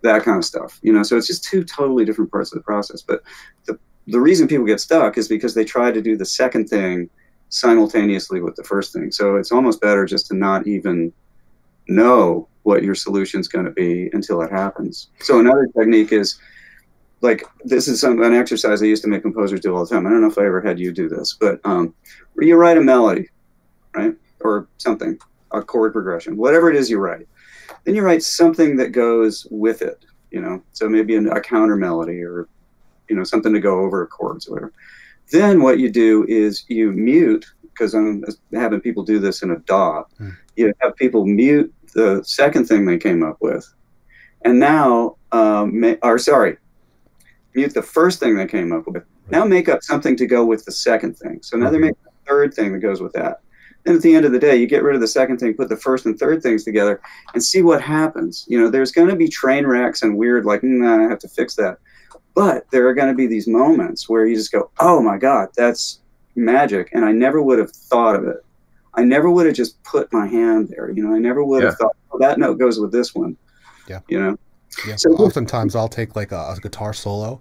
that 0.03 0.23
kind 0.23 0.39
of 0.39 0.45
stuff, 0.45 0.79
you 0.83 0.93
know. 0.93 1.03
So 1.03 1.17
it's 1.17 1.27
just 1.27 1.45
two 1.45 1.65
totally 1.65 2.05
different 2.05 2.31
parts 2.31 2.53
of 2.53 2.59
the 2.59 2.65
process. 2.65 3.03
But 3.03 3.23
the 3.67 3.79
the 4.07 4.21
reason 4.21 4.49
people 4.49 4.67
get 4.67 4.81
stuck 4.81 5.17
is 5.17 5.29
because 5.29 5.55
they 5.55 5.65
try 5.65 5.91
to 5.91 6.03
do 6.03 6.17
the 6.17 6.27
second 6.27 6.69
thing 6.69 7.09
simultaneously 7.49 8.41
with 8.41 8.57
the 8.57 8.65
first 8.65 8.93
thing. 8.93 9.11
So 9.11 9.37
it's 9.37 9.53
almost 9.53 9.81
better 9.81 10.05
just 10.05 10.27
to 10.27 10.35
not 10.35 10.67
even 10.67 11.13
know 11.89 12.49
what 12.65 12.83
your 12.83 12.95
solution 12.95 13.41
is 13.41 13.49
going 13.49 13.65
to 13.65 13.71
be 13.71 14.11
until 14.13 14.43
it 14.43 14.51
happens. 14.51 15.09
So 15.21 15.39
another 15.39 15.69
technique 15.77 16.13
is 16.13 16.39
like 17.21 17.45
this 17.65 17.89
is 17.89 18.01
some, 18.01 18.23
an 18.23 18.35
exercise 18.35 18.83
I 18.83 18.87
used 18.87 19.03
to 19.05 19.09
make 19.09 19.23
composers 19.23 19.61
do 19.61 19.75
all 19.75 19.85
the 19.85 19.95
time. 19.95 20.07
I 20.07 20.11
don't 20.11 20.21
know 20.21 20.29
if 20.29 20.39
I 20.39 20.47
ever 20.47 20.61
had 20.61 20.79
you 20.79 20.93
do 20.93 21.09
this, 21.09 21.37
but 21.39 21.61
um, 21.65 21.95
you 22.39 22.57
write 22.57 22.77
a 22.77 22.83
melody, 22.83 23.29
right, 23.95 24.15
or 24.41 24.69
something, 24.79 25.19
a 25.53 25.63
chord 25.63 25.93
progression, 25.93 26.37
whatever 26.37 26.71
it 26.71 26.77
is 26.77 26.91
you 26.91 26.99
write. 26.99 27.27
Then 27.85 27.95
you 27.95 28.03
write 28.03 28.23
something 28.23 28.77
that 28.77 28.93
goes 28.93 29.47
with 29.51 29.83
it, 29.83 30.05
you 30.31 30.41
know. 30.41 30.63
So 30.73 30.89
maybe 30.89 31.17
a, 31.17 31.23
a 31.31 31.41
counter 31.41 31.77
melody 31.77 32.23
or 32.23 32.49
you 33.09 33.17
know 33.17 33.25
something 33.25 33.53
to 33.53 33.61
go 33.61 33.81
over 33.81 34.07
chords 34.07 34.49
or 34.49 34.53
whatever. 34.53 34.73
Then 35.31 35.63
what 35.63 35.79
you 35.79 35.91
do 35.91 36.25
is 36.29 36.65
you 36.69 36.93
mute 36.93 37.47
because 37.63 37.95
I'm 37.95 38.25
having 38.53 38.81
people 38.81 39.03
do 39.03 39.19
this 39.19 39.43
in 39.43 39.51
a 39.51 39.59
DAW. 39.61 40.05
Hmm. 40.19 40.31
You 40.57 40.73
have 40.81 40.97
people 40.97 41.27
mute 41.27 41.73
the 41.95 42.23
second 42.25 42.67
thing 42.67 42.85
they 42.85 42.99
came 42.99 43.23
up 43.23 43.39
with, 43.41 43.73
and 44.43 44.59
now, 44.59 45.17
um, 45.33 45.97
or 46.03 46.19
sorry, 46.19 46.59
mute 47.55 47.75
the 47.75 47.83
first 47.83 48.21
thing 48.21 48.37
they 48.37 48.47
came 48.47 48.73
up 48.73 48.87
with. 48.87 49.05
Now 49.31 49.45
make 49.45 49.69
up 49.69 49.83
something 49.83 50.17
to 50.17 50.27
go 50.27 50.45
with 50.45 50.65
the 50.65 50.73
second 50.73 51.17
thing. 51.17 51.41
So 51.43 51.57
now 51.57 51.71
they 51.71 51.79
make 51.79 51.95
a 52.07 52.29
third 52.29 52.53
thing 52.53 52.73
that 52.73 52.81
goes 52.81 53.01
with 53.01 53.15
that. 53.15 53.41
And 53.87 53.97
at 53.97 54.03
the 54.03 54.15
end 54.15 54.25
of 54.25 54.33
the 54.33 54.39
day, 54.39 54.57
you 54.57 54.67
get 54.67 54.83
rid 54.83 54.95
of 54.95 55.01
the 55.01 55.09
second 55.09 55.39
thing, 55.39 55.55
put 55.55 55.69
the 55.69 55.77
first 55.77 56.07
and 56.07 56.19
third 56.19 56.43
things 56.43 56.65
together, 56.65 57.01
and 57.35 57.43
see 57.43 57.61
what 57.61 57.83
happens. 57.83 58.47
You 58.49 58.59
know, 58.59 58.71
there's 58.71 58.93
going 58.93 59.09
to 59.09 59.17
be 59.17 59.29
train 59.29 59.67
wrecks 59.67 60.03
and 60.03 60.17
weird, 60.17 60.47
like, 60.47 60.63
nah, 60.63 61.05
I 61.05 61.09
have 61.09 61.19
to 61.21 61.29
fix 61.29 61.55
that. 61.57 61.79
But 62.35 62.69
there 62.71 62.89
are 62.89 62.95
going 62.95 63.09
to 63.09 63.15
be 63.15 63.27
these 63.27 63.47
moments 63.47 64.09
where 64.09 64.27
you 64.27 64.35
just 64.35 64.53
go, 64.53 64.71
oh 64.81 65.03
my 65.03 65.19
God, 65.19 65.51
that's 65.55 66.01
magic. 66.35 66.91
And 66.93 67.05
I 67.05 67.13
never 67.13 67.43
would 67.43 67.59
have 67.59 67.71
thought 67.71 68.17
of 68.17 68.25
it. 68.27 68.45
I 68.95 69.05
never 69.05 69.31
would 69.31 69.47
have 69.47 69.55
just 69.55 69.83
put 69.83 70.13
my 70.13 70.27
hand 70.27 70.69
there. 70.71 70.91
You 70.91 71.07
know, 71.07 71.15
I 71.15 71.19
never 71.19 71.45
would 71.45 71.63
yeah. 71.63 71.71
have 71.71 71.79
thought, 71.79 71.97
oh, 72.13 72.19
that 72.19 72.39
note 72.39 72.59
goes 72.59 72.81
with 72.81 72.91
this 72.91 73.15
one. 73.15 73.37
Yeah. 73.89 74.01
You 74.09 74.21
know? 74.21 74.39
Yeah. 74.87 74.97
So 74.97 75.11
oftentimes 75.11 75.77
I'll 75.77 75.89
take 75.89 76.17
like 76.17 76.33
a, 76.33 76.55
a, 76.57 76.59
guitar 76.61 76.93
solo, 76.93 77.41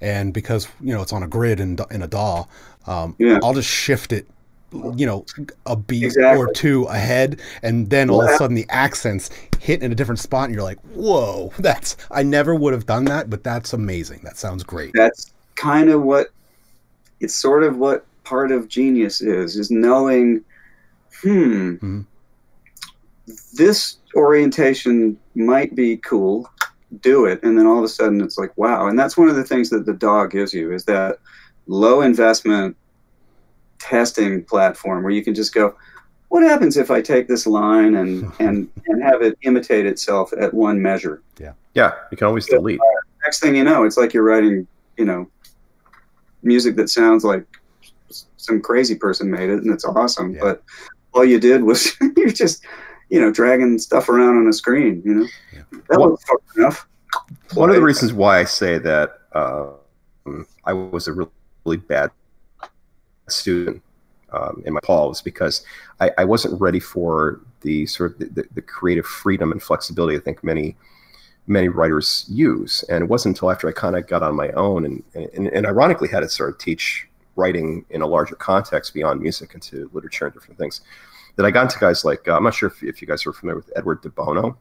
and 0.00 0.32
because 0.32 0.68
you 0.80 0.94
know 0.94 1.02
it's 1.02 1.12
on 1.12 1.24
a 1.24 1.26
grid 1.26 1.58
in 1.58 1.76
in 1.90 2.02
a 2.02 2.06
DAW, 2.06 2.46
um, 2.86 3.16
yeah. 3.18 3.40
I'll 3.42 3.54
just 3.54 3.68
shift 3.68 4.12
it 4.12 4.28
you 4.72 5.06
know 5.06 5.24
a 5.66 5.76
beat 5.76 6.04
exactly. 6.04 6.38
or 6.38 6.52
two 6.52 6.84
ahead 6.84 7.40
and 7.62 7.88
then 7.88 8.10
all 8.10 8.22
of 8.22 8.28
a 8.28 8.36
sudden 8.36 8.54
the 8.54 8.66
accents 8.68 9.30
hit 9.60 9.82
in 9.82 9.92
a 9.92 9.94
different 9.94 10.18
spot 10.18 10.44
and 10.44 10.54
you're 10.54 10.62
like 10.62 10.78
whoa 10.94 11.52
that's 11.58 11.96
i 12.10 12.22
never 12.22 12.54
would 12.54 12.72
have 12.72 12.86
done 12.86 13.04
that 13.04 13.30
but 13.30 13.42
that's 13.42 13.72
amazing 13.72 14.20
that 14.22 14.36
sounds 14.36 14.62
great 14.62 14.90
that's 14.94 15.32
kind 15.54 15.88
of 15.88 16.02
what 16.02 16.28
it's 17.20 17.34
sort 17.34 17.62
of 17.64 17.78
what 17.78 18.04
part 18.24 18.52
of 18.52 18.68
genius 18.68 19.22
is 19.22 19.56
is 19.56 19.70
knowing 19.70 20.44
hmm 21.22 21.74
mm-hmm. 21.74 22.00
this 23.54 23.96
orientation 24.14 25.18
might 25.34 25.74
be 25.74 25.96
cool 25.98 26.50
do 27.00 27.24
it 27.24 27.42
and 27.42 27.58
then 27.58 27.66
all 27.66 27.78
of 27.78 27.84
a 27.84 27.88
sudden 27.88 28.20
it's 28.20 28.38
like 28.38 28.56
wow 28.58 28.86
and 28.86 28.98
that's 28.98 29.16
one 29.16 29.28
of 29.28 29.36
the 29.36 29.44
things 29.44 29.70
that 29.70 29.86
the 29.86 29.94
DAW 29.94 30.26
gives 30.26 30.52
you 30.52 30.72
is 30.72 30.84
that 30.84 31.18
low 31.66 32.02
investment 32.02 32.76
testing 33.78 34.44
platform 34.44 35.02
where 35.02 35.12
you 35.12 35.22
can 35.22 35.34
just 35.34 35.54
go, 35.54 35.74
what 36.28 36.42
happens 36.42 36.76
if 36.76 36.90
I 36.90 37.00
take 37.00 37.28
this 37.28 37.46
line 37.46 37.94
and 37.94 38.32
and 38.38 38.68
and 38.86 39.02
have 39.02 39.22
it 39.22 39.38
imitate 39.42 39.86
itself 39.86 40.32
at 40.38 40.52
one 40.52 40.80
measure? 40.80 41.22
Yeah, 41.38 41.52
yeah. 41.74 41.92
You 42.10 42.16
can 42.16 42.26
always 42.26 42.46
so, 42.46 42.56
delete. 42.56 42.80
Uh, 42.80 43.00
next 43.24 43.40
thing 43.40 43.56
you 43.56 43.64
know, 43.64 43.84
it's 43.84 43.96
like 43.96 44.12
you're 44.12 44.24
writing, 44.24 44.66
you 44.96 45.04
know, 45.04 45.28
music 46.42 46.76
that 46.76 46.88
sounds 46.88 47.24
like 47.24 47.44
some 48.36 48.60
crazy 48.60 48.94
person 48.94 49.30
made 49.30 49.50
it, 49.50 49.62
and 49.62 49.72
it's 49.72 49.84
awesome. 49.84 50.34
Yeah. 50.34 50.40
But 50.40 50.62
all 51.12 51.24
you 51.24 51.40
did 51.40 51.62
was 51.62 51.92
you're 52.16 52.30
just, 52.30 52.64
you 53.08 53.20
know, 53.20 53.30
dragging 53.32 53.78
stuff 53.78 54.08
around 54.08 54.38
on 54.38 54.48
a 54.48 54.52
screen. 54.52 55.02
You 55.04 55.14
know, 55.14 55.26
yeah. 55.52 55.62
that 55.88 55.98
well, 55.98 56.10
was 56.10 56.24
enough. 56.56 56.86
One 57.54 57.70
of 57.70 57.76
the 57.76 57.82
reasons 57.82 58.12
why 58.12 58.40
I 58.40 58.44
say 58.44 58.78
that 58.78 59.18
uh, 59.32 59.70
I 60.64 60.72
was 60.72 61.08
a 61.08 61.12
really, 61.12 61.30
really 61.64 61.76
bad 61.78 62.10
student 63.32 63.82
um, 64.32 64.62
in 64.66 64.74
my 64.74 64.80
Paul 64.82 65.14
because 65.24 65.64
I, 66.00 66.10
I, 66.18 66.24
wasn't 66.24 66.60
ready 66.60 66.80
for 66.80 67.40
the 67.62 67.86
sort 67.86 68.12
of 68.12 68.34
the, 68.34 68.46
the, 68.54 68.60
creative 68.60 69.06
freedom 69.06 69.52
and 69.52 69.62
flexibility 69.62 70.18
I 70.18 70.20
think 70.20 70.44
many 70.44 70.76
many 71.46 71.68
writers 71.68 72.26
use. 72.28 72.84
And 72.90 73.02
it 73.02 73.08
wasn't 73.08 73.36
until 73.36 73.50
after 73.50 73.68
I 73.68 73.72
kind 73.72 73.96
of 73.96 74.06
got 74.06 74.22
on 74.22 74.36
my 74.36 74.50
own 74.50 74.84
and, 74.84 75.02
and, 75.14 75.48
and 75.48 75.66
ironically 75.66 76.08
had 76.08 76.20
to 76.20 76.28
sort 76.28 76.50
of 76.50 76.58
teach 76.58 77.08
writing 77.36 77.84
in 77.90 78.02
a 78.02 78.06
larger 78.06 78.34
context 78.34 78.92
beyond 78.92 79.20
music 79.20 79.54
into 79.54 79.88
literature 79.92 80.26
and 80.26 80.34
different 80.34 80.58
things 80.58 80.82
that 81.36 81.46
I 81.46 81.50
got 81.50 81.62
into 81.62 81.78
guys 81.78 82.04
like 82.04 82.28
uh, 82.28 82.36
I'm 82.36 82.44
not 82.44 82.54
sure 82.54 82.68
if, 82.68 82.82
if 82.82 83.00
you 83.00 83.08
guys 83.08 83.24
are 83.26 83.32
familiar 83.32 83.56
with 83.56 83.72
Edward 83.76 84.02
de 84.02 84.10
Bono 84.10 84.58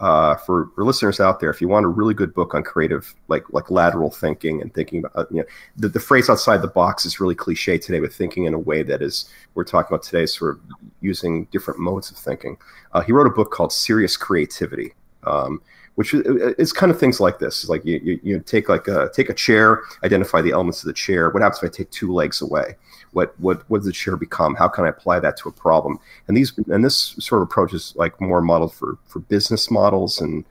uh, 0.00 0.34
for, 0.34 0.70
for 0.74 0.84
listeners 0.84 1.20
out 1.20 1.38
there, 1.38 1.50
if 1.50 1.60
you 1.60 1.68
want 1.68 1.86
a 1.86 1.88
really 1.88 2.14
good 2.14 2.34
book 2.34 2.54
on 2.54 2.62
creative, 2.62 3.14
like 3.28 3.44
like 3.52 3.70
lateral 3.70 4.10
thinking 4.10 4.60
and 4.60 4.74
thinking 4.74 5.04
about, 5.04 5.30
you 5.30 5.38
know, 5.38 5.44
the, 5.76 5.88
the 5.88 6.00
phrase 6.00 6.28
outside 6.28 6.62
the 6.62 6.68
box 6.68 7.06
is 7.06 7.20
really 7.20 7.34
cliche 7.34 7.78
today, 7.78 8.00
but 8.00 8.12
thinking 8.12 8.44
in 8.44 8.54
a 8.54 8.58
way 8.58 8.82
that 8.82 9.02
is 9.02 9.30
we're 9.54 9.64
talking 9.64 9.94
about 9.94 10.02
today, 10.02 10.26
sort 10.26 10.56
of 10.56 10.60
using 11.00 11.44
different 11.46 11.78
modes 11.78 12.10
of 12.10 12.16
thinking. 12.16 12.56
Uh, 12.92 13.02
he 13.02 13.12
wrote 13.12 13.26
a 13.26 13.30
book 13.30 13.52
called 13.52 13.72
Serious 13.72 14.16
Creativity. 14.16 14.94
Um, 15.24 15.62
which 15.96 16.12
is 16.12 16.72
kind 16.72 16.90
of 16.90 16.98
things 16.98 17.20
like 17.20 17.38
this. 17.38 17.62
It's 17.62 17.70
like 17.70 17.84
you, 17.84 18.00
you, 18.02 18.20
you, 18.22 18.40
take 18.40 18.68
like 18.68 18.88
a 18.88 19.10
take 19.14 19.30
a 19.30 19.34
chair, 19.34 19.82
identify 20.02 20.42
the 20.42 20.50
elements 20.50 20.82
of 20.82 20.88
the 20.88 20.92
chair. 20.92 21.30
What 21.30 21.42
happens 21.42 21.62
if 21.62 21.70
I 21.70 21.72
take 21.72 21.90
two 21.90 22.12
legs 22.12 22.42
away? 22.42 22.76
What 23.12 23.38
what 23.38 23.68
what 23.70 23.78
does 23.78 23.86
the 23.86 23.92
chair 23.92 24.16
become? 24.16 24.54
How 24.56 24.68
can 24.68 24.84
I 24.84 24.88
apply 24.88 25.20
that 25.20 25.36
to 25.38 25.48
a 25.48 25.52
problem? 25.52 26.00
And 26.26 26.36
these 26.36 26.52
and 26.68 26.84
this 26.84 27.14
sort 27.20 27.42
of 27.42 27.48
approach 27.48 27.72
is 27.72 27.94
like 27.96 28.20
more 28.20 28.40
modeled 28.40 28.74
for 28.74 28.98
for 29.06 29.20
business 29.20 29.70
models 29.70 30.20
and 30.20 30.44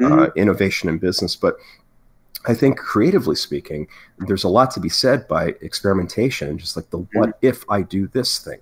uh, 0.00 0.04
mm-hmm. 0.04 0.18
uh, 0.18 0.26
innovation 0.36 0.88
in 0.88 0.98
business, 0.98 1.36
but. 1.36 1.56
I 2.48 2.54
think 2.54 2.78
creatively 2.78 3.36
speaking, 3.36 3.86
there's 4.20 4.44
a 4.44 4.48
lot 4.48 4.70
to 4.70 4.80
be 4.80 4.88
said 4.88 5.28
by 5.28 5.48
experimentation, 5.60 6.56
just 6.56 6.74
like 6.74 6.88
the 6.88 7.00
what 7.12 7.28
mm-hmm. 7.28 7.46
if 7.46 7.68
I 7.68 7.82
do 7.82 8.06
this 8.06 8.38
thing? 8.38 8.60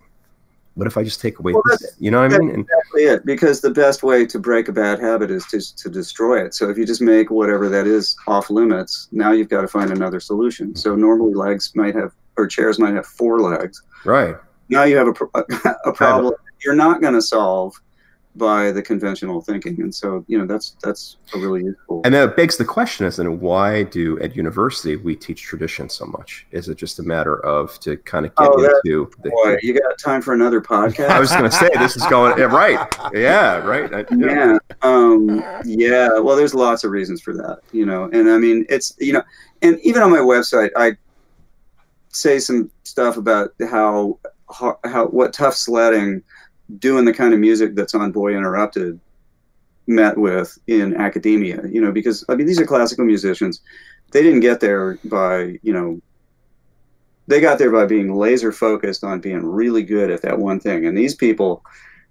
What 0.79 0.87
if 0.87 0.97
I 0.97 1.03
just 1.03 1.21
take 1.21 1.41
away? 1.41 1.55
Well, 1.55 1.63
this, 1.67 1.97
you 1.99 2.13
know 2.13 2.23
what 2.23 2.33
I 2.33 2.39
mean? 2.39 2.51
And, 2.51 2.61
exactly 2.61 3.03
it. 3.03 3.27
Because 3.27 3.61
the 3.61 3.71
best 3.71 4.05
way 4.05 4.25
to 4.27 4.39
break 4.39 4.69
a 4.69 4.73
bad 4.73 5.01
habit 5.01 5.29
is 5.29 5.45
to 5.47 5.77
to 5.77 5.91
destroy 5.91 6.45
it. 6.45 6.55
So 6.55 6.71
if 6.71 6.79
you 6.79 6.87
just 6.87 7.01
make 7.01 7.31
whatever 7.31 7.69
that 7.69 7.89
is 7.89 8.17
off 8.29 8.49
limits, 8.49 9.09
now 9.11 9.33
you've 9.33 9.49
got 9.49 9.63
to 9.63 9.69
find 9.69 9.91
another 9.91 10.21
solution. 10.21 10.77
So 10.77 10.95
normally 10.95 11.35
legs 11.35 11.73
might 11.75 11.97
have 11.97 12.13
or 12.37 12.47
chairs 12.47 12.79
might 12.79 12.95
have 12.95 13.07
four 13.07 13.41
legs. 13.41 13.83
Right. 14.05 14.37
Now 14.69 14.85
you 14.85 14.97
have 14.97 15.09
a, 15.09 15.75
a 15.85 15.93
problem 15.93 16.35
you're 16.65 16.75
not 16.75 17.01
going 17.01 17.15
to 17.15 17.23
solve 17.23 17.81
by 18.39 18.73
the 18.73 18.83
conventional 18.83 19.41
thinking. 19.41 19.81
And 19.83 19.95
so 19.95 20.25
you 20.29 20.39
know 20.39 20.47
that's 20.47 20.77
that's 20.83 21.17
a 21.35 21.39
really 21.39 21.65
useful 21.65 22.03
and 22.05 22.15
that 22.15 22.37
begs 22.37 22.57
the 22.57 22.65
question 22.65 23.07
is 23.07 23.17
then 23.17 23.41
why 23.41 23.83
do 23.83 24.19
at 24.21 24.37
university 24.37 24.97
we 24.97 25.17
teach 25.17 25.43
tradition 25.43 25.89
so 25.89 26.07
much? 26.07 26.47
Is 26.53 26.69
it 26.69 26.77
just 26.77 26.99
a 26.99 27.03
matter 27.03 27.45
of 27.45 27.79
to 27.81 27.97
kind 27.99 28.25
of 28.25 28.35
get 28.37 28.49
oh, 28.49 28.65
into 28.65 29.11
the, 29.23 29.31
boy 29.31 29.57
you 29.63 29.79
got 29.79 29.99
time 29.99 30.23
for 30.23 30.33
another 30.33 30.61
podcast? 30.61 31.11
I 31.11 31.21
was 31.21 31.31
going 31.31 31.45
to 31.45 31.51
say 31.51 31.69
this 31.75 31.97
is 31.97 32.07
going 32.07 32.39
yeah, 32.39 32.45
right. 32.45 32.97
Yeah 33.13 33.59
right. 33.59 33.93
I, 33.93 34.05
yeah. 34.17 34.57
yeah 34.57 34.59
um 34.83 35.45
yeah. 35.65 36.19
Well 36.19 36.37
there's 36.37 36.55
lots 36.55 36.85
of 36.85 36.91
reasons 36.91 37.21
for 37.21 37.35
that 37.35 37.61
you 37.73 37.85
know. 37.85 38.05
And 38.13 38.31
i 38.31 38.39
mean 38.39 38.65
it's 38.69 38.95
you 38.99 39.13
know 39.13 39.23
and 39.63 39.79
even 39.83 40.03
on 40.03 40.11
my 40.11 40.19
website 40.19 40.71
i 40.77 40.97
say 42.11 42.39
some 42.39 42.71
stuff 42.85 43.17
about 43.17 43.51
how 43.69 44.19
how 44.85 45.07
what 45.07 45.33
tough 45.33 45.55
sledding 45.55 46.23
doing 46.79 47.05
the 47.05 47.15
kind 47.15 47.33
of 47.33 47.41
music 47.41 47.75
that's 47.75 47.95
on 47.95 48.13
Boy 48.13 48.37
Interrupted 48.37 49.01
met 49.87 50.19
with 50.19 50.59
in 50.67 50.95
academia, 50.97 51.63
you 51.67 51.81
know, 51.81 51.91
because 51.91 52.25
I 52.29 52.35
mean 52.35 52.47
these 52.47 52.61
are 52.61 52.67
classical 52.67 53.05
musicians. 53.05 53.63
They 54.13 54.23
didn't 54.23 54.41
get 54.41 54.61
there 54.61 54.99
by, 55.05 55.59
you 55.63 55.73
know, 55.73 56.01
they 57.27 57.41
got 57.41 57.59
there 57.59 57.71
by 57.71 57.87
being 57.87 58.15
laser 58.15 58.53
focused 58.53 59.03
on 59.03 59.21
being 59.21 59.45
really 59.45 59.83
good 59.83 60.11
at 60.11 60.23
that 60.23 60.39
one 60.39 60.61
thing. 60.61 60.87
And 60.87 60.97
these 60.97 61.15
people 61.15 61.65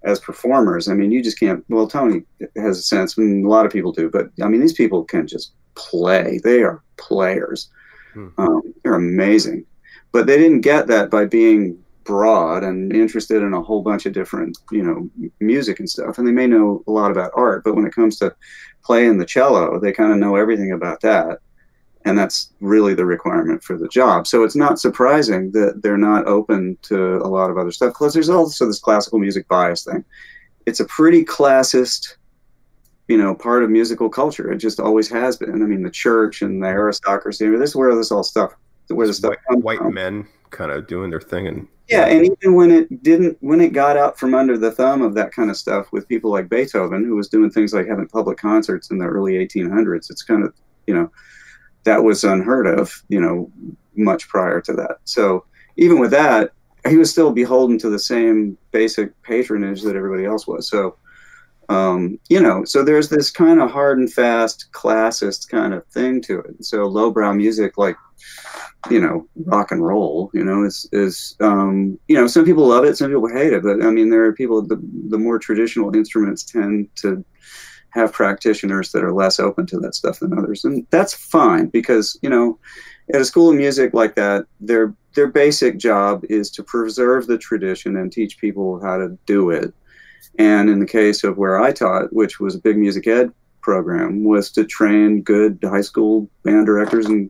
as 0.03 0.19
performers, 0.19 0.87
I 0.87 0.93
mean, 0.93 1.11
you 1.11 1.23
just 1.23 1.39
can't 1.39 1.63
well 1.69 1.87
Tony 1.87 2.23
has 2.55 2.79
a 2.79 2.83
sense, 2.83 3.17
I 3.17 3.21
mean, 3.21 3.45
a 3.45 3.49
lot 3.49 3.65
of 3.65 3.71
people 3.71 3.91
do, 3.91 4.09
but 4.09 4.29
I 4.41 4.47
mean 4.47 4.61
these 4.61 4.73
people 4.73 5.03
can 5.03 5.27
just 5.27 5.53
play. 5.75 6.39
They 6.43 6.63
are 6.63 6.81
players. 6.97 7.69
Hmm. 8.13 8.29
Um, 8.39 8.73
they're 8.83 8.95
amazing. 8.95 9.65
But 10.11 10.25
they 10.25 10.37
didn't 10.37 10.61
get 10.61 10.87
that 10.87 11.11
by 11.11 11.25
being 11.25 11.77
broad 12.07 12.63
and 12.63 12.91
interested 12.95 13.43
in 13.43 13.53
a 13.53 13.61
whole 13.61 13.83
bunch 13.83 14.07
of 14.07 14.13
different, 14.13 14.57
you 14.71 14.81
know, 14.81 15.09
music 15.39 15.79
and 15.79 15.89
stuff. 15.89 16.17
And 16.17 16.27
they 16.27 16.31
may 16.31 16.47
know 16.47 16.83
a 16.87 16.91
lot 16.91 17.11
about 17.11 17.31
art, 17.35 17.63
but 17.63 17.75
when 17.75 17.85
it 17.85 17.93
comes 17.93 18.17
to 18.19 18.33
playing 18.83 19.17
the 19.17 19.25
cello, 19.25 19.79
they 19.79 19.91
kind 19.91 20.11
of 20.11 20.17
know 20.17 20.35
everything 20.37 20.71
about 20.71 21.01
that. 21.01 21.39
And 22.05 22.17
that's 22.17 22.53
really 22.61 22.93
the 22.93 23.05
requirement 23.05 23.61
for 23.61 23.77
the 23.77 23.89
job. 23.89 24.27
So 24.27 24.43
it's 24.43 24.55
not 24.55 24.79
surprising 24.79 25.51
that 25.51 25.83
they're 25.83 25.97
not 25.97 26.25
open 26.25 26.77
to 26.83 27.17
a 27.17 27.27
lot 27.27 27.49
of 27.49 27.57
other 27.57 27.71
stuff. 27.71 27.91
Because 27.91 28.13
there's 28.13 28.29
also 28.29 28.65
this 28.65 28.79
classical 28.79 29.19
music 29.19 29.45
bias 29.49 29.83
thing. 29.83 30.05
It's 30.65 30.79
a 30.79 30.85
pretty 30.85 31.25
classist, 31.25 32.15
you 33.09 33.17
know, 33.17 33.35
part 33.35 33.63
of 33.63 33.69
musical 33.69 34.09
culture. 34.09 34.51
It 34.53 34.57
just 34.57 34.79
always 34.79 35.09
has 35.09 35.35
been. 35.35 35.61
I 35.61 35.65
mean, 35.65 35.83
the 35.83 35.91
church 35.91 36.41
and 36.41 36.63
the 36.63 36.67
aristocracy. 36.67 37.45
I 37.45 37.49
mean, 37.49 37.59
this 37.59 37.71
is 37.71 37.75
where 37.75 37.93
this 37.93 38.11
all 38.11 38.23
stuff, 38.23 38.53
where 38.87 39.07
the 39.07 39.13
stuff 39.13 39.35
white, 39.49 39.81
white 39.81 39.93
men 39.93 40.27
kind 40.51 40.71
of 40.71 40.87
doing 40.87 41.09
their 41.09 41.21
thing 41.21 41.47
and 41.47 41.67
yeah, 41.89 42.05
and 42.05 42.25
even 42.25 42.53
when 42.53 42.69
it 42.69 43.01
didn't, 43.01 43.37
when 43.39 43.61
it 43.61 43.71
got 43.71 43.95
out 43.95 44.19
from 44.19 44.33
under 44.33 44.57
the 44.57 44.71
thumb 44.71 45.01
of 45.01 45.13
that 45.13 45.31
kind 45.31 45.49
of 45.49 45.55
stuff 45.55 45.87
with 45.93 46.07
people 46.07 46.29
like 46.29 46.49
Beethoven, 46.49 47.05
who 47.05 47.15
was 47.15 47.29
doing 47.29 47.49
things 47.49 47.73
like 47.73 47.87
having 47.87 48.07
public 48.07 48.37
concerts 48.37 48.91
in 48.91 48.97
the 48.97 49.05
early 49.05 49.33
1800s, 49.33 50.11
it's 50.11 50.21
kind 50.21 50.43
of, 50.43 50.53
you 50.85 50.93
know, 50.93 51.09
that 51.85 52.03
was 52.03 52.25
unheard 52.25 52.67
of, 52.67 52.91
you 53.07 53.21
know, 53.21 53.49
much 53.95 54.27
prior 54.27 54.59
to 54.61 54.73
that. 54.73 54.97
So 55.05 55.45
even 55.77 55.99
with 55.99 56.11
that, 56.11 56.51
he 56.89 56.97
was 56.97 57.09
still 57.09 57.31
beholden 57.31 57.77
to 57.79 57.89
the 57.89 57.99
same 57.99 58.57
basic 58.71 59.19
patronage 59.23 59.81
that 59.83 59.95
everybody 59.95 60.25
else 60.25 60.45
was. 60.45 60.69
So, 60.69 60.97
um, 61.69 62.19
you 62.27 62.41
know, 62.41 62.65
so 62.65 62.83
there's 62.83 63.07
this 63.07 63.31
kind 63.31 63.61
of 63.61 63.71
hard 63.71 63.97
and 63.97 64.11
fast 64.11 64.67
classist 64.73 65.49
kind 65.49 65.73
of 65.73 65.85
thing 65.87 66.21
to 66.23 66.39
it. 66.39 66.65
So 66.65 66.85
lowbrow 66.85 67.33
music 67.33 67.77
like 67.77 67.95
you 68.89 68.99
know 68.99 69.27
rock 69.45 69.71
and 69.71 69.85
roll 69.85 70.29
you 70.33 70.43
know 70.43 70.63
is 70.63 70.87
is 70.91 71.35
um, 71.41 71.99
you 72.07 72.15
know 72.15 72.27
some 72.27 72.45
people 72.45 72.67
love 72.67 72.85
it 72.85 72.97
some 72.97 73.09
people 73.09 73.27
hate 73.27 73.53
it 73.53 73.63
but 73.63 73.83
i 73.83 73.89
mean 73.89 74.09
there 74.09 74.23
are 74.23 74.33
people 74.33 74.61
the, 74.61 74.79
the 75.09 75.17
more 75.17 75.39
traditional 75.39 75.95
instruments 75.95 76.43
tend 76.43 76.87
to 76.95 77.23
have 77.89 78.13
practitioners 78.13 78.91
that 78.91 79.03
are 79.03 79.13
less 79.13 79.39
open 79.39 79.65
to 79.65 79.79
that 79.79 79.95
stuff 79.95 80.19
than 80.19 80.37
others 80.37 80.63
and 80.63 80.85
that's 80.89 81.13
fine 81.13 81.67
because 81.67 82.17
you 82.21 82.29
know 82.29 82.57
at 83.13 83.21
a 83.21 83.25
school 83.25 83.49
of 83.49 83.55
music 83.55 83.93
like 83.93 84.15
that 84.15 84.45
their 84.59 84.93
their 85.15 85.27
basic 85.27 85.77
job 85.77 86.23
is 86.29 86.51
to 86.51 86.63
preserve 86.63 87.25
the 87.25 87.37
tradition 87.37 87.97
and 87.97 88.11
teach 88.11 88.39
people 88.39 88.79
how 88.81 88.97
to 88.97 89.17
do 89.25 89.49
it 89.49 89.73
and 90.37 90.69
in 90.69 90.79
the 90.79 90.85
case 90.85 91.23
of 91.23 91.37
where 91.37 91.59
i 91.59 91.71
taught 91.71 92.13
which 92.13 92.39
was 92.39 92.55
a 92.55 92.59
big 92.59 92.77
music 92.77 93.07
ed 93.07 93.31
program 93.61 94.23
was 94.23 94.51
to 94.51 94.63
train 94.63 95.21
good 95.23 95.57
high 95.63 95.81
school 95.81 96.29
band 96.43 96.65
directors 96.65 97.07
and 97.07 97.29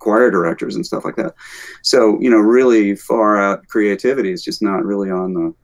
choir 0.00 0.30
directors 0.30 0.74
and 0.74 0.84
stuff 0.84 1.04
like 1.04 1.16
that. 1.16 1.34
So, 1.82 2.20
you 2.20 2.28
know, 2.28 2.38
really 2.38 2.96
far 2.96 3.40
out 3.40 3.66
creativity 3.68 4.32
is 4.32 4.42
just 4.42 4.60
not 4.60 4.84
really 4.84 5.10
on 5.10 5.34
the 5.34 5.54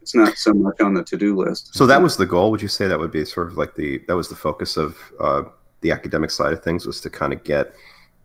it's 0.00 0.16
not 0.16 0.36
so 0.36 0.52
much 0.52 0.80
on 0.80 0.94
the 0.94 1.04
to-do 1.04 1.36
list. 1.36 1.76
So 1.76 1.86
that 1.86 2.02
was 2.02 2.16
the 2.16 2.26
goal. 2.26 2.50
Would 2.50 2.60
you 2.60 2.66
say 2.66 2.88
that 2.88 2.98
would 2.98 3.12
be 3.12 3.24
sort 3.24 3.48
of 3.48 3.56
like 3.56 3.76
the 3.76 3.98
that 4.08 4.16
was 4.16 4.28
the 4.28 4.34
focus 4.34 4.76
of 4.76 4.96
uh, 5.20 5.42
the 5.82 5.92
academic 5.92 6.30
side 6.30 6.52
of 6.52 6.64
things 6.64 6.86
was 6.86 7.00
to 7.02 7.10
kind 7.10 7.32
of 7.32 7.44
get 7.44 7.72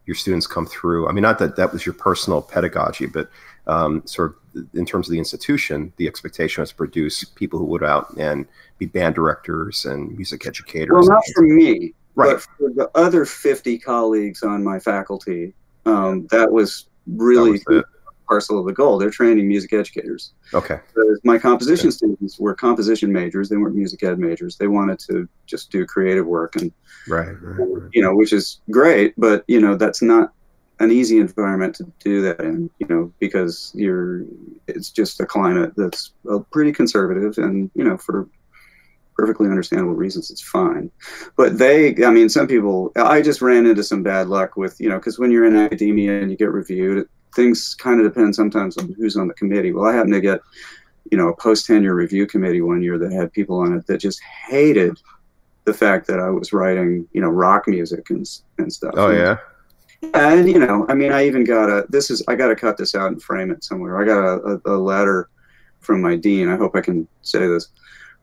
your 0.08 0.16
students 0.16 0.48
come 0.48 0.66
through. 0.66 1.08
I 1.08 1.12
mean, 1.12 1.22
not 1.22 1.38
that 1.40 1.56
that 1.58 1.72
was 1.72 1.86
your 1.86 1.94
personal 1.94 2.42
pedagogy, 2.42 3.06
but 3.06 3.30
um, 3.68 4.02
sort 4.06 4.38
of 4.56 4.66
in 4.74 4.86
terms 4.86 5.08
of 5.08 5.12
the 5.12 5.20
institution, 5.20 5.94
the 5.98 6.08
expectation 6.08 6.62
was 6.62 6.70
to 6.70 6.76
produce 6.76 7.24
people 7.24 7.60
who 7.60 7.66
would 7.66 7.84
out 7.84 8.16
and 8.18 8.48
be 8.80 8.86
band 8.86 9.16
directors 9.16 9.86
and 9.86 10.16
music 10.16 10.48
educators. 10.48 10.92
Well, 10.92 11.06
not 11.06 11.24
for 11.36 11.44
me. 11.44 11.94
Right. 12.18 12.34
But 12.34 12.42
for 12.42 12.70
the 12.74 12.90
other 12.96 13.26
50 13.26 13.78
colleagues 13.78 14.42
on 14.42 14.64
my 14.64 14.80
faculty, 14.80 15.54
um, 15.86 16.28
that 16.32 16.52
was 16.52 16.88
really 17.06 17.60
that 17.60 17.70
was 17.70 17.84
parcel 18.28 18.60
of 18.60 18.66
the 18.66 18.74
goal. 18.74 18.98
They're 18.98 19.12
training 19.12 19.48
music 19.48 19.72
educators. 19.72 20.34
Okay. 20.54 20.80
my 21.24 21.38
composition 21.38 21.88
okay. 21.88 21.96
students 21.96 22.40
were 22.40 22.56
composition 22.56 23.14
majors. 23.14 23.50
They 23.50 23.56
weren't 23.56 23.76
music 23.76 24.04
ed 24.04 24.20
majors. 24.20 24.58
They 24.58 24.68
wanted 24.68 25.00
to 25.00 25.30
just 25.46 25.72
do 25.72 25.86
creative 25.86 26.26
work 26.26 26.56
and, 26.56 26.74
right, 27.08 27.30
right, 27.42 27.60
right. 27.60 27.90
you 27.94 28.02
know, 28.02 28.16
which 28.16 28.34
is 28.34 28.62
great, 28.72 29.14
but 29.18 29.46
you 29.48 29.62
know, 29.62 29.76
that's 29.76 30.02
not 30.02 30.34
an 30.80 30.92
easy 30.92 31.20
environment 31.20 31.76
to 31.76 31.92
do 32.00 32.22
that 32.24 32.40
in, 32.42 32.70
you 32.80 32.88
know, 32.88 33.14
because 33.20 33.72
you're, 33.76 34.24
it's 34.68 34.90
just 34.90 35.22
a 35.22 35.26
climate 35.26 35.72
that's 35.78 36.12
uh, 36.30 36.40
pretty 36.52 36.72
conservative 36.72 37.38
and, 37.38 37.72
you 37.76 37.84
know, 37.84 37.98
for 37.98 38.28
perfectly 39.18 39.48
understandable 39.48 39.96
reasons, 39.96 40.30
it's 40.30 40.42
fine. 40.42 40.92
But 41.36 41.58
they, 41.58 41.96
I 42.06 42.12
mean, 42.12 42.30
some 42.30 42.48
people, 42.48 42.92
I 42.96 43.22
just 43.22 43.42
ran 43.42 43.66
into 43.66 43.84
some 43.84 44.04
bad 44.04 44.28
luck 44.28 44.56
with, 44.56 44.80
you 44.80 44.90
know, 44.90 44.98
because 44.98 45.20
when 45.20 45.32
you're 45.32 45.46
in 45.46 45.56
academia 45.56 46.22
and 46.22 46.30
you 46.30 46.38
get 46.38 46.52
reviewed, 46.52 47.10
things 47.36 47.76
kind 47.76 48.00
of 48.00 48.06
depend 48.06 48.36
sometimes 48.36 48.78
on 48.78 48.94
who's 48.98 49.18
on 49.18 49.28
the 49.28 49.34
committee. 49.34 49.72
Well, 49.72 49.86
I 49.86 49.94
happened 49.94 50.14
to 50.14 50.22
get, 50.22 50.40
you 51.12 51.18
know, 51.18 51.30
a 51.30 51.36
post 51.36 51.66
tenure 51.66 51.96
review 51.96 52.28
committee 52.28 52.62
one 52.62 52.82
year 52.82 52.98
that 53.00 53.12
had 53.12 53.34
people 53.34 53.60
on 53.60 53.74
it 53.74 53.88
that 53.88 53.98
just 53.98 54.22
hated 54.48 55.00
the 55.66 55.74
fact 55.74 56.08
that 56.08 56.20
I 56.20 56.30
was 56.30 56.54
writing, 56.54 57.08
you 57.12 57.22
know, 57.22 57.30
rock 57.30 57.68
music 57.68 58.10
and 58.10 58.26
and 58.58 58.72
stuff. 58.72 58.94
Oh 58.96 59.10
and, 59.10 59.18
yeah. 59.18 59.38
And 60.14 60.48
you 60.48 60.60
know, 60.60 60.86
I 60.90 60.94
mean, 60.94 61.12
I 61.12 61.26
even 61.26 61.44
got 61.44 61.70
a. 61.70 61.86
This 61.90 62.10
is 62.10 62.24
I 62.28 62.36
got 62.36 62.48
to 62.48 62.56
cut 62.56 62.78
this 62.78 62.96
out 62.96 63.08
and 63.08 63.22
frame 63.22 63.52
it 63.52 63.64
somewhere. 63.64 64.02
I 64.02 64.06
got 64.06 64.20
a, 64.20 64.62
a, 64.66 64.76
a 64.76 64.78
letter 64.78 65.30
from 65.80 66.02
my 66.02 66.16
dean. 66.16 66.50
I 66.50 66.56
hope 66.56 66.76
I 66.76 66.82
can 66.82 67.08
say 67.22 67.48
this. 67.48 67.70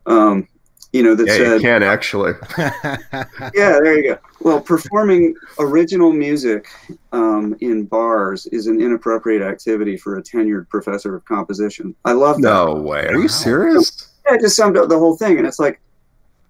Um, 0.05 0.47
you 0.95 1.03
know, 1.03 1.13
that 1.13 1.27
yeah, 1.27 1.33
said, 1.33 1.53
you 1.55 1.59
can 1.59 1.83
actually. 1.83 2.31
yeah, 2.57 3.51
there 3.53 3.97
you 3.97 4.13
go. 4.13 4.19
Well, 4.39 4.61
performing 4.61 5.35
original 5.59 6.13
music 6.13 6.69
um, 7.11 7.53
in 7.59 7.83
bars 7.83 8.45
is 8.47 8.67
an 8.67 8.79
inappropriate 8.79 9.41
activity 9.41 9.97
for 9.97 10.19
a 10.19 10.23
tenured 10.23 10.69
professor 10.69 11.13
of 11.13 11.25
composition. 11.25 11.93
I 12.05 12.13
love 12.13 12.37
that. 12.37 12.47
No 12.47 12.75
way. 12.75 13.07
Are 13.07 13.17
you 13.17 13.27
serious? 13.27 14.13
Yeah, 14.25 14.35
I 14.35 14.37
just 14.37 14.55
summed 14.55 14.77
up 14.77 14.87
the 14.87 14.97
whole 14.97 15.17
thing, 15.17 15.37
and 15.37 15.45
it's 15.45 15.59
like, 15.59 15.81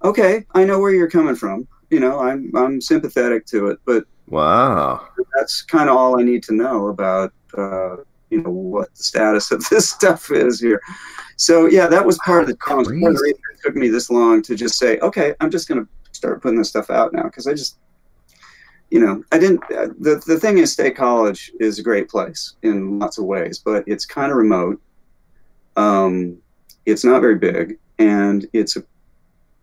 okay, 0.03 0.45
I 0.53 0.63
know 0.63 0.79
where 0.79 0.93
you're 0.93 1.09
coming 1.09 1.35
from. 1.35 1.67
You 1.89 1.99
know, 1.99 2.19
I'm 2.19 2.55
I'm 2.55 2.81
sympathetic 2.81 3.47
to 3.47 3.69
it, 3.69 3.79
but 3.83 4.05
wow, 4.27 5.07
that's 5.35 5.63
kind 5.63 5.89
of 5.89 5.97
all 5.97 6.19
I 6.19 6.23
need 6.23 6.43
to 6.43 6.53
know 6.53 6.89
about. 6.89 7.33
Uh, 7.57 7.95
you 8.29 8.41
know 8.41 8.49
what 8.49 8.93
the 8.95 9.03
status 9.03 9.51
of 9.51 9.67
this 9.69 9.89
stuff 9.97 10.29
is 10.29 10.59
here. 10.59 10.81
So 11.37 11.67
yeah, 11.67 11.87
that 11.87 12.05
was 12.05 12.17
part 12.19 12.41
of 12.41 12.47
the 12.47 12.57
challenge. 12.65 12.87
Part 12.87 13.11
of 13.11 13.17
the 13.17 13.23
reason 13.23 13.41
it 13.53 13.59
took 13.63 13.75
me 13.75 13.89
this 13.89 14.09
long 14.09 14.41
to 14.43 14.55
just 14.55 14.77
say, 14.77 14.97
okay, 14.99 15.33
I'm 15.39 15.51
just 15.51 15.67
going 15.67 15.83
to 15.83 15.89
start 16.13 16.41
putting 16.41 16.57
this 16.57 16.69
stuff 16.69 16.89
out 16.89 17.13
now 17.13 17.23
because 17.23 17.45
I 17.47 17.53
just, 17.53 17.77
you 18.89 18.99
know, 18.99 19.23
I 19.31 19.37
didn't. 19.37 19.63
Uh, 19.63 19.87
the 19.99 20.21
the 20.25 20.39
thing 20.39 20.57
is, 20.59 20.71
State 20.71 20.95
College 20.95 21.51
is 21.59 21.79
a 21.79 21.83
great 21.83 22.09
place 22.09 22.55
in 22.63 22.99
lots 22.99 23.17
of 23.17 23.25
ways, 23.25 23.59
but 23.59 23.83
it's 23.87 24.05
kind 24.05 24.31
of 24.31 24.37
remote. 24.37 24.81
Um, 25.75 26.37
it's 26.85 27.03
not 27.03 27.19
very 27.19 27.35
big, 27.35 27.77
and 27.99 28.45
it's 28.53 28.77
a 28.77 28.83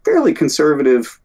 fairly 0.05 0.35
conservative, 0.35 1.21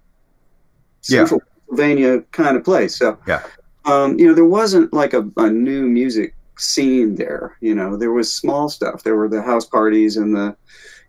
central 1.02 1.40
yeah. 1.40 1.54
Pennsylvania 1.68 2.22
kind 2.32 2.56
of 2.56 2.64
place. 2.64 2.98
So 2.98 3.18
yeah. 3.28 3.44
Um, 3.86 4.20
you 4.20 4.28
know, 4.28 4.34
there 4.34 4.46
wasn't 4.46 4.92
like 4.94 5.14
a, 5.14 5.30
a 5.38 5.50
new 5.50 5.88
music 5.88 6.36
scene 6.58 7.16
there. 7.16 7.58
You 7.62 7.76
know, 7.76 7.96
there 7.96 8.12
was 8.12 8.34
small 8.34 8.70
stuff. 8.70 9.04
There 9.04 9.16
were 9.16 9.30
the 9.30 9.42
house 9.42 9.66
parties 9.66 10.18
and 10.18 10.36
the, 10.36 10.56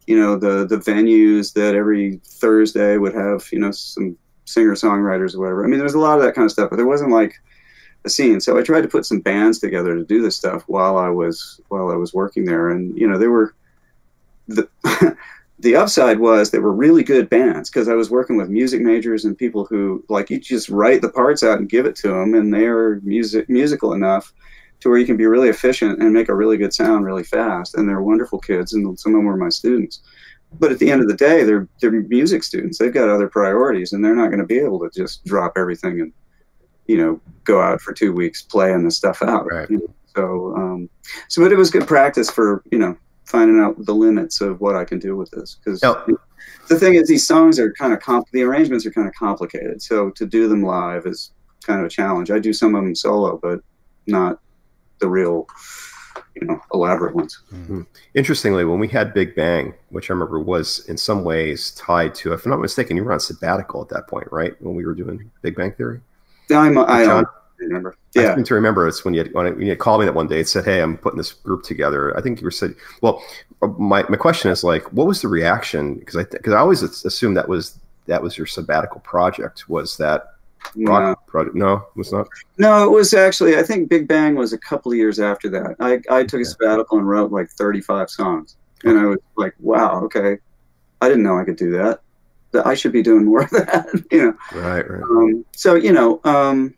you 0.06 0.18
know, 0.18 0.36
the 0.36 0.66
the 0.66 0.78
venues 0.78 1.52
that 1.54 1.74
every 1.74 2.20
Thursday 2.24 2.96
would 2.96 3.14
have, 3.14 3.46
you 3.52 3.58
know, 3.58 3.70
some 3.70 4.16
singer 4.44 4.74
songwriters 4.74 5.34
or 5.34 5.40
whatever. 5.40 5.64
I 5.64 5.68
mean, 5.68 5.78
there 5.78 5.84
was 5.84 5.94
a 5.94 5.98
lot 5.98 6.18
of 6.18 6.24
that 6.24 6.34
kind 6.34 6.46
of 6.46 6.52
stuff, 6.52 6.70
but 6.70 6.76
there 6.76 6.86
wasn't 6.86 7.10
like 7.10 7.34
a 8.04 8.10
scene. 8.10 8.40
So 8.40 8.58
I 8.58 8.62
tried 8.62 8.82
to 8.82 8.88
put 8.88 9.04
some 9.04 9.20
bands 9.20 9.58
together 9.58 9.94
to 9.96 10.04
do 10.04 10.22
this 10.22 10.36
stuff 10.36 10.64
while 10.66 10.96
I 10.96 11.08
was 11.08 11.60
while 11.68 11.90
I 11.90 11.96
was 11.96 12.14
working 12.14 12.44
there, 12.44 12.70
and 12.70 12.96
you 12.96 13.08
know, 13.08 13.18
they 13.18 13.28
were 13.28 13.54
the. 14.46 14.68
the 15.60 15.74
upside 15.74 16.20
was 16.20 16.50
they 16.50 16.60
were 16.60 16.72
really 16.72 17.02
good 17.02 17.28
bands 17.28 17.68
because 17.68 17.88
I 17.88 17.94
was 17.94 18.10
working 18.10 18.36
with 18.36 18.48
music 18.48 18.80
majors 18.80 19.24
and 19.24 19.36
people 19.36 19.64
who 19.64 20.04
like 20.08 20.30
you 20.30 20.38
just 20.38 20.68
write 20.68 21.02
the 21.02 21.08
parts 21.08 21.42
out 21.42 21.58
and 21.58 21.68
give 21.68 21.84
it 21.84 21.96
to 21.96 22.08
them, 22.08 22.34
and 22.34 22.54
they're 22.54 23.00
music 23.00 23.48
musical 23.48 23.92
enough 23.92 24.32
to 24.80 24.88
where 24.88 24.98
you 24.98 25.06
can 25.06 25.16
be 25.16 25.26
really 25.26 25.48
efficient 25.48 26.00
and 26.00 26.12
make 26.12 26.28
a 26.28 26.34
really 26.34 26.56
good 26.56 26.72
sound 26.72 27.04
really 27.04 27.24
fast. 27.24 27.74
And 27.74 27.88
they're 27.88 28.02
wonderful 28.02 28.38
kids, 28.38 28.72
and 28.72 28.98
some 28.98 29.14
of 29.14 29.18
them 29.18 29.24
were 29.24 29.36
my 29.36 29.48
students. 29.48 30.02
But 30.58 30.72
at 30.72 30.78
the 30.78 30.90
end 30.90 31.02
of 31.02 31.08
the 31.08 31.16
day, 31.16 31.44
they're 31.44 31.68
they're 31.80 31.90
music 31.90 32.42
students. 32.42 32.78
They've 32.78 32.94
got 32.94 33.08
other 33.08 33.28
priorities, 33.28 33.92
and 33.92 34.04
they're 34.04 34.16
not 34.16 34.28
going 34.28 34.40
to 34.40 34.46
be 34.46 34.58
able 34.58 34.78
to 34.80 34.90
just 34.94 35.24
drop 35.24 35.54
everything 35.56 36.00
and 36.00 36.12
you 36.86 36.96
know 36.96 37.20
go 37.44 37.60
out 37.60 37.80
for 37.80 37.92
two 37.92 38.12
weeks 38.12 38.42
playing 38.42 38.84
the 38.84 38.90
stuff 38.90 39.20
out. 39.22 39.46
Right. 39.50 39.68
You 39.70 39.78
know? 39.78 39.94
So 40.16 40.56
um, 40.56 40.90
so 41.28 41.42
but 41.42 41.52
it 41.52 41.58
was 41.58 41.70
good 41.70 41.86
practice 41.86 42.30
for 42.30 42.62
you 42.72 42.78
know 42.78 42.96
finding 43.24 43.60
out 43.60 43.84
the 43.84 43.94
limits 43.94 44.40
of 44.40 44.60
what 44.60 44.74
I 44.74 44.84
can 44.84 44.98
do 44.98 45.16
with 45.16 45.30
this 45.30 45.56
because. 45.62 45.82
The 46.68 46.78
thing 46.78 46.94
is, 46.94 47.08
these 47.08 47.26
songs 47.26 47.58
are 47.58 47.72
kind 47.72 47.94
of 47.94 48.00
comp. 48.00 48.26
The 48.32 48.42
arrangements 48.42 48.84
are 48.84 48.90
kind 48.90 49.08
of 49.08 49.14
complicated, 49.14 49.80
so 49.80 50.10
to 50.10 50.26
do 50.26 50.48
them 50.48 50.62
live 50.62 51.06
is 51.06 51.32
kind 51.62 51.80
of 51.80 51.86
a 51.86 51.88
challenge. 51.88 52.30
I 52.30 52.38
do 52.38 52.52
some 52.52 52.74
of 52.74 52.84
them 52.84 52.94
solo, 52.94 53.38
but 53.42 53.60
not 54.06 54.38
the 55.00 55.08
real 55.08 55.46
you 56.34 56.46
know 56.46 56.60
elaborate 56.72 57.14
ones. 57.14 57.40
Mm-hmm. 57.52 57.82
Interestingly, 58.14 58.64
when 58.64 58.78
we 58.78 58.88
had 58.88 59.14
Big 59.14 59.34
Bang, 59.34 59.74
which 59.90 60.10
I 60.10 60.14
remember 60.14 60.40
was 60.40 60.84
in 60.88 60.96
some 60.96 61.24
ways 61.24 61.72
tied 61.72 62.14
to, 62.16 62.32
if 62.32 62.44
I'm 62.44 62.50
not 62.50 62.60
mistaken, 62.60 62.96
you 62.96 63.04
were 63.04 63.12
on 63.12 63.20
sabbatical 63.20 63.82
at 63.82 63.88
that 63.90 64.06
point, 64.08 64.28
right? 64.30 64.60
When 64.62 64.74
we 64.74 64.84
were 64.84 64.94
doing 64.94 65.30
Big 65.42 65.56
Bang 65.56 65.72
Theory. 65.72 66.00
I'm, 66.50 66.78
I, 66.78 67.04
John, 67.04 67.26
remember. 67.58 67.96
I 68.16 68.20
Yeah. 68.20 68.34
seem 68.34 68.44
to 68.44 68.54
remember 68.54 68.88
it's 68.88 69.04
when 69.04 69.14
you 69.14 69.24
when, 69.32 69.46
when 69.56 69.66
you 69.66 69.76
called 69.76 70.00
me 70.00 70.06
that 70.06 70.14
one 70.14 70.28
day. 70.28 70.38
and 70.38 70.48
said, 70.48 70.64
"Hey, 70.64 70.80
I'm 70.80 70.96
putting 70.96 71.18
this 71.18 71.32
group 71.32 71.62
together." 71.62 72.16
I 72.16 72.20
think 72.20 72.40
you 72.40 72.44
were 72.44 72.50
said. 72.50 72.74
Well, 73.02 73.22
my, 73.60 74.04
my 74.08 74.16
question 74.16 74.50
is 74.50 74.62
like, 74.62 74.84
what 74.92 75.06
was 75.06 75.20
the 75.20 75.28
reaction? 75.28 75.96
Because 75.96 76.16
I 76.16 76.24
because 76.24 76.52
I 76.52 76.58
always 76.58 76.82
assumed 76.82 77.36
that 77.36 77.48
was 77.48 77.78
that 78.06 78.22
was 78.22 78.38
your 78.38 78.46
sabbatical 78.46 79.00
project. 79.00 79.68
Was 79.68 79.96
that 79.98 80.34
No. 80.74 81.14
project? 81.26 81.56
No, 81.56 81.74
it 81.74 81.96
was 81.96 82.12
not. 82.12 82.28
No, 82.58 82.84
it 82.84 82.90
was 82.90 83.14
actually. 83.14 83.56
I 83.56 83.62
think 83.62 83.88
Big 83.88 84.06
Bang 84.06 84.34
was 84.34 84.52
a 84.52 84.58
couple 84.58 84.92
of 84.92 84.98
years 84.98 85.18
after 85.20 85.48
that. 85.50 85.76
I 85.80 86.00
I 86.10 86.24
took 86.24 86.40
a 86.40 86.44
sabbatical 86.44 86.98
and 86.98 87.08
wrote 87.08 87.30
like 87.32 87.50
35 87.50 88.10
songs, 88.10 88.56
and 88.84 88.98
I 88.98 89.04
was 89.06 89.18
like, 89.36 89.54
wow, 89.60 90.02
okay, 90.04 90.38
I 91.00 91.08
didn't 91.08 91.22
know 91.24 91.38
I 91.38 91.44
could 91.44 91.56
do 91.56 91.70
that. 91.72 92.00
That 92.52 92.66
I 92.66 92.74
should 92.74 92.92
be 92.92 93.02
doing 93.02 93.24
more 93.24 93.42
of 93.42 93.50
that, 93.52 93.86
you 94.10 94.22
know. 94.22 94.34
Right, 94.60 94.88
right. 94.88 95.02
Um, 95.02 95.44
so 95.54 95.74
you 95.74 95.92
know, 95.92 96.20
um, 96.24 96.74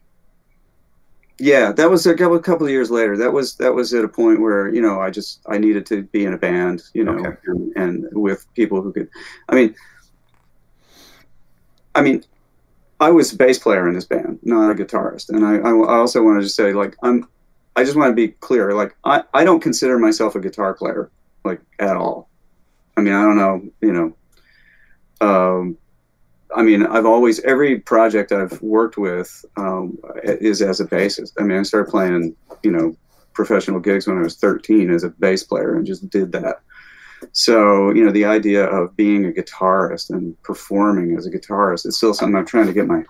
yeah, 1.38 1.72
that 1.72 1.88
was 1.88 2.06
a 2.06 2.14
couple, 2.14 2.36
a 2.36 2.42
couple 2.42 2.66
of 2.66 2.72
years 2.72 2.90
later. 2.90 3.16
That 3.16 3.32
was 3.32 3.54
that 3.56 3.72
was 3.74 3.94
at 3.94 4.04
a 4.04 4.08
point 4.08 4.40
where 4.40 4.68
you 4.74 4.82
know 4.82 5.00
I 5.00 5.10
just 5.10 5.40
I 5.48 5.58
needed 5.58 5.86
to 5.86 6.02
be 6.04 6.24
in 6.26 6.34
a 6.34 6.38
band, 6.38 6.82
you 6.94 7.04
know, 7.04 7.18
Okay. 7.18 7.36
and, 7.46 7.72
and 7.76 8.06
with 8.12 8.46
people 8.54 8.82
who 8.82 8.92
could. 8.92 9.08
I 9.48 9.54
mean, 9.54 9.74
I 11.94 12.02
mean, 12.02 12.24
I 13.00 13.10
was 13.10 13.32
a 13.32 13.36
bass 13.36 13.58
player 13.58 13.88
in 13.88 13.94
this 13.94 14.04
band, 14.04 14.38
not 14.42 14.70
a 14.70 14.74
guitarist, 14.74 15.30
and 15.30 15.44
I 15.44 15.56
I, 15.56 15.98
also 15.98 16.22
wanted 16.22 16.42
to 16.42 16.48
say 16.48 16.72
like 16.72 16.96
I'm. 17.02 17.26
I 17.76 17.84
just 17.84 17.96
want 17.96 18.10
to 18.10 18.14
be 18.14 18.28
clear. 18.28 18.74
Like 18.74 18.94
I, 19.04 19.22
I 19.32 19.44
don't 19.44 19.60
consider 19.60 19.98
myself 19.98 20.34
a 20.34 20.40
guitar 20.40 20.74
player, 20.74 21.10
like 21.44 21.60
at 21.78 21.96
all. 21.96 22.28
I 22.96 23.00
mean, 23.00 23.14
I 23.14 23.22
don't 23.22 23.36
know, 23.36 23.62
you 23.80 23.92
know. 23.92 24.16
Um, 25.26 25.78
I 26.54 26.62
mean, 26.62 26.84
I've 26.84 27.06
always 27.06 27.40
every 27.40 27.78
project 27.78 28.32
I've 28.32 28.60
worked 28.60 28.98
with 28.98 29.44
um, 29.56 29.98
is 30.24 30.60
as 30.60 30.80
a 30.80 30.86
bassist. 30.86 31.32
I 31.38 31.44
mean, 31.44 31.58
I 31.58 31.62
started 31.62 31.90
playing, 31.90 32.36
you 32.62 32.72
know, 32.72 32.96
professional 33.32 33.80
gigs 33.80 34.06
when 34.06 34.18
I 34.18 34.22
was 34.22 34.36
13 34.36 34.90
as 34.90 35.04
a 35.04 35.10
bass 35.10 35.42
player, 35.44 35.76
and 35.76 35.86
just 35.86 36.10
did 36.10 36.32
that. 36.32 36.60
So, 37.32 37.90
you 37.92 38.04
know, 38.04 38.12
the 38.12 38.24
idea 38.24 38.64
of 38.64 38.96
being 38.96 39.26
a 39.26 39.30
guitarist 39.30 40.10
and 40.10 40.40
performing 40.42 41.16
as 41.16 41.26
a 41.26 41.30
guitarist 41.30 41.86
is 41.86 41.96
still 41.96 42.14
something 42.14 42.36
I'm 42.36 42.46
trying 42.46 42.66
to 42.66 42.72
get 42.72 42.86
my 42.86 43.04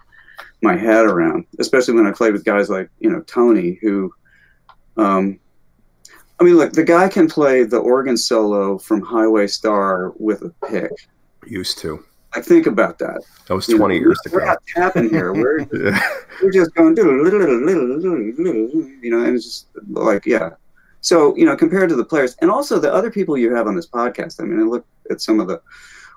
my 0.62 0.76
head 0.76 1.06
around. 1.06 1.46
Especially 1.58 1.94
when 1.94 2.06
I 2.06 2.12
play 2.12 2.30
with 2.30 2.44
guys 2.44 2.68
like, 2.68 2.90
you 2.98 3.10
know, 3.10 3.22
Tony, 3.22 3.78
who, 3.80 4.12
um, 4.96 5.38
I 6.38 6.44
mean, 6.44 6.56
look, 6.56 6.72
the 6.72 6.84
guy 6.84 7.08
can 7.08 7.28
play 7.28 7.64
the 7.64 7.78
organ 7.78 8.16
solo 8.16 8.78
from 8.78 9.02
Highway 9.02 9.46
Star 9.46 10.12
with 10.16 10.42
a 10.42 10.52
pick. 10.66 10.90
Used 11.46 11.78
to. 11.78 12.04
I 12.32 12.40
think 12.40 12.66
about 12.66 12.98
that. 12.98 13.22
That 13.46 13.54
was 13.54 13.68
You 13.68 13.74
know, 13.74 13.86
20 13.86 13.98
years 13.98 14.20
ago. 14.24 14.36
We're 14.36 14.46
not 14.46 14.62
tapping 14.68 15.10
here. 15.10 15.32
We're 15.32 15.60
Yeah. 15.72 16.00
we're 16.42 16.52
just 16.52 16.74
going 16.74 16.94
you 19.02 19.10
know, 19.10 19.24
and 19.24 19.36
it's 19.36 19.44
just 19.44 19.66
like 19.90 20.26
yeah. 20.26 20.50
So 21.00 21.34
you 21.36 21.44
know, 21.44 21.56
compared 21.56 21.88
to 21.90 21.96
the 21.96 22.04
players, 22.04 22.36
and 22.40 22.50
also 22.50 22.78
the 22.78 22.92
other 22.92 23.10
people 23.10 23.38
you 23.38 23.54
have 23.54 23.66
on 23.66 23.76
this 23.76 23.88
podcast. 23.88 24.40
I 24.40 24.44
mean, 24.44 24.60
I 24.60 24.64
look 24.64 24.86
at 25.10 25.20
some 25.20 25.40
of 25.40 25.48
the 25.48 25.60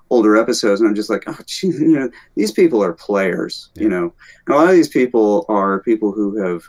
older 0.09 0.35
episodes, 0.37 0.81
and 0.81 0.87
I'm 0.87 0.95
just 0.95 1.09
like, 1.09 1.23
oh, 1.27 1.37
gee, 1.45 1.67
you 1.67 1.99
know, 1.99 2.09
these 2.35 2.51
people 2.51 2.83
are 2.83 2.93
players. 2.93 3.69
You 3.75 3.89
know, 3.89 4.13
and 4.47 4.55
a 4.55 4.57
lot 4.57 4.69
of 4.69 4.75
these 4.75 4.89
people 4.89 5.45
are 5.49 5.81
people 5.81 6.11
who 6.11 6.37
have, 6.37 6.63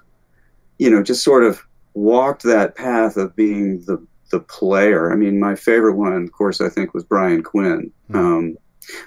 you 0.78 0.90
know, 0.90 1.02
just 1.02 1.24
sort 1.24 1.44
of 1.44 1.62
walked 1.94 2.42
that 2.42 2.74
path 2.74 3.16
of 3.16 3.34
being 3.36 3.80
the 3.84 4.04
the 4.30 4.40
player. 4.40 5.12
I 5.12 5.16
mean, 5.16 5.38
my 5.38 5.54
favorite 5.54 5.94
one, 5.94 6.12
of 6.12 6.32
course, 6.32 6.60
I 6.60 6.68
think 6.68 6.94
was 6.94 7.04
Brian 7.04 7.42
Quinn. 7.42 7.92
Hmm. 8.10 8.16
Um, 8.16 8.56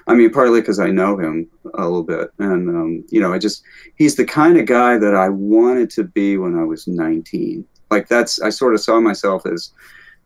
I 0.06 0.14
mean, 0.14 0.30
partly 0.30 0.60
because 0.60 0.80
I 0.80 0.90
know 0.90 1.18
him 1.18 1.48
a 1.74 1.84
little 1.84 2.02
bit, 2.02 2.30
and 2.38 2.68
um, 2.68 3.04
you 3.10 3.20
know, 3.20 3.32
I 3.32 3.38
just 3.38 3.62
he's 3.96 4.16
the 4.16 4.24
kind 4.24 4.58
of 4.58 4.66
guy 4.66 4.98
that 4.98 5.14
I 5.14 5.28
wanted 5.28 5.90
to 5.90 6.04
be 6.04 6.36
when 6.36 6.58
I 6.58 6.64
was 6.64 6.88
19. 6.88 7.64
Like 7.90 8.08
that's 8.08 8.40
I 8.40 8.50
sort 8.50 8.74
of 8.74 8.80
saw 8.80 9.00
myself 9.00 9.46
as 9.46 9.72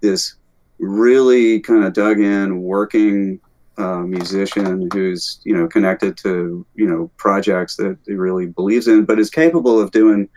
this 0.01 0.35
really 0.79 1.61
kind 1.61 1.85
of 1.85 1.93
dug 1.93 2.19
in, 2.19 2.63
working 2.63 3.41
uh, 3.79 4.01
musician 4.01 4.89
who's 4.93 5.41
you 5.45 5.57
know 5.57 5.67
connected 5.67 6.17
to 6.19 6.67
you 6.75 6.87
know 6.87 7.11
projects 7.17 7.77
that 7.77 7.97
he 8.07 8.15
really 8.15 8.47
believes 8.47 8.89
in, 8.89 9.05
but 9.05 9.19
is 9.19 9.31
capable 9.31 9.81
of 9.81 9.91
doing 9.91 10.29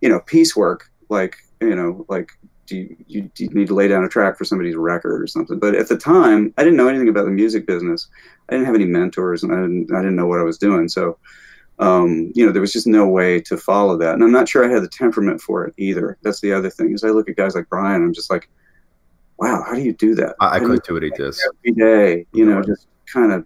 you 0.00 0.08
know 0.08 0.20
piecework. 0.20 0.90
Like 1.08 1.36
you 1.60 1.74
know 1.74 2.04
like 2.08 2.30
do 2.66 2.76
you, 2.76 2.96
you, 3.06 3.22
do 3.34 3.44
you 3.44 3.50
need 3.50 3.68
to 3.68 3.74
lay 3.74 3.88
down 3.88 4.04
a 4.04 4.08
track 4.08 4.38
for 4.38 4.44
somebody's 4.44 4.76
record 4.76 5.22
or 5.22 5.26
something? 5.26 5.58
But 5.58 5.74
at 5.74 5.88
the 5.88 5.98
time 5.98 6.52
i 6.56 6.62
didn't 6.62 6.76
know 6.76 6.88
anything 6.88 7.08
about 7.08 7.26
the 7.26 7.30
music 7.30 7.66
business. 7.66 8.08
I 8.48 8.52
didn't 8.52 8.66
have 8.66 8.74
any 8.74 8.86
mentors 8.86 9.42
and 9.42 9.52
i 9.52 9.56
didn't, 9.56 9.92
I 9.92 9.98
didn't 9.98 10.16
know 10.16 10.26
what 10.26 10.40
i 10.40 10.44
was 10.44 10.58
doing. 10.58 10.88
So 10.88 11.18
um, 11.78 12.30
you 12.34 12.46
know 12.46 12.52
there 12.52 12.60
was 12.60 12.72
just 12.72 12.86
no 12.86 13.06
way 13.08 13.40
to 13.40 13.56
follow 13.56 13.96
that 13.96 14.14
and 14.14 14.22
i'm 14.22 14.30
not 14.30 14.48
sure 14.48 14.64
i 14.64 14.72
had 14.72 14.82
the 14.82 14.88
temperament 14.88 15.40
for 15.40 15.64
it 15.66 15.74
either 15.76 16.16
that's 16.22 16.40
the 16.40 16.52
other 16.52 16.70
thing 16.70 16.92
is 16.92 17.02
i 17.04 17.08
look 17.08 17.28
at 17.28 17.36
guys 17.36 17.54
like 17.54 17.68
brian 17.68 18.02
i'm 18.02 18.14
just 18.14 18.30
like 18.30 18.48
wow 19.38 19.62
how 19.66 19.74
do 19.74 19.80
you 19.82 19.92
do 19.92 20.14
that 20.14 20.36
I, 20.40 20.46
I 20.46 20.48
How 20.50 20.54
do 20.58 20.62
you 20.62 20.68
couldn't 20.68 20.86
do 20.86 20.94
what 20.94 21.02
he 21.02 21.10
does. 21.10 21.44
every 21.44 21.72
day 21.72 22.26
you 22.32 22.44
know 22.44 22.62
just 22.62 22.86
kind 23.12 23.32
of 23.32 23.44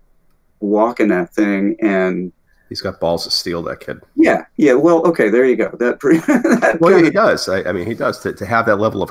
walking 0.61 1.09
that 1.09 1.33
thing 1.35 1.77
and 1.81 2.33
He's 2.69 2.83
got 2.83 3.01
balls 3.01 3.25
of 3.27 3.33
steel, 3.33 3.63
that 3.63 3.81
kid. 3.81 4.01
yeah 4.15 4.45
yeah 4.59 4.75
well 4.75 4.99
okay 5.07 5.31
there 5.31 5.47
you 5.47 5.57
go 5.57 5.75
that, 5.81 5.99
pre- 6.01 6.19
that 6.27 6.77
Well, 6.83 6.99
yeah, 6.99 7.05
he 7.05 7.11
does. 7.11 7.49
I, 7.49 7.63
I 7.63 7.73
mean, 7.73 7.87
he 7.87 7.95
does 7.95 8.21
to, 8.21 8.35
to 8.35 8.45
have 8.45 8.67
that 8.67 8.77
level 8.77 9.03
of 9.03 9.11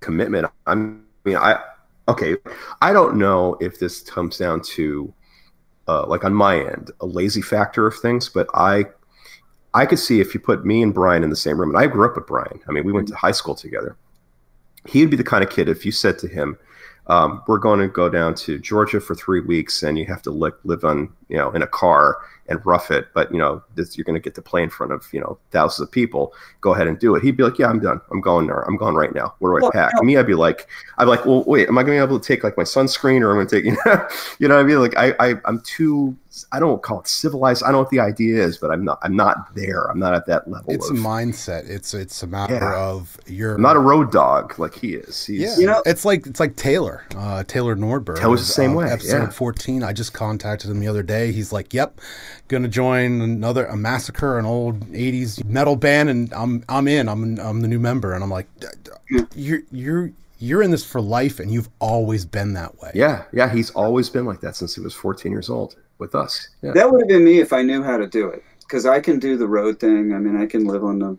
commitment. 0.00 0.46
I 0.66 0.74
mean, 0.76 1.36
I 1.36 1.60
okay. 2.08 2.36
I 2.80 2.94
don't 2.94 3.18
know 3.18 3.58
if 3.60 3.78
this 3.78 4.00
comes 4.00 4.38
down 4.38 4.62
to 4.76 5.12
uh, 5.88 6.06
like 6.06 6.24
on 6.24 6.34
my 6.34 6.58
end 6.58 6.90
a 7.00 7.06
lazy 7.06 7.42
factor 7.42 7.86
of 7.86 7.94
things, 7.96 8.28
but 8.28 8.48
I 8.54 8.86
I 9.74 9.84
could 9.84 9.98
see 9.98 10.20
if 10.20 10.32
you 10.32 10.40
put 10.40 10.64
me 10.64 10.82
and 10.82 10.94
Brian 10.94 11.22
in 11.22 11.30
the 11.30 11.36
same 11.36 11.60
room, 11.60 11.70
and 11.70 11.78
I 11.78 11.86
grew 11.86 12.06
up 12.06 12.16
with 12.16 12.26
Brian. 12.26 12.60
I 12.68 12.72
mean, 12.72 12.84
we 12.84 12.92
went 12.92 13.08
to 13.08 13.14
high 13.14 13.32
school 13.32 13.54
together. 13.54 13.96
He'd 14.86 15.10
be 15.10 15.16
the 15.16 15.24
kind 15.24 15.44
of 15.44 15.50
kid 15.50 15.68
if 15.68 15.84
you 15.84 15.92
said 15.92 16.18
to 16.20 16.28
him, 16.28 16.58
um, 17.08 17.42
"We're 17.46 17.58
going 17.58 17.80
to 17.80 17.88
go 17.88 18.08
down 18.08 18.34
to 18.36 18.58
Georgia 18.58 19.00
for 19.00 19.14
three 19.14 19.40
weeks, 19.40 19.82
and 19.82 19.98
you 19.98 20.06
have 20.06 20.22
to 20.22 20.30
li- 20.30 20.52
live 20.64 20.84
on 20.84 21.12
you 21.28 21.36
know 21.36 21.50
in 21.50 21.62
a 21.62 21.66
car." 21.66 22.18
And 22.48 22.64
rough 22.64 22.90
it, 22.90 23.08
but 23.14 23.32
you 23.32 23.38
know, 23.38 23.62
this, 23.74 23.96
you're 23.96 24.04
going 24.04 24.14
to 24.14 24.20
get 24.20 24.34
to 24.36 24.42
play 24.42 24.62
in 24.62 24.70
front 24.70 24.92
of 24.92 25.06
you 25.12 25.20
know 25.20 25.38
thousands 25.50 25.86
of 25.88 25.92
people. 25.92 26.32
Go 26.60 26.74
ahead 26.74 26.86
and 26.86 26.98
do 26.98 27.14
it. 27.14 27.22
He'd 27.22 27.36
be 27.36 27.42
like, 27.42 27.58
"Yeah, 27.58 27.68
I'm 27.68 27.80
done. 27.80 28.00
I'm 28.10 28.20
going 28.20 28.46
there. 28.46 28.60
I'm 28.62 28.76
going 28.76 28.94
right 28.94 29.14
now. 29.14 29.34
Where 29.38 29.52
do 29.52 29.58
I 29.58 29.60
Well, 29.62 29.72
pack?" 29.72 29.92
no. 29.96 30.02
Me, 30.02 30.16
I'd 30.16 30.26
be 30.26 30.34
like, 30.34 30.68
I'm 30.98 31.08
like, 31.08 31.24
well, 31.26 31.44
wait, 31.44 31.68
am 31.68 31.76
I 31.78 31.82
going 31.82 31.98
to 31.98 32.04
be 32.06 32.08
able 32.08 32.20
to 32.20 32.26
take 32.26 32.44
like 32.44 32.56
my 32.56 32.62
sunscreen, 32.64 33.20
or 33.22 33.30
am 33.32 33.38
I 33.38 33.44
going 33.44 33.48
to 33.48 33.56
take 33.56 33.64
you 33.66 33.76
know, 33.84 34.08
you 34.38 34.48
know 34.48 34.56
what 34.56 34.60
I 34.64 34.68
mean? 34.68 34.80
Like, 34.80 34.96
I, 34.96 35.14
I, 35.20 35.34
I'm 35.44 35.60
too. 35.60 36.16
I 36.52 36.60
don't 36.60 36.82
call 36.82 37.00
it 37.00 37.08
civilized. 37.08 37.62
I 37.62 37.68
don't 37.68 37.76
know 37.76 37.78
what 37.78 37.88
the 37.90 38.00
idea 38.00 38.44
is, 38.44 38.58
but 38.58 38.70
I'm 38.70 38.84
not. 38.84 38.98
I'm 39.02 39.16
not 39.16 39.54
there. 39.54 39.84
I'm 39.84 39.98
not 39.98 40.12
at 40.12 40.26
that 40.26 40.46
level. 40.50 40.70
It's 40.70 40.90
a 40.90 40.92
mindset. 40.92 41.66
It's 41.68 41.94
it's 41.94 42.22
a 42.22 42.26
matter 42.26 42.54
Yeah. 42.56 42.76
of 42.78 43.16
your. 43.26 43.54
I'm 43.54 43.62
not 43.62 43.76
a 43.76 43.80
road 43.80 44.12
dog 44.12 44.58
like 44.58 44.74
he 44.74 44.94
is. 44.94 45.24
He's, 45.24 45.40
Yeah, 45.40 45.56
You 45.56 45.66
know- 45.66 45.82
it's 45.86 46.04
like 46.04 46.26
it's 46.26 46.38
like 46.38 46.56
Taylor, 46.56 47.04
uh, 47.16 47.42
Taylor 47.44 47.74
Nordberg. 47.74 48.18
Taylor's 48.18 48.46
the 48.46 48.52
same 48.52 48.72
uh, 48.72 48.80
way, 48.80 48.90
Episode 48.90 49.22
yeah. 49.22 49.30
fourteen. 49.30 49.82
I 49.82 49.94
just 49.94 50.12
contacted 50.12 50.70
him 50.70 50.78
the 50.80 50.88
other 50.88 51.02
day. 51.02 51.32
He's 51.32 51.52
like, 51.54 51.72
"Yep, 51.72 52.00
gonna 52.48 52.68
join 52.68 53.20
another 53.20 53.66
a 53.66 53.76
massacre, 53.76 54.38
an 54.38 54.44
old 54.44 54.80
'80s 54.92 55.44
metal 55.44 55.76
band, 55.76 56.08
and 56.08 56.32
I'm 56.32 56.64
I'm 56.68 56.88
in. 56.88 57.08
I'm 57.08 57.38
I'm 57.38 57.60
the 57.60 57.68
new 57.68 57.78
member." 57.78 58.14
And 58.14 58.22
I'm 58.22 58.30
like, 58.30 58.46
"D- 58.60 58.66
d- 58.82 59.24
"You're 59.34 59.62
you're 59.70 60.12
you're 60.38 60.62
in 60.62 60.70
this 60.70 60.84
for 60.84 61.00
life, 61.00 61.40
and 61.40 61.52
you've 61.52 61.68
always 61.78 62.24
been 62.24 62.54
that 62.54 62.80
way." 62.80 62.90
yeah, 62.94 63.24
yeah. 63.32 63.52
He's 63.52 63.70
always 63.70 64.10
been 64.10 64.26
like 64.26 64.40
that 64.40 64.56
since 64.56 64.74
he 64.74 64.80
was 64.80 64.94
14 64.94 65.32
years 65.32 65.50
old 65.50 65.76
with 65.98 66.14
us. 66.14 66.48
Yeah. 66.62 66.72
That 66.72 66.90
would 66.90 67.02
have 67.02 67.08
been 67.08 67.24
me 67.24 67.40
if 67.40 67.52
I 67.52 67.62
knew 67.62 67.82
how 67.82 67.96
to 67.96 68.06
do 68.06 68.28
it. 68.28 68.42
Because 68.60 68.84
I 68.84 69.00
can 69.00 69.18
do 69.18 69.36
the 69.36 69.46
road 69.46 69.78
thing. 69.78 70.12
I 70.12 70.18
mean, 70.18 70.36
I 70.36 70.46
can 70.46 70.64
live 70.64 70.82
on 70.84 70.98
the 70.98 71.16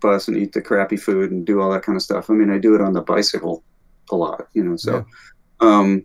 bus 0.00 0.28
and 0.28 0.36
eat 0.36 0.52
the 0.52 0.62
crappy 0.62 0.96
food 0.96 1.30
and 1.30 1.46
do 1.46 1.60
all 1.60 1.70
that 1.70 1.82
kind 1.82 1.96
of 1.96 2.02
stuff. 2.02 2.30
I 2.30 2.34
mean, 2.34 2.50
I 2.50 2.58
do 2.58 2.74
it 2.74 2.80
on 2.80 2.92
the 2.92 3.02
bicycle 3.02 3.62
a 4.10 4.16
lot, 4.16 4.48
you 4.54 4.64
know. 4.64 4.76
So, 4.76 5.04
um, 5.60 6.04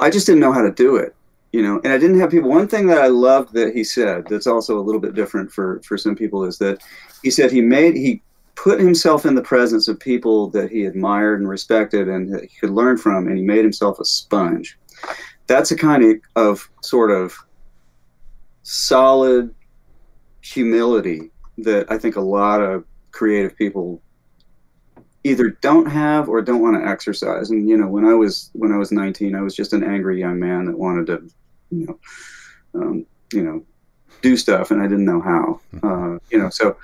I 0.00 0.10
just 0.10 0.26
didn't 0.26 0.40
know 0.40 0.52
how 0.52 0.62
to 0.62 0.72
do 0.72 0.96
it, 0.96 1.14
you 1.52 1.62
know. 1.62 1.80
And 1.84 1.92
I 1.92 1.98
didn't 1.98 2.20
have 2.20 2.30
people. 2.30 2.50
One 2.50 2.68
thing 2.68 2.86
that 2.88 2.98
I 2.98 3.08
loved 3.08 3.52
that 3.54 3.74
he 3.74 3.84
said 3.84 4.26
that's 4.28 4.46
also 4.46 4.78
a 4.78 4.82
little 4.82 5.00
bit 5.00 5.14
different 5.14 5.50
for 5.50 5.80
for 5.84 5.96
some 5.96 6.14
people 6.14 6.44
is 6.44 6.58
that 6.58 6.82
he 7.22 7.30
said 7.30 7.50
he 7.50 7.60
made 7.60 7.96
he 7.96 8.22
put 8.54 8.80
himself 8.80 9.24
in 9.24 9.36
the 9.36 9.42
presence 9.42 9.86
of 9.86 10.00
people 10.00 10.50
that 10.50 10.68
he 10.68 10.84
admired 10.84 11.38
and 11.40 11.48
respected 11.48 12.08
and 12.08 12.32
that 12.34 12.42
he 12.42 12.56
could 12.58 12.70
learn 12.70 12.96
from, 12.96 13.28
and 13.28 13.38
he 13.38 13.44
made 13.44 13.62
himself 13.62 14.00
a 14.00 14.04
sponge. 14.04 14.76
That's 15.46 15.70
a 15.70 15.76
kind 15.76 16.02
of, 16.02 16.16
of 16.34 16.68
sort 16.82 17.12
of 17.12 17.34
solid 18.64 19.54
humility 20.40 21.30
that 21.58 21.90
I 21.90 21.98
think 21.98 22.16
a 22.16 22.20
lot 22.20 22.60
of 22.60 22.84
creative 23.12 23.56
people 23.56 24.02
either 25.28 25.50
don't 25.60 25.86
have 25.86 26.28
or 26.28 26.40
don't 26.40 26.62
want 26.62 26.82
to 26.82 26.88
exercise. 26.88 27.50
And 27.50 27.68
you 27.68 27.76
know, 27.76 27.86
when 27.86 28.04
I 28.04 28.14
was 28.14 28.50
when 28.54 28.72
I 28.72 28.76
was 28.76 28.92
19, 28.92 29.34
I 29.34 29.40
was 29.40 29.54
just 29.54 29.72
an 29.72 29.84
angry 29.84 30.18
young 30.18 30.38
man 30.38 30.66
that 30.66 30.78
wanted 30.78 31.06
to, 31.06 31.30
you 31.70 31.86
know, 31.86 31.98
um, 32.74 33.06
you 33.32 33.42
know, 33.42 33.64
do 34.22 34.36
stuff, 34.36 34.70
and 34.70 34.80
I 34.80 34.84
didn't 34.84 35.04
know 35.04 35.20
how. 35.20 35.60
Uh, 35.82 36.18
you 36.30 36.38
know, 36.38 36.50
so. 36.50 36.76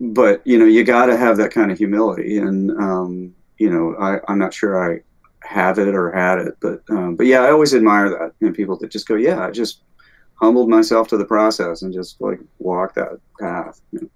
But 0.00 0.46
you 0.46 0.58
know, 0.58 0.64
you 0.64 0.84
got 0.84 1.06
to 1.06 1.16
have 1.16 1.36
that 1.38 1.50
kind 1.50 1.72
of 1.72 1.78
humility, 1.78 2.38
and 2.38 2.70
um, 2.72 3.34
you 3.58 3.68
know, 3.68 3.96
I, 3.98 4.20
I'm 4.28 4.38
not 4.38 4.54
sure 4.54 4.92
I 4.92 5.00
have 5.42 5.78
it 5.78 5.88
or 5.88 6.12
had 6.12 6.38
it, 6.38 6.54
but 6.60 6.82
um, 6.88 7.16
but 7.16 7.26
yeah, 7.26 7.40
I 7.40 7.50
always 7.50 7.74
admire 7.74 8.08
that 8.10 8.32
in 8.40 8.52
people 8.52 8.76
that 8.78 8.92
just 8.92 9.08
go, 9.08 9.16
yeah, 9.16 9.44
I 9.44 9.50
just 9.50 9.82
humbled 10.36 10.68
myself 10.68 11.08
to 11.08 11.16
the 11.16 11.24
process 11.24 11.82
and 11.82 11.92
just 11.92 12.20
like 12.20 12.38
walk 12.60 12.94
that 12.94 13.18
path. 13.40 13.80
You 13.90 14.02
know? 14.02 14.08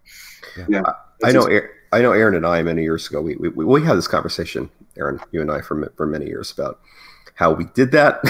Yeah. 0.57 0.67
yeah. 0.69 0.83
I, 1.25 1.29
I 1.29 1.33
know. 1.33 1.49
Just, 1.49 1.65
I 1.93 2.01
know 2.03 2.13
Aaron 2.13 2.35
and 2.35 2.47
I 2.47 2.63
many 2.63 2.83
years 2.83 3.09
ago. 3.09 3.21
We, 3.21 3.37
we 3.37 3.49
we 3.49 3.83
had 3.83 3.97
this 3.97 4.09
conversation, 4.09 4.71
Aaron, 4.97 5.21
you 5.33 5.41
and 5.41 5.51
I, 5.51 5.61
for 5.61 5.93
for 5.97 6.07
many 6.07 6.27
years 6.27 6.53
about 6.53 6.81
how 7.35 7.53
we 7.53 7.65
did 7.75 7.91
that. 7.93 8.21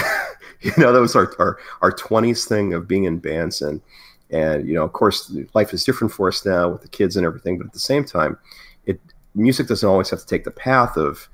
you 0.61 0.71
know, 0.77 0.91
that 0.91 0.99
was 0.99 1.15
our 1.15 1.33
our 1.39 1.59
our 1.81 1.91
twenties 1.91 2.45
thing 2.45 2.73
of 2.73 2.87
being 2.87 3.03
in 3.03 3.19
bands 3.19 3.61
and 3.61 3.81
and 4.31 4.67
you 4.67 4.73
know, 4.73 4.83
of 4.83 4.93
course, 4.93 5.31
life 5.53 5.73
is 5.73 5.83
different 5.83 6.13
for 6.13 6.27
us 6.29 6.45
now 6.45 6.69
with 6.69 6.81
the 6.81 6.87
kids 6.87 7.17
and 7.17 7.25
everything. 7.25 7.57
But 7.57 7.67
at 7.67 7.73
the 7.73 7.79
same 7.79 8.05
time, 8.05 8.37
it 8.85 8.99
music 9.35 9.67
doesn't 9.67 9.87
always 9.87 10.09
have 10.09 10.19
to 10.19 10.25
take 10.25 10.45
the 10.45 10.51
path 10.51 10.97
of 10.97 11.29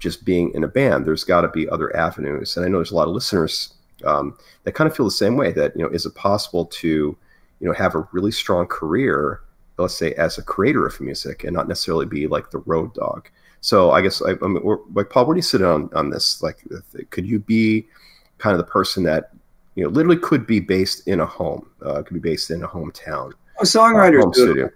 just 0.00 0.24
being 0.24 0.52
in 0.54 0.64
a 0.64 0.68
band. 0.68 1.06
There's 1.06 1.24
got 1.24 1.40
to 1.42 1.48
be 1.48 1.68
other 1.68 1.94
avenues, 1.96 2.56
and 2.56 2.64
I 2.64 2.68
know 2.68 2.78
there's 2.78 2.90
a 2.90 2.96
lot 2.96 3.08
of 3.08 3.14
listeners 3.14 3.74
um, 4.04 4.36
that 4.64 4.72
kind 4.72 4.88
of 4.88 4.96
feel 4.96 5.06
the 5.06 5.12
same 5.12 5.36
way. 5.36 5.52
That 5.52 5.74
you 5.76 5.82
know, 5.82 5.88
is 5.88 6.06
it 6.06 6.14
possible 6.14 6.66
to 6.66 6.88
you 6.88 7.66
know 7.66 7.72
have 7.72 7.94
a 7.94 8.06
really 8.12 8.32
strong 8.32 8.66
career, 8.66 9.40
let's 9.78 9.96
say 9.96 10.12
as 10.14 10.38
a 10.38 10.42
creator 10.42 10.86
of 10.86 11.00
music, 11.00 11.44
and 11.44 11.54
not 11.54 11.68
necessarily 11.68 12.06
be 12.06 12.26
like 12.26 12.50
the 12.50 12.58
road 12.58 12.94
dog? 12.94 13.28
So 13.60 13.92
I 13.92 14.02
guess 14.02 14.20
I, 14.22 14.32
I 14.42 14.46
mean, 14.46 14.62
like 14.92 15.10
Paul, 15.10 15.26
where 15.26 15.34
do 15.34 15.38
you 15.38 15.42
sit 15.42 15.62
on 15.62 15.90
on 15.94 16.10
this? 16.10 16.42
Like, 16.42 16.62
could 17.10 17.26
you 17.26 17.38
be 17.38 17.86
kind 18.38 18.52
of 18.52 18.58
the 18.58 18.70
person 18.70 19.02
that 19.04 19.30
you 19.74 19.84
know 19.84 19.90
literally 19.90 20.18
could 20.18 20.46
be 20.46 20.60
based 20.60 21.08
in 21.08 21.20
a 21.20 21.26
home, 21.26 21.70
uh, 21.84 22.02
could 22.02 22.14
be 22.14 22.20
based 22.20 22.50
in 22.50 22.62
a 22.62 22.68
hometown, 22.68 23.32
a 23.60 23.64
songwriter, 23.64 24.18
uh, 24.18 24.22
home 24.22 24.34
studio, 24.34 24.70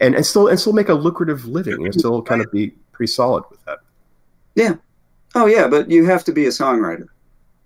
and 0.00 0.14
and 0.14 0.26
still 0.26 0.48
and 0.48 0.60
still 0.60 0.72
make 0.72 0.88
a 0.88 0.94
lucrative 0.94 1.46
living, 1.46 1.84
and 1.84 1.94
still 1.94 2.20
kind 2.22 2.42
of 2.42 2.52
be 2.52 2.68
pretty 2.92 3.10
solid 3.10 3.44
with 3.50 3.64
that. 3.64 3.78
Yeah. 4.54 4.74
Oh 5.34 5.46
yeah, 5.46 5.66
but 5.66 5.90
you 5.90 6.04
have 6.04 6.24
to 6.24 6.32
be 6.32 6.46
a 6.46 6.50
songwriter. 6.50 7.06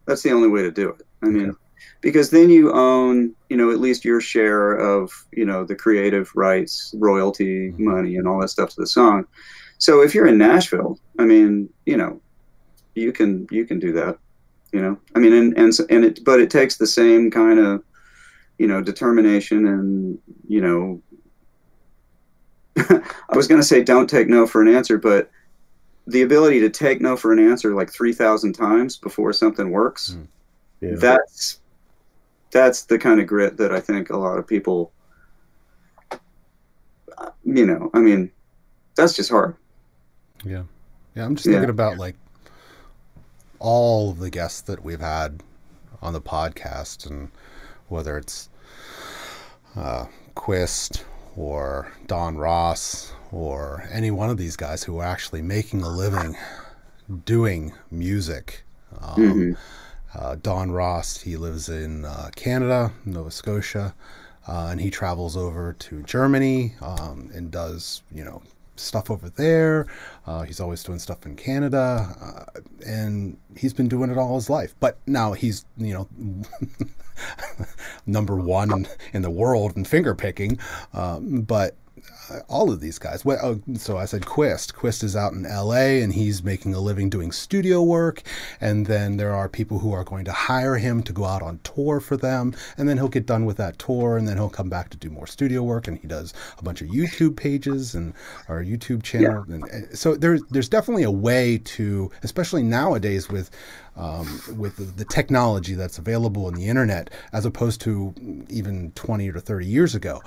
That's 0.06 0.22
the 0.22 0.30
only 0.30 0.48
way 0.48 0.62
to 0.62 0.70
do 0.70 0.88
it. 0.90 1.06
I 1.22 1.26
mean, 1.26 1.56
because 2.00 2.30
then 2.30 2.50
you 2.50 2.72
own, 2.72 3.34
you 3.48 3.56
know, 3.56 3.70
at 3.70 3.80
least 3.80 4.04
your 4.04 4.20
share 4.20 4.72
of, 4.74 5.10
you 5.32 5.44
know, 5.44 5.64
the 5.64 5.74
creative 5.74 6.30
rights, 6.34 6.94
royalty 6.98 7.70
mm-hmm. 7.70 7.84
money, 7.84 8.16
and 8.16 8.28
all 8.28 8.40
that 8.40 8.48
stuff 8.48 8.70
to 8.70 8.80
the 8.80 8.86
song. 8.86 9.26
So 9.78 10.02
if 10.02 10.14
you're 10.14 10.26
in 10.26 10.38
Nashville, 10.38 10.98
I 11.18 11.24
mean, 11.24 11.68
you 11.86 11.96
know, 11.96 12.20
you 12.94 13.12
can 13.12 13.46
you 13.50 13.64
can 13.64 13.78
do 13.78 13.92
that. 13.92 14.18
You 14.72 14.82
know, 14.82 14.98
I 15.14 15.18
mean, 15.18 15.32
and 15.32 15.56
and 15.58 15.72
and 15.88 16.04
it, 16.04 16.24
but 16.24 16.40
it 16.40 16.50
takes 16.50 16.76
the 16.76 16.86
same 16.86 17.30
kind 17.30 17.58
of, 17.58 17.82
you 18.58 18.66
know, 18.66 18.82
determination 18.82 19.66
and 19.66 20.18
you 20.48 20.60
know. 20.60 21.02
I 23.30 23.36
was 23.36 23.48
going 23.48 23.60
to 23.60 23.66
say 23.66 23.82
don't 23.82 24.08
take 24.08 24.28
no 24.28 24.46
for 24.46 24.62
an 24.62 24.68
answer, 24.68 24.98
but 24.98 25.30
the 26.08 26.22
ability 26.22 26.58
to 26.60 26.70
take 26.70 27.00
no 27.00 27.16
for 27.16 27.32
an 27.32 27.38
answer 27.38 27.74
like 27.74 27.92
3000 27.92 28.54
times 28.54 28.96
before 28.96 29.32
something 29.32 29.70
works 29.70 30.16
mm. 30.16 30.26
yeah. 30.80 30.96
that's 30.96 31.60
that's 32.50 32.84
the 32.84 32.98
kind 32.98 33.20
of 33.20 33.26
grit 33.26 33.56
that 33.56 33.72
i 33.72 33.80
think 33.80 34.10
a 34.10 34.16
lot 34.16 34.38
of 34.38 34.46
people 34.46 34.92
you 37.44 37.66
know 37.66 37.90
i 37.94 37.98
mean 37.98 38.30
that's 38.96 39.14
just 39.14 39.30
hard 39.30 39.54
yeah 40.44 40.62
yeah 41.14 41.24
i'm 41.24 41.34
just 41.34 41.46
yeah. 41.46 41.54
thinking 41.54 41.70
about 41.70 41.98
like 41.98 42.16
all 43.58 44.10
of 44.10 44.18
the 44.18 44.30
guests 44.30 44.60
that 44.62 44.84
we've 44.84 45.00
had 45.00 45.42
on 46.00 46.12
the 46.12 46.20
podcast 46.20 47.08
and 47.08 47.30
whether 47.88 48.16
it's 48.16 48.48
uh, 49.76 50.06
quist 50.34 51.04
or 51.36 51.92
don 52.06 52.36
ross 52.36 53.12
or 53.32 53.88
any 53.92 54.10
one 54.10 54.30
of 54.30 54.36
these 54.36 54.56
guys 54.56 54.84
who 54.84 54.98
are 54.98 55.04
actually 55.04 55.42
making 55.42 55.82
a 55.82 55.88
living 55.88 56.36
doing 57.24 57.72
music. 57.90 58.64
Um, 59.00 59.16
mm-hmm. 59.16 59.52
Uh, 60.14 60.36
Don 60.42 60.70
Ross, 60.70 61.20
he 61.20 61.36
lives 61.36 61.68
in 61.68 62.04
uh, 62.04 62.30
Canada, 62.34 62.92
Nova 63.04 63.30
Scotia, 63.30 63.94
uh, 64.46 64.68
and 64.70 64.80
he 64.80 64.90
travels 64.90 65.36
over 65.36 65.74
to 65.74 66.02
Germany 66.02 66.74
um, 66.80 67.30
and 67.34 67.50
does, 67.50 68.02
you 68.12 68.24
know, 68.24 68.42
stuff 68.76 69.10
over 69.10 69.28
there. 69.28 69.86
Uh, 70.26 70.42
he's 70.42 70.60
always 70.60 70.82
doing 70.82 70.98
stuff 70.98 71.26
in 71.26 71.36
Canada, 71.36 72.14
uh, 72.20 72.60
and 72.86 73.36
he's 73.56 73.74
been 73.74 73.88
doing 73.88 74.10
it 74.10 74.18
all 74.18 74.36
his 74.36 74.48
life. 74.48 74.74
But 74.80 74.98
now 75.06 75.32
he's, 75.32 75.64
you 75.76 75.94
know, 75.94 76.08
number 78.06 78.36
one 78.36 78.72
in, 78.72 78.88
in, 79.12 79.22
the 79.22 79.30
world 79.30 79.76
in 79.76 79.84
finger 79.84 80.14
picking. 80.14 80.58
Um, 80.94 81.42
but 81.42 81.76
all 82.48 82.70
of 82.70 82.80
these 82.80 82.98
guys. 82.98 83.24
Well, 83.24 83.38
oh, 83.42 83.60
so 83.76 83.96
I 83.96 84.04
said 84.04 84.26
Quist. 84.26 84.74
Quist 84.74 85.02
is 85.02 85.16
out 85.16 85.32
in 85.32 85.46
L.A. 85.46 86.02
and 86.02 86.12
he's 86.12 86.42
making 86.42 86.74
a 86.74 86.80
living 86.80 87.08
doing 87.10 87.32
studio 87.32 87.82
work. 87.82 88.22
And 88.60 88.86
then 88.86 89.16
there 89.16 89.34
are 89.34 89.48
people 89.48 89.78
who 89.78 89.92
are 89.92 90.04
going 90.04 90.24
to 90.26 90.32
hire 90.32 90.76
him 90.76 91.02
to 91.04 91.12
go 91.12 91.24
out 91.24 91.42
on 91.42 91.60
tour 91.64 92.00
for 92.00 92.16
them. 92.16 92.54
And 92.76 92.88
then 92.88 92.96
he'll 92.96 93.08
get 93.08 93.26
done 93.26 93.44
with 93.44 93.56
that 93.58 93.78
tour, 93.78 94.16
and 94.16 94.28
then 94.28 94.36
he'll 94.36 94.50
come 94.50 94.68
back 94.68 94.90
to 94.90 94.96
do 94.96 95.10
more 95.10 95.26
studio 95.26 95.62
work. 95.62 95.88
And 95.88 95.98
he 95.98 96.06
does 96.06 96.34
a 96.58 96.62
bunch 96.62 96.82
of 96.82 96.88
YouTube 96.88 97.36
pages 97.36 97.94
and 97.94 98.14
our 98.48 98.62
YouTube 98.62 99.02
channel. 99.02 99.44
Yeah. 99.48 99.54
And, 99.54 99.64
and 99.64 99.98
so 99.98 100.14
there's 100.14 100.42
there's 100.50 100.68
definitely 100.68 101.04
a 101.04 101.10
way 101.10 101.58
to, 101.58 102.10
especially 102.22 102.62
nowadays 102.62 103.28
with 103.28 103.50
um, 103.98 104.40
with 104.56 104.76
the, 104.76 104.84
the, 104.84 105.04
technology 105.04 105.74
that's 105.74 105.98
available 105.98 106.46
on 106.46 106.54
the 106.54 106.68
internet, 106.68 107.10
as 107.32 107.44
opposed 107.44 107.80
to 107.80 108.14
even 108.48 108.92
20 108.92 109.28
or 109.30 109.40
30 109.40 109.66
years 109.66 109.94
ago. 109.96 110.22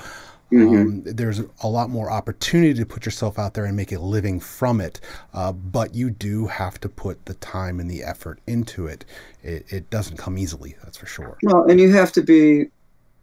Mm-hmm. 0.51 0.75
Um, 0.75 1.03
there's 1.05 1.41
a 1.61 1.67
lot 1.67 1.89
more 1.89 2.11
opportunity 2.11 2.73
to 2.73 2.85
put 2.85 3.05
yourself 3.05 3.39
out 3.39 3.53
there 3.53 3.65
and 3.65 3.75
make 3.75 3.91
a 3.91 3.99
living 3.99 4.39
from 4.39 4.81
it, 4.81 4.99
uh, 5.33 5.51
but 5.51 5.95
you 5.95 6.09
do 6.09 6.47
have 6.47 6.79
to 6.81 6.89
put 6.89 7.25
the 7.25 7.35
time 7.35 7.79
and 7.79 7.89
the 7.89 8.03
effort 8.03 8.39
into 8.47 8.87
it. 8.87 9.05
it. 9.43 9.65
It 9.69 9.89
doesn't 9.89 10.17
come 10.17 10.37
easily, 10.37 10.75
that's 10.83 10.97
for 10.97 11.05
sure. 11.05 11.37
Well, 11.43 11.69
and 11.69 11.79
you 11.79 11.91
have 11.91 12.11
to 12.13 12.21
be 12.21 12.67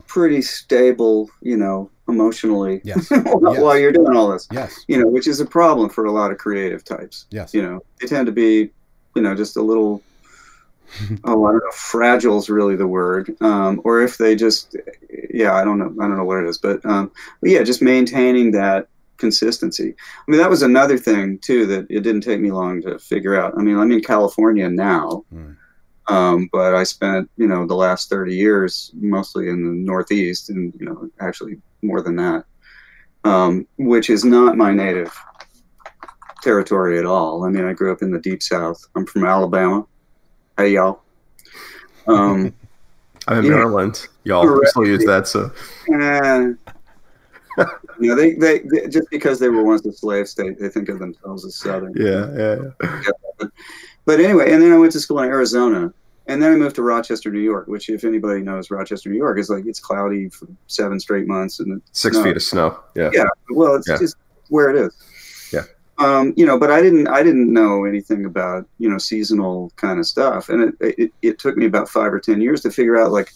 pretty 0.07 0.41
stable, 0.43 1.31
you 1.43 1.57
know, 1.57 1.91
emotionally 2.09 2.81
yes. 2.83 3.11
while, 3.25 3.75
yes. 3.75 3.81
you're 3.83 3.93
doing 3.93 4.17
all 4.17 4.29
this. 4.31 4.49
Yes. 4.51 4.85
You 4.89 4.99
know, 4.99 5.07
which 5.07 5.29
is 5.29 5.41
a 5.41 5.47
problem 5.47 5.91
for 5.91 6.07
a 6.07 6.13
lot 6.13 6.33
of 6.33 6.39
creative 6.39 6.83
types. 6.83 7.27
Yes. 7.31 7.53
You 7.53 7.63
know, 7.63 7.81
they 8.01 8.07
tend 8.07 8.27
to 8.27 8.33
be, 8.33 8.71
you 9.15 9.23
know, 9.23 9.35
just 9.35 9.57
a 9.57 9.63
little 9.63 10.03
oh, 11.25 11.45
I 11.47 11.53
don't 11.53 11.65
know. 11.65 11.71
Fragile 11.73 12.39
is 12.39 12.51
really 12.51 12.77
the 12.77 12.87
word. 12.87 13.37
Um, 13.41 13.81
or 13.85 14.03
if 14.03 14.19
they 14.19 14.35
just, 14.35 14.77
yeah, 15.33 15.55
I 15.55 15.65
don't 15.65 15.79
know. 15.79 15.95
I 16.01 16.09
don't 16.09 16.17
know 16.17 16.25
what 16.25 16.39
it 16.39 16.49
is, 16.49 16.59
but, 16.59 16.85
um, 16.85 17.11
but 17.41 17.51
yeah, 17.51 17.63
just 17.63 17.83
maintaining 17.83 18.51
that 18.53 18.89
consistency. 19.19 19.95
I 19.95 20.31
mean, 20.31 20.41
that 20.41 20.51
was 20.51 20.63
another 20.63 20.97
thing 20.97 21.39
too 21.39 21.67
that 21.67 21.87
it 21.91 22.01
didn't 22.01 22.23
take 22.23 22.41
me 22.41 22.51
long 22.51 22.81
to 22.83 22.99
figure 22.99 23.39
out. 23.39 23.55
I 23.59 23.63
mean, 23.63 23.77
I'm 23.77 23.93
in 23.93 24.01
California 24.01 24.69
now, 24.71 25.25
mm. 25.33 25.57
um, 26.07 26.49
but 26.53 26.75
I 26.75 26.85
spent 26.85 27.29
you 27.37 27.47
know 27.47 27.67
the 27.67 27.75
last 27.75 28.09
30 28.09 28.35
years 28.35 28.91
mostly 28.95 29.49
in 29.49 29.65
the 29.65 29.73
Northeast, 29.73 30.49
and 30.49 30.73
you 30.79 30.87
know 30.87 31.11
actually 31.21 31.61
more 31.83 32.01
than 32.01 32.17
that, 32.17 32.45
um, 33.25 33.67
which 33.77 34.09
is 34.09 34.25
not 34.25 34.57
my 34.57 34.73
native 34.73 35.15
territory 36.43 36.99
at 36.99 37.05
all. 37.05 37.45
I 37.45 37.51
mean, 37.51 37.65
I 37.65 37.73
grew 37.73 37.93
up 37.93 38.03
in 38.03 38.11
the 38.11 38.21
deep 38.21 38.43
South. 38.43 38.83
I'm 38.95 39.07
from 39.07 39.25
Alabama. 39.25 39.87
Hey 40.59 40.71
y'all. 40.71 41.03
Um, 42.09 42.53
I'm 43.29 43.45
in 43.45 43.51
Maryland. 43.53 44.09
Y'all 44.25 44.61
still 44.65 44.85
use 44.85 45.05
that, 45.05 45.29
so. 45.29 45.53
Uh, 45.95 47.65
you 48.01 48.09
know, 48.09 48.17
they, 48.17 48.33
they, 48.35 48.59
they, 48.59 48.89
just 48.89 49.09
because 49.09 49.39
they 49.39 49.49
were 49.49 49.63
once 49.63 49.87
a 49.87 49.93
slave 49.93 50.29
state, 50.29 50.59
they 50.59 50.69
think 50.69 50.89
of 50.89 50.99
themselves 50.99 51.45
as 51.45 51.55
Southern. 51.55 51.93
Yeah, 51.95 52.29
yeah. 52.37 52.71
yeah. 52.83 53.11
But, 53.39 53.51
but 54.05 54.19
anyway, 54.19 54.51
and 54.53 54.61
then 54.61 54.73
I 54.73 54.79
went 54.79 54.91
to 54.93 55.01
school 55.01 55.21
in 55.21 55.29
Arizona, 55.29 55.93
and 56.27 56.43
then 56.43 56.53
I 56.53 56.57
moved 56.57 56.75
to 56.75 56.83
Rochester, 56.83 57.31
New 57.31 57.39
York, 57.39 57.69
which, 57.69 57.89
if 57.89 58.03
anybody 58.03 58.41
knows 58.41 58.69
Rochester, 58.69 59.11
New 59.11 59.17
York, 59.17 59.39
is 59.39 59.51
like 59.51 59.65
it's 59.65 59.79
cloudy 59.79 60.29
for 60.29 60.49
seven 60.67 60.99
straight 60.99 61.29
months 61.29 61.61
and 61.61 61.81
six 61.93 62.21
feet 62.21 62.35
of 62.35 62.43
snow. 62.43 62.81
Yeah. 62.97 63.11
Yeah. 63.13 63.27
Well, 63.51 63.77
it's 63.77 63.89
yeah. 63.89 63.99
just 63.99 64.17
where 64.49 64.71
it 64.71 64.77
is. 64.77 64.93
Um, 65.99 66.33
you 66.37 66.47
know, 66.47 66.59
but 66.59 66.71
I 66.71 66.81
didn't 66.81 67.09
I 67.09 67.23
didn't 67.23 67.53
know 67.53 67.85
anything 67.85 68.25
about 68.25 68.69
you 68.79 68.89
know 68.89 68.99
seasonal 68.99 69.73
kind 69.77 69.99
of 69.99 70.07
stuff, 70.07 70.49
and 70.49 70.75
it, 70.81 70.99
it 70.99 71.13
it 71.23 71.39
took 71.39 71.57
me 71.57 71.67
about 71.67 71.89
five 71.89 72.13
or 72.13 72.21
ten 72.21 72.41
years 72.41 72.61
to 72.63 72.71
figure 72.71 73.01
out 73.01 73.11
like 73.11 73.33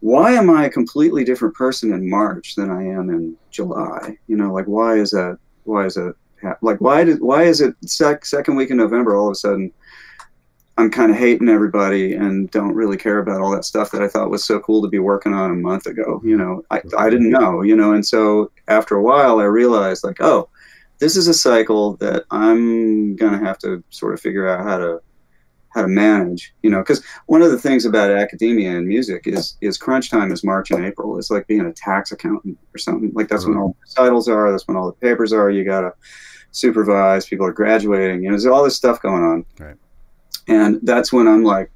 why 0.00 0.32
am 0.32 0.50
I 0.50 0.66
a 0.66 0.70
completely 0.70 1.24
different 1.24 1.54
person 1.54 1.92
in 1.92 2.08
March 2.08 2.54
than 2.54 2.70
I 2.70 2.84
am 2.84 3.08
in 3.10 3.36
July? 3.50 4.16
You 4.28 4.36
know, 4.36 4.52
like 4.52 4.66
why 4.66 4.96
is 4.96 5.10
that? 5.12 5.38
Why 5.64 5.86
is 5.86 5.94
that? 5.94 6.14
Like 6.60 6.80
why 6.80 7.04
did 7.04 7.20
why 7.20 7.44
is 7.44 7.60
it 7.60 7.74
sec, 7.86 8.24
second 8.24 8.56
week 8.56 8.70
in 8.70 8.76
November 8.76 9.16
all 9.16 9.28
of 9.28 9.32
a 9.32 9.36
sudden 9.36 9.72
I'm 10.78 10.90
kind 10.90 11.10
of 11.10 11.16
hating 11.16 11.48
everybody 11.48 12.12
and 12.12 12.50
don't 12.50 12.74
really 12.74 12.98
care 12.98 13.18
about 13.18 13.40
all 13.40 13.50
that 13.52 13.64
stuff 13.64 13.90
that 13.92 14.02
I 14.02 14.08
thought 14.08 14.30
was 14.30 14.44
so 14.44 14.60
cool 14.60 14.82
to 14.82 14.88
be 14.88 14.98
working 14.98 15.32
on 15.32 15.50
a 15.50 15.54
month 15.54 15.86
ago. 15.86 16.20
You 16.22 16.36
know, 16.36 16.62
I 16.70 16.82
I 16.98 17.08
didn't 17.08 17.30
know. 17.30 17.62
You 17.62 17.76
know, 17.76 17.94
and 17.94 18.06
so 18.06 18.52
after 18.68 18.96
a 18.96 19.02
while 19.02 19.40
I 19.40 19.44
realized 19.44 20.04
like 20.04 20.20
oh 20.20 20.48
this 20.98 21.16
is 21.16 21.28
a 21.28 21.34
cycle 21.34 21.96
that 21.96 22.24
I'm 22.30 23.16
gonna 23.16 23.38
have 23.38 23.58
to 23.58 23.82
sort 23.90 24.14
of 24.14 24.20
figure 24.20 24.48
out 24.48 24.64
how 24.64 24.78
to 24.78 25.00
how 25.74 25.82
to 25.82 25.88
manage. 25.88 26.54
You 26.62 26.70
know, 26.70 26.78
because 26.78 27.04
one 27.26 27.42
of 27.42 27.50
the 27.50 27.58
things 27.58 27.84
about 27.84 28.10
academia 28.10 28.76
and 28.76 28.86
music 28.86 29.26
is 29.26 29.56
is 29.60 29.76
crunch 29.76 30.10
time 30.10 30.32
is 30.32 30.42
March 30.42 30.70
and 30.70 30.84
April. 30.84 31.18
It's 31.18 31.30
like 31.30 31.46
being 31.46 31.66
a 31.66 31.72
tax 31.72 32.12
accountant 32.12 32.58
or 32.74 32.78
something. 32.78 33.12
Like 33.14 33.28
that's 33.28 33.44
when 33.44 33.54
mm-hmm. 33.54 33.62
all 33.62 33.76
the 33.86 33.94
titles 33.94 34.28
are. 34.28 34.50
That's 34.50 34.66
when 34.66 34.76
all 34.76 34.86
the 34.86 35.06
papers 35.06 35.32
are. 35.32 35.50
You 35.50 35.64
gotta 35.64 35.92
supervise. 36.50 37.26
People 37.26 37.46
are 37.46 37.52
graduating. 37.52 38.22
You 38.22 38.30
know, 38.30 38.34
there's 38.34 38.46
all 38.46 38.64
this 38.64 38.76
stuff 38.76 39.02
going 39.02 39.22
on. 39.22 39.44
Right. 39.58 39.76
And 40.48 40.80
that's 40.82 41.12
when 41.12 41.26
I'm 41.28 41.44
like, 41.44 41.70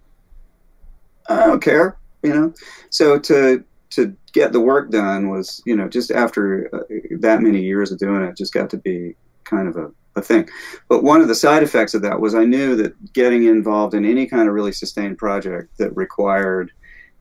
I 1.28 1.46
don't 1.46 1.62
care. 1.62 1.98
You 2.22 2.34
know, 2.34 2.54
so 2.90 3.18
to 3.18 3.64
to 3.90 4.16
get 4.32 4.52
the 4.52 4.60
work 4.60 4.90
done 4.90 5.28
was 5.28 5.62
you 5.66 5.76
know 5.76 5.88
just 5.88 6.10
after 6.10 6.68
uh, 6.74 6.80
that 7.18 7.40
many 7.40 7.60
years 7.60 7.92
of 7.92 7.98
doing 7.98 8.22
it 8.22 8.36
just 8.36 8.52
got 8.52 8.70
to 8.70 8.76
be 8.76 9.14
kind 9.44 9.68
of 9.68 9.76
a, 9.76 9.90
a 10.16 10.22
thing 10.22 10.48
but 10.88 11.02
one 11.02 11.20
of 11.20 11.28
the 11.28 11.34
side 11.34 11.62
effects 11.62 11.94
of 11.94 12.02
that 12.02 12.20
was 12.20 12.34
i 12.34 12.44
knew 12.44 12.76
that 12.76 13.12
getting 13.12 13.44
involved 13.44 13.94
in 13.94 14.04
any 14.04 14.26
kind 14.26 14.48
of 14.48 14.54
really 14.54 14.72
sustained 14.72 15.18
project 15.18 15.76
that 15.78 15.94
required 15.96 16.70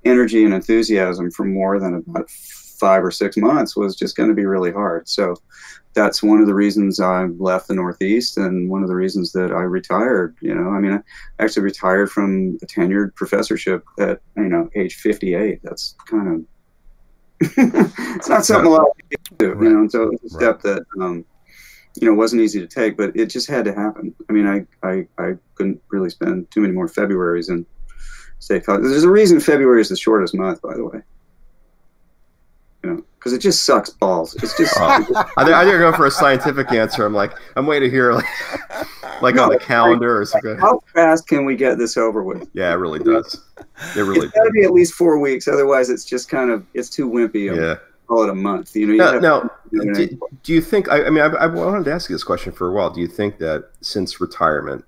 energy 0.06 0.44
and 0.44 0.54
enthusiasm 0.54 1.30
for 1.32 1.46
more 1.46 1.80
than 1.80 1.96
about 1.96 2.30
five 2.30 3.04
or 3.04 3.12
six 3.12 3.36
months 3.36 3.76
was 3.76 3.96
just 3.96 4.16
going 4.16 4.30
to 4.30 4.36
be 4.36 4.46
really 4.46 4.72
hard 4.72 5.08
so 5.08 5.36
that's 5.94 6.22
one 6.22 6.40
of 6.40 6.48
the 6.48 6.54
reasons 6.54 7.00
I 7.00 7.26
left 7.26 7.68
the 7.68 7.74
Northeast 7.74 8.38
and 8.38 8.70
one 8.70 8.84
of 8.84 8.90
the 8.90 8.96
reasons 8.96 9.32
that 9.34 9.52
I 9.52 9.62
retired. 9.62 10.36
You 10.42 10.56
know, 10.56 10.70
I 10.70 10.80
mean, 10.80 10.94
I 10.94 11.44
actually 11.44 11.64
retired 11.64 12.12
from 12.12 12.58
a 12.62 12.66
tenured 12.66 13.16
professorship 13.16 13.84
at, 14.00 14.22
you 14.38 14.50
know, 14.50 14.70
age 14.76 14.96
58. 14.96 15.60
That's 15.64 15.96
kind 16.08 16.28
of, 16.28 16.42
it's 17.42 18.30
not 18.30 18.46
something 18.46 18.68
a 18.68 18.70
lot 18.70 18.82
of 18.82 19.10
people 19.10 19.38
do, 19.38 19.54
right. 19.54 19.64
you 19.64 19.70
know, 19.70 19.80
and 19.80 19.92
so 19.92 20.12
it's 20.12 20.24
a 20.24 20.30
step 20.30 20.64
right. 20.64 20.76
that, 20.76 21.02
um, 21.02 21.26
you 22.00 22.08
know, 22.08 22.14
wasn't 22.14 22.42
easy 22.42 22.60
to 22.60 22.68
take, 22.68 22.98
but 22.98 23.16
it 23.16 23.28
just 23.28 23.48
had 23.48 23.66
to 23.66 23.74
happen. 23.74 24.14
I 24.30 24.34
mean, 24.34 24.48
I, 24.48 24.88
I, 24.88 25.08
I 25.18 25.34
couldn't 25.56 25.82
really 25.90 26.10
spend 26.10 26.50
too 26.52 26.62
many 26.62 26.74
more 26.74 26.88
Februarys 26.88 27.50
in 27.50 27.66
state 28.40 28.66
college. 28.66 28.84
There's 28.84 29.04
a 29.04 29.10
reason 29.10 29.40
February 29.40 29.82
is 29.82 29.90
the 29.90 29.98
shortest 29.98 30.36
month, 30.36 30.62
by 30.62 30.76
the 30.76 30.86
way 30.86 31.02
you 32.84 32.90
know, 32.90 33.04
because 33.18 33.34
it 33.34 33.40
just 33.40 33.66
sucks 33.66 33.90
balls. 33.90 34.36
It's 34.36 34.56
just. 34.58 34.74
Oh. 34.78 34.86
I, 35.38 35.44
think, 35.44 35.56
I 35.56 35.64
you're 35.64 35.80
going 35.80 35.96
for 35.96 36.06
a 36.06 36.12
scientific 36.12 36.72
answer. 36.72 37.06
I'm 37.06 37.14
like, 37.14 37.34
I'm 37.56 37.66
waiting 37.66 37.90
to 37.90 37.96
hear 37.96 38.14
like, 38.14 38.26
like 39.22 39.36
no, 39.36 39.44
on 39.44 39.50
the 39.50 39.60
calendar 39.60 40.20
or 40.20 40.26
something. 40.26 40.58
How 40.58 40.82
fast 40.94 41.28
can 41.28 41.46
we 41.46 41.56
get 41.56 41.78
this 41.78 41.98
over 41.98 42.24
with? 42.24 42.50
Yeah, 42.54 42.72
it 42.72 42.76
really 42.76 43.00
does. 43.00 43.44
Really. 43.96 44.26
It's 44.26 44.34
got 44.34 44.44
to 44.44 44.52
be 44.52 44.64
at 44.64 44.72
least 44.72 44.94
four 44.94 45.20
weeks. 45.20 45.48
Otherwise, 45.48 45.90
it's 45.90 46.06
just 46.06 46.30
kind 46.30 46.50
of 46.50 46.66
it's 46.74 46.90
too 46.90 47.10
wimpy. 47.10 47.56
Yeah. 47.56 47.76
Call 48.08 48.24
it 48.24 48.30
a 48.30 48.36
month. 48.36 48.76
You 48.76 48.98
know. 48.98 49.20
now, 49.20 49.50
now 49.72 49.94
do, 49.94 50.20
do, 50.44 50.54
you 50.54 50.62
think? 50.62 50.90
I, 50.90 51.06
I 51.06 51.10
mean, 51.10 51.24
I, 51.24 51.28
I 51.28 51.46
wanted 51.46 51.86
to 51.86 51.94
ask 51.94 52.10
you 52.10 52.16
this 52.16 52.24
question 52.24 52.52
for 52.52 52.68
a 52.68 52.72
while. 52.74 52.90
Do 52.90 53.02
you 53.02 53.08
think 53.08 53.38
that 53.38 53.70
since 53.82 54.20
retirement, 54.20 54.84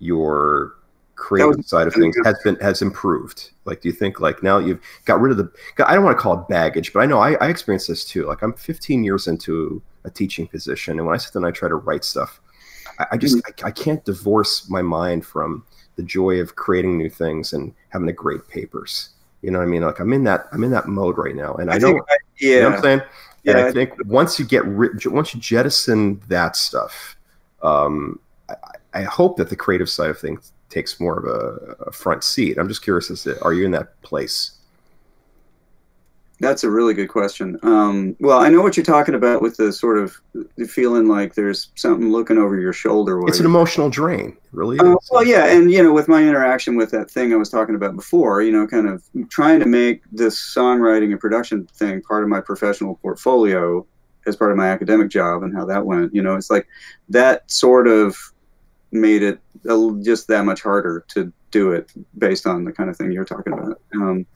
your 0.00 0.74
creative 1.22 1.64
side 1.64 1.86
of 1.86 1.94
things 1.94 2.16
has 2.24 2.36
been 2.42 2.56
has 2.56 2.82
improved 2.82 3.50
like 3.64 3.80
do 3.80 3.88
you 3.88 3.92
think 3.92 4.18
like 4.18 4.42
now 4.42 4.58
you've 4.58 4.80
got 5.04 5.20
rid 5.20 5.30
of 5.30 5.36
the 5.36 5.48
i 5.86 5.94
don't 5.94 6.04
want 6.04 6.16
to 6.16 6.20
call 6.20 6.40
it 6.40 6.48
baggage 6.48 6.92
but 6.92 7.00
i 7.00 7.06
know 7.06 7.20
i, 7.20 7.34
I 7.34 7.48
experience 7.48 7.86
this 7.86 8.04
too 8.04 8.26
like 8.26 8.42
i'm 8.42 8.54
15 8.54 9.04
years 9.04 9.28
into 9.28 9.80
a 10.04 10.10
teaching 10.10 10.48
position 10.48 10.98
and 10.98 11.06
when 11.06 11.14
i 11.14 11.18
sit 11.18 11.32
there 11.32 11.40
and 11.40 11.46
i 11.46 11.52
try 11.52 11.68
to 11.68 11.76
write 11.76 12.04
stuff 12.04 12.40
i, 12.98 13.06
I 13.12 13.16
just 13.16 13.36
mm-hmm. 13.36 13.64
I, 13.64 13.68
I, 13.68 13.70
can't 13.70 14.04
divorce 14.04 14.68
my 14.68 14.82
mind 14.82 15.24
from 15.24 15.64
the 15.96 16.02
joy 16.02 16.40
of 16.40 16.56
creating 16.56 16.98
new 16.98 17.10
things 17.10 17.52
and 17.52 17.74
having 17.88 18.06
the 18.06 18.12
great 18.12 18.48
papers. 18.48 19.10
You 19.42 19.50
know 19.50 19.58
what 19.58 19.64
i 19.64 19.68
mean? 19.68 19.82
Like 19.82 20.00
i'm 20.00 20.12
in 20.12 20.24
that 20.24 20.46
i'm 20.52 20.64
in 20.64 20.70
that 20.70 20.86
mode 20.86 21.18
right 21.18 21.34
now. 21.34 21.54
And 21.54 21.70
i, 21.70 21.74
I 21.74 21.78
don't 21.78 21.94
think, 21.94 22.06
yeah 22.40 22.48
you 22.48 22.60
know 22.60 22.68
what 22.68 22.76
i'm 22.76 22.82
saying? 22.82 23.02
Yeah, 23.44 23.56
and 23.58 23.60
i 23.66 23.72
think 23.72 23.92
once 24.06 24.38
you 24.38 24.44
get 24.44 24.64
rid 24.64 25.04
once 25.06 25.34
you 25.34 25.40
jettison 25.40 26.20
that 26.28 26.56
stuff 26.56 27.16
um, 27.62 28.18
I, 28.48 28.54
I 28.94 29.02
hope 29.02 29.36
that 29.38 29.48
the 29.48 29.56
creative 29.56 29.88
side 29.88 30.10
of 30.10 30.18
things 30.18 30.52
takes 30.68 31.00
more 31.00 31.18
of 31.18 31.24
a, 31.24 31.88
a 31.88 31.92
front 31.92 32.24
seat. 32.24 32.58
I'm 32.58 32.68
just 32.68 32.82
curious 32.82 33.10
as 33.10 33.22
to 33.22 33.42
are 33.42 33.52
you 33.52 33.64
in 33.64 33.70
that 33.72 34.00
place? 34.02 34.52
That's 36.42 36.64
a 36.64 36.70
really 36.70 36.92
good 36.92 37.06
question. 37.06 37.56
Um, 37.62 38.16
well, 38.18 38.40
I 38.40 38.48
know 38.48 38.62
what 38.62 38.76
you're 38.76 38.84
talking 38.84 39.14
about 39.14 39.42
with 39.42 39.56
the 39.58 39.72
sort 39.72 39.96
of 39.96 40.20
feeling 40.68 41.06
like 41.06 41.34
there's 41.34 41.70
something 41.76 42.10
looking 42.10 42.36
over 42.36 42.58
your 42.58 42.72
shoulder. 42.72 43.20
It's 43.28 43.38
an 43.38 43.46
emotional 43.46 43.88
drain, 43.88 44.36
really. 44.50 44.76
Uh, 44.80 44.96
well, 45.12 45.24
yeah, 45.24 45.46
and 45.46 45.70
you 45.70 45.80
know, 45.80 45.92
with 45.92 46.08
my 46.08 46.20
interaction 46.20 46.74
with 46.74 46.90
that 46.90 47.08
thing 47.08 47.32
I 47.32 47.36
was 47.36 47.48
talking 47.48 47.76
about 47.76 47.94
before, 47.94 48.42
you 48.42 48.50
know, 48.50 48.66
kind 48.66 48.88
of 48.88 49.04
trying 49.30 49.60
to 49.60 49.66
make 49.66 50.02
this 50.10 50.36
songwriting 50.36 51.12
and 51.12 51.20
production 51.20 51.64
thing 51.74 52.02
part 52.02 52.24
of 52.24 52.28
my 52.28 52.40
professional 52.40 52.96
portfolio 52.96 53.86
as 54.26 54.34
part 54.34 54.50
of 54.50 54.56
my 54.56 54.68
academic 54.68 55.10
job 55.10 55.44
and 55.44 55.54
how 55.54 55.64
that 55.64 55.86
went. 55.86 56.12
You 56.12 56.22
know, 56.22 56.34
it's 56.34 56.50
like 56.50 56.66
that 57.08 57.48
sort 57.48 57.86
of 57.86 58.31
made 58.92 59.22
it 59.22 59.40
just 60.02 60.28
that 60.28 60.44
much 60.44 60.62
harder 60.62 61.04
to 61.08 61.32
do 61.50 61.72
it 61.72 61.90
based 62.18 62.46
on 62.46 62.64
the 62.64 62.72
kind 62.72 62.90
of 62.90 62.96
thing 62.96 63.12
you're 63.12 63.24
talking 63.24 63.52
about. 63.52 63.80
Um, 63.94 64.26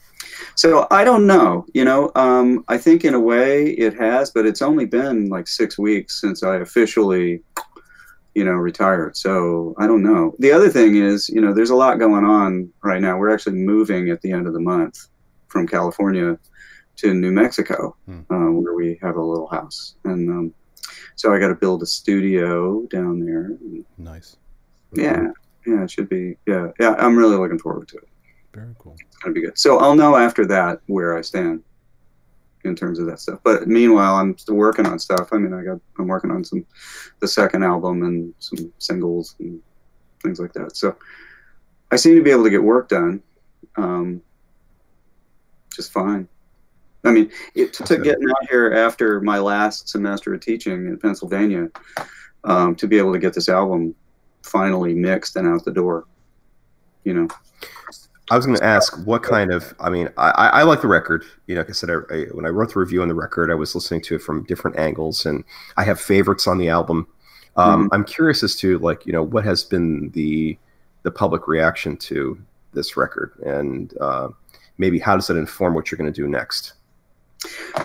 so 0.54 0.86
I 0.90 1.04
don't 1.04 1.26
know. 1.26 1.66
You 1.74 1.84
know, 1.84 2.10
um, 2.14 2.64
I 2.68 2.78
think 2.78 3.04
in 3.04 3.14
a 3.14 3.20
way 3.20 3.70
it 3.70 3.94
has, 3.94 4.30
but 4.30 4.46
it's 4.46 4.62
only 4.62 4.86
been 4.86 5.28
like 5.28 5.48
six 5.48 5.78
weeks 5.78 6.20
since 6.20 6.42
I 6.42 6.56
officially, 6.56 7.42
you 8.34 8.44
know, 8.44 8.52
retired. 8.52 9.16
So 9.16 9.74
I 9.78 9.86
don't 9.86 10.02
know. 10.02 10.34
The 10.38 10.52
other 10.52 10.68
thing 10.68 10.96
is, 10.96 11.28
you 11.28 11.40
know, 11.40 11.52
there's 11.52 11.70
a 11.70 11.76
lot 11.76 11.98
going 11.98 12.24
on 12.24 12.70
right 12.82 13.00
now. 13.00 13.18
We're 13.18 13.32
actually 13.32 13.56
moving 13.56 14.10
at 14.10 14.20
the 14.22 14.32
end 14.32 14.46
of 14.46 14.52
the 14.52 14.60
month 14.60 15.08
from 15.48 15.66
California 15.66 16.38
to 16.96 17.14
New 17.14 17.30
Mexico, 17.30 17.96
hmm. 18.06 18.20
uh, 18.30 18.50
where 18.52 18.74
we 18.74 18.98
have 19.02 19.16
a 19.16 19.22
little 19.22 19.48
house, 19.48 19.96
and 20.04 20.30
um, 20.30 20.54
so 21.14 21.34
I 21.34 21.38
got 21.38 21.48
to 21.48 21.54
build 21.54 21.82
a 21.82 21.86
studio 21.86 22.82
down 22.86 23.20
there. 23.20 23.50
Nice. 23.98 24.36
Yeah, 24.96 25.28
yeah, 25.66 25.82
it 25.84 25.90
should 25.90 26.08
be. 26.08 26.36
Yeah, 26.46 26.70
yeah, 26.80 26.94
I'm 26.98 27.16
really 27.16 27.36
looking 27.36 27.58
forward 27.58 27.88
to 27.88 27.98
it. 27.98 28.08
Very 28.54 28.74
cool. 28.78 28.96
It's 28.98 29.18
gonna 29.18 29.34
be 29.34 29.42
good. 29.42 29.58
So 29.58 29.78
I'll 29.78 29.94
know 29.94 30.16
after 30.16 30.46
that 30.46 30.80
where 30.86 31.16
I 31.16 31.20
stand 31.20 31.62
in 32.64 32.74
terms 32.74 32.98
of 32.98 33.06
that 33.06 33.20
stuff. 33.20 33.40
But 33.42 33.68
meanwhile, 33.68 34.16
I'm 34.16 34.36
still 34.38 34.56
working 34.56 34.86
on 34.86 34.98
stuff. 34.98 35.28
I 35.32 35.38
mean, 35.38 35.54
I 35.54 35.62
got 35.62 35.80
I'm 35.98 36.08
working 36.08 36.30
on 36.30 36.44
some 36.44 36.66
the 37.20 37.28
second 37.28 37.62
album 37.62 38.02
and 38.02 38.34
some 38.38 38.72
singles 38.78 39.36
and 39.38 39.60
things 40.22 40.40
like 40.40 40.52
that. 40.54 40.76
So 40.76 40.96
I 41.90 41.96
seem 41.96 42.16
to 42.16 42.22
be 42.22 42.30
able 42.30 42.44
to 42.44 42.50
get 42.50 42.62
work 42.62 42.88
done, 42.88 43.22
um, 43.76 44.22
just 45.74 45.92
fine. 45.92 46.28
I 47.04 47.12
mean, 47.12 47.30
it 47.54 47.72
took 47.72 48.02
getting 48.02 48.28
out 48.28 48.48
here 48.50 48.72
after 48.72 49.20
my 49.20 49.38
last 49.38 49.88
semester 49.88 50.34
of 50.34 50.40
teaching 50.40 50.86
in 50.86 50.98
Pennsylvania 50.98 51.68
um, 52.42 52.74
to 52.76 52.88
be 52.88 52.98
able 52.98 53.12
to 53.12 53.20
get 53.20 53.32
this 53.32 53.48
album 53.48 53.94
finally 54.46 54.94
mixed 54.94 55.36
and 55.36 55.46
out 55.46 55.64
the 55.64 55.72
door. 55.72 56.06
You 57.04 57.14
know. 57.14 57.28
I 58.28 58.36
was 58.36 58.44
going 58.44 58.58
to 58.58 58.64
ask 58.64 58.96
what 59.06 59.22
kind 59.22 59.52
of. 59.52 59.72
I 59.78 59.88
mean, 59.88 60.08
I, 60.16 60.30
I 60.30 60.62
like 60.64 60.80
the 60.80 60.88
record. 60.88 61.24
You 61.46 61.54
know, 61.54 61.60
like 61.60 61.70
I 61.70 61.72
said, 61.72 61.90
I, 61.90 62.14
I, 62.14 62.24
when 62.32 62.44
I 62.44 62.48
wrote 62.48 62.74
the 62.74 62.80
review 62.80 63.02
on 63.02 63.08
the 63.08 63.14
record, 63.14 63.50
I 63.50 63.54
was 63.54 63.74
listening 63.74 64.00
to 64.02 64.16
it 64.16 64.22
from 64.22 64.42
different 64.44 64.78
angles, 64.78 65.26
and 65.26 65.44
I 65.76 65.84
have 65.84 66.00
favorites 66.00 66.48
on 66.48 66.58
the 66.58 66.68
album. 66.68 67.06
Um, 67.56 67.84
mm-hmm. 67.84 67.94
I'm 67.94 68.04
curious 68.04 68.42
as 68.42 68.56
to 68.56 68.78
like 68.80 69.06
you 69.06 69.12
know 69.12 69.22
what 69.22 69.44
has 69.44 69.62
been 69.62 70.10
the 70.10 70.58
the 71.04 71.10
public 71.10 71.46
reaction 71.46 71.96
to 71.98 72.38
this 72.72 72.96
record, 72.96 73.32
and 73.44 73.96
uh, 74.00 74.28
maybe 74.78 74.98
how 74.98 75.14
does 75.14 75.28
that 75.28 75.36
inform 75.36 75.74
what 75.74 75.90
you're 75.90 75.98
going 75.98 76.12
to 76.12 76.22
do 76.22 76.26
next? 76.26 76.74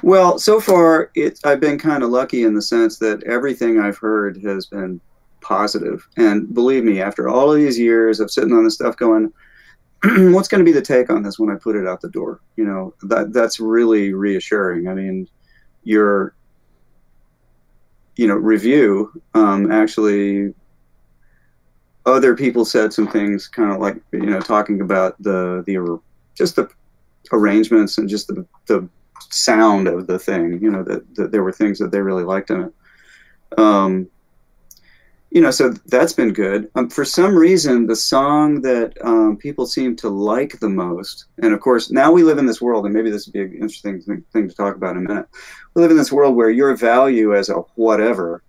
Well, 0.02 0.40
so 0.40 0.60
far, 0.60 1.12
it, 1.14 1.40
I've 1.44 1.60
been 1.60 1.78
kind 1.78 2.02
of 2.02 2.10
lucky 2.10 2.44
in 2.44 2.56
the 2.56 2.62
sense 2.62 2.98
that 2.98 3.24
everything 3.24 3.80
I've 3.80 3.98
heard 3.98 4.42
has 4.44 4.66
been 4.66 5.00
positive. 5.52 6.08
And 6.16 6.54
believe 6.54 6.86
me, 6.86 7.02
after 7.02 7.28
all 7.28 7.52
of 7.52 7.58
these 7.58 7.78
years 7.78 8.22
of 8.22 8.32
sitting 8.32 8.54
on 8.54 8.64
this 8.64 8.76
stuff 8.76 8.96
going, 8.96 9.34
what's 10.34 10.48
going 10.48 10.64
to 10.64 10.66
be 10.66 10.72
the 10.72 10.82
take 10.82 11.10
on 11.10 11.24
this 11.24 11.38
when 11.38 11.52
I 11.52 11.56
put 11.56 11.76
it 11.76 11.86
out 11.86 12.00
the 12.00 12.10
door? 12.10 12.40
You 12.56 12.64
know, 12.64 12.94
that 13.04 13.34
that's 13.34 13.60
really 13.60 14.14
reassuring. 14.14 14.88
I 14.88 14.94
mean, 14.94 15.28
your 15.84 16.34
you 18.16 18.28
know 18.28 18.36
review 18.36 19.12
um, 19.34 19.72
actually 19.72 20.54
other 22.06 22.36
people 22.36 22.64
said 22.64 22.94
some 22.94 23.08
things 23.08 23.48
kind 23.48 23.72
of 23.72 23.80
like 23.80 23.98
you 24.14 24.32
know 24.32 24.40
talking 24.40 24.80
about 24.80 25.22
the 25.22 25.64
the 25.68 26.00
just 26.38 26.56
the 26.56 26.70
arrangements 27.34 27.98
and 27.98 28.08
just 28.08 28.28
the 28.28 28.46
the 28.68 28.88
sound 29.30 29.88
of 29.88 30.08
the 30.08 30.18
thing 30.18 30.62
you 30.62 30.72
know 30.72 30.84
that, 30.84 31.04
that 31.16 31.32
there 31.32 31.44
were 31.44 31.52
things 31.52 31.78
that 31.78 31.92
they 31.92 32.02
really 32.02 32.24
liked 32.24 32.50
in 32.50 32.62
it 32.62 32.74
um, 33.58 34.08
you 35.32 35.40
know, 35.40 35.50
so 35.50 35.70
that's 35.88 36.12
been 36.12 36.34
good. 36.34 36.70
Um, 36.76 36.90
for 36.90 37.06
some 37.06 37.34
reason, 37.34 37.88
the 37.88 37.96
song 37.96 38.62
that 38.62 38.94
um, 39.02 39.38
people 39.38 39.66
seem 39.66 39.96
to 39.98 40.10
like 40.10 40.60
the 40.60 40.68
most, 40.68 41.26
and 41.42 41.54
of 41.54 41.62
course, 41.62 41.90
now 41.90 42.12
we 42.12 42.24
live 42.24 42.38
in 42.38 42.46
this 42.46 42.62
world, 42.62 42.86
and 42.86 42.94
maybe 42.94 43.10
this 43.10 43.26
would 43.26 43.34
be 43.34 43.42
an 43.42 43.54
interesting 43.54 44.02
thing, 44.02 44.24
thing 44.34 44.50
to 44.50 44.56
talk 44.56 44.76
about 44.76 44.98
in 44.98 45.06
a 45.06 45.08
minute. 45.08 45.28
We 45.74 45.82
live 45.82 45.92
in 45.92 45.98
this 45.98 46.12
world 46.12 46.36
where 46.36 46.50
your 46.50 46.76
value 46.76 47.34
as 47.34 47.48
a 47.48 47.56
whatever 47.76 48.44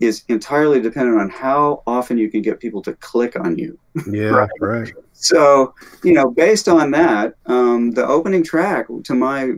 is 0.00 0.24
entirely 0.28 0.80
dependent 0.80 1.20
on 1.20 1.30
how 1.30 1.84
often 1.86 2.18
you 2.18 2.28
can 2.28 2.42
get 2.42 2.58
people 2.58 2.82
to 2.82 2.94
click 2.94 3.38
on 3.38 3.56
you. 3.56 3.78
Yeah, 4.10 4.24
right. 4.30 4.50
right. 4.60 4.92
So, 5.12 5.74
you 6.02 6.12
know, 6.12 6.28
based 6.28 6.68
on 6.68 6.90
that, 6.90 7.34
um, 7.46 7.92
the 7.92 8.04
opening 8.04 8.42
track, 8.42 8.86
to 9.04 9.14
my 9.14 9.52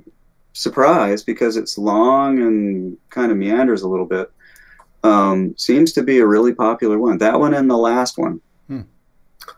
surprise, 0.52 1.22
because 1.22 1.56
it's 1.56 1.78
long 1.78 2.40
and 2.40 2.98
kind 3.08 3.32
of 3.32 3.38
meanders 3.38 3.82
a 3.82 3.88
little 3.88 4.04
bit, 4.04 4.30
um, 5.02 5.54
seems 5.56 5.92
to 5.92 6.02
be 6.02 6.18
a 6.18 6.26
really 6.26 6.54
popular 6.54 6.98
one. 6.98 7.18
That 7.18 7.38
one 7.38 7.54
and 7.54 7.70
the 7.70 7.76
last 7.76 8.18
one. 8.18 8.40
Hmm. 8.68 8.82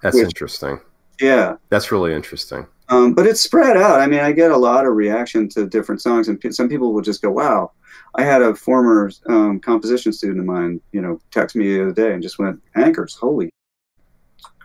That's 0.02 0.16
which, 0.16 0.24
interesting. 0.24 0.80
Yeah, 1.20 1.56
that's 1.68 1.90
really 1.90 2.14
interesting. 2.14 2.66
Um, 2.90 3.12
but 3.12 3.26
it's 3.26 3.40
spread 3.40 3.76
out. 3.76 4.00
I 4.00 4.06
mean, 4.06 4.20
I 4.20 4.32
get 4.32 4.50
a 4.50 4.56
lot 4.56 4.86
of 4.86 4.94
reaction 4.94 5.48
to 5.50 5.66
different 5.66 6.00
songs, 6.00 6.28
and 6.28 6.40
p- 6.40 6.52
some 6.52 6.68
people 6.68 6.92
will 6.92 7.02
just 7.02 7.22
go, 7.22 7.30
"Wow." 7.30 7.72
I 8.14 8.22
had 8.22 8.40
a 8.42 8.54
former 8.54 9.10
um, 9.26 9.60
composition 9.60 10.12
student 10.12 10.40
of 10.40 10.46
mine, 10.46 10.80
you 10.92 11.00
know, 11.00 11.20
text 11.30 11.54
me 11.54 11.74
the 11.74 11.82
other 11.82 11.92
day 11.92 12.12
and 12.14 12.22
just 12.22 12.38
went, 12.38 12.60
"Anchors, 12.74 13.14
holy, 13.14 13.50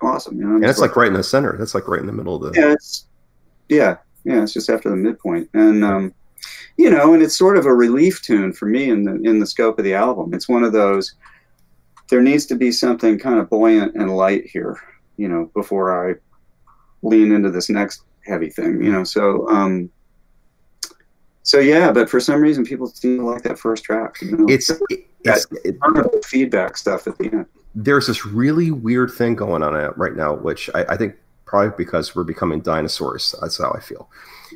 awesome!" 0.01 0.37
You 0.37 0.45
know, 0.45 0.55
and 0.55 0.65
it's 0.65 0.79
like, 0.79 0.91
like, 0.91 0.95
right 0.97 1.07
in 1.07 1.13
the 1.13 1.23
center. 1.23 1.57
That's 1.57 1.75
like 1.75 1.87
right 1.87 1.99
in 1.99 2.07
the 2.07 2.13
middle 2.13 2.35
of 2.35 2.53
the. 2.53 2.59
Yeah, 2.59 2.71
it's, 2.71 3.07
yeah, 3.69 3.97
Yeah, 4.23 4.43
it's 4.43 4.53
just 4.53 4.69
after 4.69 4.89
the 4.89 4.95
midpoint, 4.95 5.49
and 5.53 5.83
um, 5.83 6.13
you 6.77 6.89
know, 6.89 7.13
and 7.13 7.21
it's 7.21 7.37
sort 7.37 7.57
of 7.57 7.65
a 7.65 7.73
relief 7.73 8.21
tune 8.21 8.53
for 8.53 8.65
me 8.65 8.89
in 8.89 9.03
the 9.03 9.29
in 9.29 9.39
the 9.39 9.45
scope 9.45 9.77
of 9.77 9.85
the 9.85 9.93
album. 9.93 10.33
It's 10.33 10.49
one 10.49 10.63
of 10.63 10.73
those. 10.73 11.15
There 12.09 12.21
needs 12.21 12.45
to 12.47 12.55
be 12.55 12.71
something 12.71 13.17
kind 13.17 13.39
of 13.39 13.49
buoyant 13.49 13.95
and 13.95 14.15
light 14.15 14.45
here, 14.45 14.77
you 15.17 15.27
know, 15.27 15.49
before 15.53 16.09
I 16.09 16.15
lean 17.01 17.31
into 17.31 17.49
this 17.49 17.69
next 17.69 18.03
heavy 18.25 18.49
thing, 18.49 18.83
you 18.83 18.91
know. 18.91 19.03
So, 19.03 19.47
um, 19.49 19.89
so 21.43 21.59
yeah, 21.59 21.91
but 21.91 22.09
for 22.09 22.19
some 22.19 22.41
reason, 22.41 22.65
people 22.65 22.87
seem 22.87 23.19
to 23.19 23.25
like 23.25 23.43
that 23.43 23.59
first 23.59 23.83
track. 23.83 24.21
You 24.21 24.37
know? 24.37 24.45
It's 24.47 24.71
it's 25.23 25.47
it, 25.63 26.25
feedback 26.25 26.77
stuff 26.77 27.07
at 27.07 27.17
the 27.17 27.31
end. 27.31 27.45
There's 27.75 28.07
this 28.07 28.25
really 28.25 28.71
weird 28.71 29.11
thing 29.11 29.35
going 29.35 29.63
on 29.63 29.73
right 29.95 30.15
now, 30.15 30.35
which 30.35 30.69
I, 30.75 30.85
I 30.89 30.97
think 30.97 31.15
probably 31.45 31.73
because 31.77 32.15
we're 32.15 32.23
becoming 32.23 32.61
dinosaurs. 32.61 33.35
That's 33.41 33.57
how 33.57 33.71
I 33.71 33.79
feel. 33.79 34.09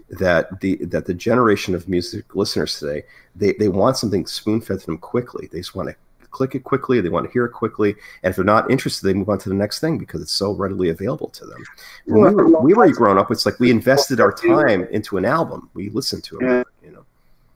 That 0.10 0.62
the 0.62 0.78
that 0.86 1.06
the 1.06 1.14
generation 1.14 1.76
of 1.76 1.90
music 1.90 2.34
listeners 2.34 2.80
today, 2.80 3.04
they, 3.36 3.54
they 3.54 3.68
want 3.68 3.98
something 3.98 4.26
spoon 4.26 4.62
fed 4.62 4.80
to 4.80 4.86
them 4.86 4.98
quickly. 4.98 5.50
They 5.52 5.60
just 5.60 5.76
want 5.76 5.90
to 5.90 5.96
click 6.32 6.56
it 6.56 6.64
quickly. 6.64 7.02
They 7.02 7.10
want 7.10 7.26
to 7.26 7.32
hear 7.32 7.46
it 7.46 7.52
quickly. 7.52 7.96
And 8.24 8.30
if 8.30 8.36
they're 8.36 8.46
not 8.46 8.70
interested, 8.72 9.06
they 9.06 9.14
move 9.14 9.28
on 9.28 9.40
to 9.40 9.50
the 9.50 9.56
next 9.56 9.80
thing 9.80 9.98
because 9.98 10.22
it's 10.22 10.32
so 10.32 10.54
readily 10.54 10.90
available 10.90 11.30
to 11.30 11.46
them. 11.46 11.64
When 12.06 12.36
we 12.36 12.44
were, 12.44 12.62
we 12.62 12.74
were 12.74 12.90
growing 12.92 13.18
up, 13.18 13.32
it's 13.32 13.46
like 13.46 13.60
we 13.60 13.72
invested 13.72 14.20
our 14.20 14.32
time 14.32 14.88
into 14.92 15.18
an 15.18 15.26
album. 15.26 15.70
We 15.74 15.90
listened 15.90 16.24
to 16.26 16.40
it, 16.40 16.44
yeah. 16.44 16.64
you 16.84 16.92
know. 16.92 17.06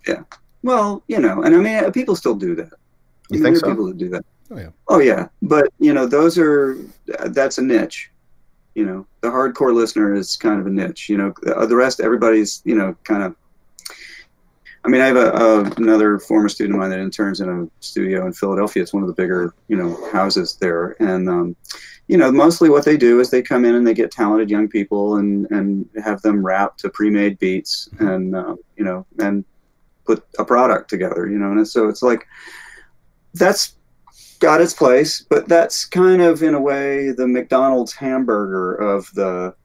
Yeah. 0.07 0.23
Well, 0.63 1.03
you 1.07 1.19
know, 1.19 1.43
and 1.43 1.55
I 1.55 1.57
mean, 1.57 1.83
uh, 1.85 1.91
people 1.91 2.15
still 2.15 2.35
do 2.35 2.55
that. 2.55 2.73
You 3.29 3.39
I 3.39 3.41
mean, 3.41 3.43
think 3.43 3.57
so? 3.57 3.69
People 3.69 3.85
that 3.87 3.97
do 3.97 4.09
that. 4.09 4.25
Oh 4.51 4.57
yeah. 4.57 4.69
Oh 4.89 4.99
yeah. 4.99 5.27
But 5.41 5.71
you 5.79 5.93
know, 5.93 6.05
those 6.05 6.37
are 6.37 6.77
uh, 7.17 7.29
that's 7.29 7.57
a 7.57 7.61
niche. 7.61 8.10
You 8.75 8.85
know, 8.85 9.07
the 9.21 9.29
hardcore 9.29 9.73
listener 9.73 10.13
is 10.15 10.37
kind 10.37 10.59
of 10.59 10.67
a 10.67 10.69
niche. 10.69 11.09
You 11.09 11.17
know, 11.17 11.33
the 11.41 11.75
rest, 11.75 11.99
everybody's 11.99 12.61
you 12.65 12.75
know 12.75 12.95
kind 13.03 13.23
of 13.23 13.35
I 14.83 14.87
mean, 14.87 15.01
I 15.01 15.07
have 15.07 15.15
a, 15.15 15.31
a, 15.31 15.61
another 15.77 16.17
former 16.17 16.49
student 16.49 16.75
of 16.75 16.79
mine 16.79 16.89
that 16.89 16.99
interns 16.99 17.39
in 17.39 17.49
a 17.49 17.67
studio 17.83 18.25
in 18.25 18.33
Philadelphia. 18.33 18.81
It's 18.81 18.93
one 18.93 19.03
of 19.03 19.07
the 19.07 19.13
bigger, 19.13 19.53
you 19.67 19.77
know, 19.77 20.11
houses 20.11 20.57
there, 20.59 20.95
and 20.99 21.29
um, 21.29 21.55
you 22.07 22.17
know, 22.17 22.31
mostly 22.31 22.69
what 22.69 22.83
they 22.83 22.97
do 22.97 23.19
is 23.19 23.29
they 23.29 23.43
come 23.43 23.63
in 23.63 23.75
and 23.75 23.85
they 23.85 23.93
get 23.93 24.11
talented 24.11 24.49
young 24.49 24.67
people 24.67 25.17
and 25.17 25.49
and 25.51 25.87
have 26.03 26.21
them 26.23 26.43
rap 26.43 26.77
to 26.77 26.89
pre-made 26.89 27.37
beats, 27.37 27.89
and 27.99 28.35
uh, 28.35 28.55
you 28.75 28.83
know, 28.83 29.05
and 29.19 29.45
put 30.05 30.25
a 30.39 30.45
product 30.45 30.89
together, 30.89 31.29
you 31.29 31.37
know, 31.37 31.51
and 31.51 31.67
so 31.67 31.87
it's 31.87 32.01
like 32.01 32.27
that's 33.35 33.75
got 34.41 34.59
its 34.59 34.73
place, 34.73 35.25
but 35.29 35.47
that's 35.47 35.85
kind 35.85 36.21
of 36.21 36.43
in 36.43 36.53
a 36.53 36.61
way 36.61 37.11
the 37.11 37.27
McDonald's 37.27 37.93
hamburger 37.93 38.75
of 38.75 39.09
the 39.13 39.55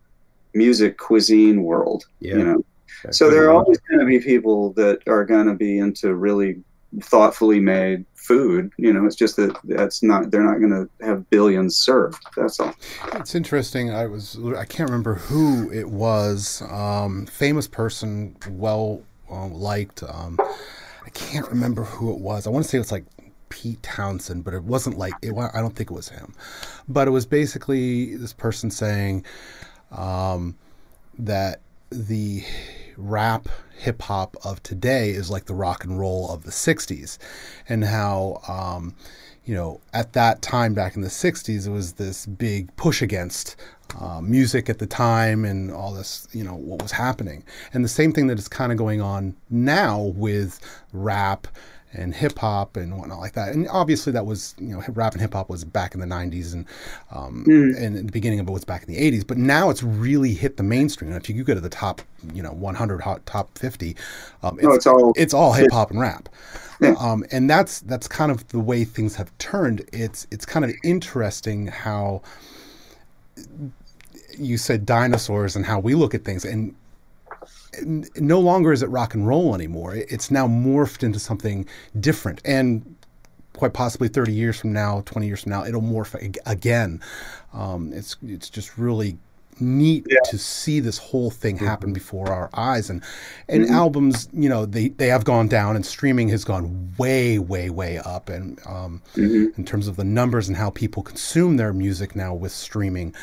music 0.54 0.96
cuisine 0.98 1.64
world, 1.64 2.04
yeah. 2.20 2.36
you 2.36 2.44
know 2.44 2.64
so 3.10 3.30
there 3.30 3.44
are 3.44 3.52
always 3.52 3.78
going 3.78 4.00
to 4.00 4.06
be 4.06 4.18
people 4.18 4.72
that 4.74 5.00
are 5.06 5.24
going 5.24 5.46
to 5.46 5.54
be 5.54 5.78
into 5.78 6.14
really 6.14 6.62
thoughtfully 7.00 7.60
made 7.60 8.04
food. 8.14 8.72
You 8.76 8.92
know, 8.92 9.04
it's 9.06 9.16
just 9.16 9.36
that 9.36 9.56
that's 9.64 10.02
not 10.02 10.30
they're 10.30 10.42
not 10.42 10.58
going 10.58 10.70
to 10.70 11.06
have 11.06 11.28
billions 11.30 11.76
served. 11.76 12.22
That's 12.36 12.58
all. 12.60 12.74
It's 13.14 13.34
interesting. 13.34 13.90
I 13.90 14.06
was 14.06 14.38
I 14.56 14.64
can't 14.64 14.88
remember 14.88 15.14
who 15.14 15.70
it 15.70 15.88
was. 15.88 16.62
Um, 16.70 17.26
famous 17.26 17.68
person, 17.68 18.36
well 18.50 19.02
uh, 19.30 19.46
liked. 19.46 20.02
Um, 20.02 20.38
I 21.04 21.10
can't 21.10 21.48
remember 21.48 21.84
who 21.84 22.12
it 22.12 22.18
was. 22.18 22.46
I 22.46 22.50
want 22.50 22.64
to 22.64 22.70
say 22.70 22.78
it's 22.78 22.92
like 22.92 23.04
Pete 23.49 23.82
Townshend, 23.82 24.44
but 24.44 24.55
it 24.55 24.64
wasn't 24.64 24.99
like 24.99 25.14
it. 25.22 25.32
I 25.36 25.61
don't 25.61 25.74
think 25.74 25.90
it 25.90 25.94
was 25.94 26.09
him. 26.09 26.34
But 26.88 27.09
it 27.09 27.11
was 27.11 27.26
basically 27.26 28.16
this 28.16 28.32
person 28.32 28.70
saying 28.70 29.24
um, 29.90 30.57
that 31.18 31.61
the 31.90 32.44
rap 32.97 33.49
hip 33.76 34.03
hop 34.03 34.36
of 34.44 34.62
today 34.62 35.11
is 35.11 35.30
like 35.30 35.44
the 35.44 35.55
rock 35.55 35.84
and 35.84 35.99
roll 35.99 36.30
of 36.30 36.44
the 36.44 36.51
60s 36.51 37.18
and 37.68 37.84
how 37.84 38.40
um, 38.49 38.94
you 39.44 39.55
know 39.55 39.80
at 39.92 40.14
that 40.14 40.40
time 40.40 40.72
back 40.72 40.97
in 40.97 41.03
the 41.03 41.09
60s 41.09 41.66
it 41.66 41.70
was 41.70 41.92
this 41.94 42.24
big 42.26 42.74
push 42.76 43.03
against 43.03 43.57
uh, 44.01 44.20
music 44.20 44.68
at 44.70 44.78
the 44.78 44.86
time 44.86 45.44
and 45.44 45.70
all 45.70 45.92
this 45.92 46.26
you 46.32 46.42
know 46.42 46.55
what 46.55 46.82
was 46.82 46.92
happening 46.92 47.44
and 47.74 47.84
the 47.84 47.88
same 47.88 48.12
thing 48.12 48.26
that 48.26 48.38
is 48.38 48.49
kind 48.49 48.72
of 48.72 48.78
going 48.78 49.01
on 49.01 49.36
now 49.51 50.01
with 50.16 50.59
rap 50.92 51.47
and 51.97 52.14
hip 52.14 52.38
hop 52.38 52.76
and 52.76 52.97
whatnot 52.99 53.18
like 53.18 53.32
that. 53.32 53.55
And 53.55 53.66
obviously, 53.68 54.12
that 54.12 54.26
was 54.26 54.55
you 54.59 54.68
know 54.68 54.82
rap 54.90 55.12
and 55.12 55.20
hip 55.20 55.34
hop 55.34 55.49
was 55.49 55.64
back 55.64 55.94
in 55.94 56.01
the 56.01 56.07
'90s 56.07 56.53
and 56.53 56.66
um, 57.11 57.44
mm. 57.49 57.76
and 57.76 57.97
the 57.97 58.12
beginning 58.12 58.40
of 58.40 58.49
it 58.49 58.53
was 58.53 58.64
back 58.64 58.82
in 58.86 58.92
the 58.92 59.01
'80s. 59.01 59.26
But 59.26 59.38
now 59.38 59.70
it's 59.70 59.82
really 59.82 60.34
hit 60.34 60.57
the 60.57 60.62
mainstream. 60.62 61.12
And 61.12 61.20
if 61.20 61.28
you 61.28 61.42
go 61.42 61.55
to 61.55 61.61
the 61.61 61.68
top, 61.68 62.03
you 62.32 62.42
know, 62.42 62.53
100 62.53 63.01
hot 63.01 63.24
top 63.26 63.57
50, 63.59 63.97
um, 64.42 64.59
it's, 64.59 64.66
no, 64.66 64.74
it's 64.74 64.86
all 64.86 65.12
it's 65.16 65.34
all 65.34 65.53
hip 65.53 65.70
hop 65.72 65.90
and 65.90 66.01
rap. 66.01 66.28
Yeah. 66.80 66.94
Um, 66.99 67.24
and 67.32 67.49
that's 67.49 67.80
that's 67.80 68.07
kind 68.07 68.30
of 68.30 68.47
the 68.49 68.61
way 68.61 68.84
things 68.84 69.16
have 69.16 69.36
turned. 69.38 69.88
It's 69.92 70.26
it's 70.30 70.44
kind 70.44 70.64
of 70.64 70.72
interesting 70.84 71.66
how 71.68 72.22
you 74.38 74.59
said 74.59 74.84
dinosaurs 74.84 75.57
and 75.57 75.64
how 75.64 75.78
we 75.78 75.94
look 75.94 76.14
at 76.14 76.24
things 76.24 76.44
and 76.44 76.74
no 77.84 78.40
longer 78.40 78.72
is 78.72 78.82
it 78.82 78.88
rock 78.88 79.14
and 79.14 79.26
roll 79.26 79.54
anymore. 79.54 79.94
It's 79.94 80.30
now 80.30 80.46
morphed 80.46 81.02
into 81.02 81.18
something 81.18 81.66
different. 82.00 82.40
And 82.44 82.96
quite 83.54 83.72
possibly 83.72 84.08
30 84.08 84.32
years 84.32 84.60
from 84.60 84.72
now, 84.72 85.02
20 85.06 85.26
years 85.26 85.42
from 85.42 85.50
now, 85.50 85.64
it'll 85.64 85.82
morph 85.82 86.14
again. 86.46 87.00
Um, 87.52 87.92
it's, 87.92 88.16
it's 88.22 88.50
just 88.50 88.78
really 88.78 89.18
neat 89.58 90.06
yeah. 90.08 90.18
to 90.24 90.38
see 90.38 90.80
this 90.80 90.98
whole 90.98 91.30
thing 91.30 91.56
happen 91.56 91.88
mm-hmm. 91.88 91.94
before 91.94 92.30
our 92.30 92.50
eyes 92.54 92.90
and 92.90 93.02
and 93.48 93.64
mm-hmm. 93.64 93.74
albums 93.74 94.28
you 94.32 94.48
know 94.48 94.66
they 94.66 94.88
they 94.88 95.06
have 95.06 95.24
gone 95.24 95.48
down 95.48 95.76
and 95.76 95.86
streaming 95.86 96.28
has 96.28 96.44
gone 96.44 96.92
way 96.98 97.38
way 97.38 97.70
way 97.70 97.98
up 97.98 98.28
and 98.28 98.60
um, 98.66 99.00
mm-hmm. 99.14 99.46
in 99.58 99.64
terms 99.64 99.88
of 99.88 99.96
the 99.96 100.04
numbers 100.04 100.48
and 100.48 100.56
how 100.56 100.70
people 100.70 101.02
consume 101.02 101.56
their 101.56 101.72
music 101.72 102.14
now 102.14 102.34
with 102.34 102.52
streaming 102.52 103.14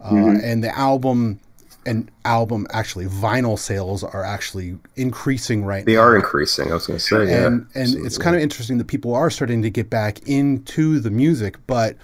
uh, 0.00 0.10
mm-hmm. 0.10 0.38
and 0.42 0.62
the 0.62 0.76
album 0.78 1.40
and 1.86 2.10
album 2.24 2.66
actually 2.72 3.06
vinyl 3.06 3.58
sales 3.58 4.04
are 4.04 4.24
actually 4.24 4.78
increasing 4.96 5.64
right 5.64 5.80
now. 5.80 5.92
they 5.92 5.94
now. 5.94 6.02
are 6.02 6.16
increasing 6.16 6.70
i 6.70 6.74
was 6.74 6.86
going 6.86 6.98
to 6.98 7.04
say 7.04 7.44
and 7.44 7.66
yeah, 7.74 7.82
and 7.82 8.06
it's 8.06 8.18
kind 8.18 8.36
of 8.36 8.42
interesting 8.42 8.78
that 8.78 8.86
people 8.86 9.14
are 9.14 9.30
starting 9.30 9.62
to 9.62 9.70
get 9.70 9.90
back 9.90 10.20
into 10.28 11.00
the 11.00 11.10
music 11.10 11.56
but 11.66 11.96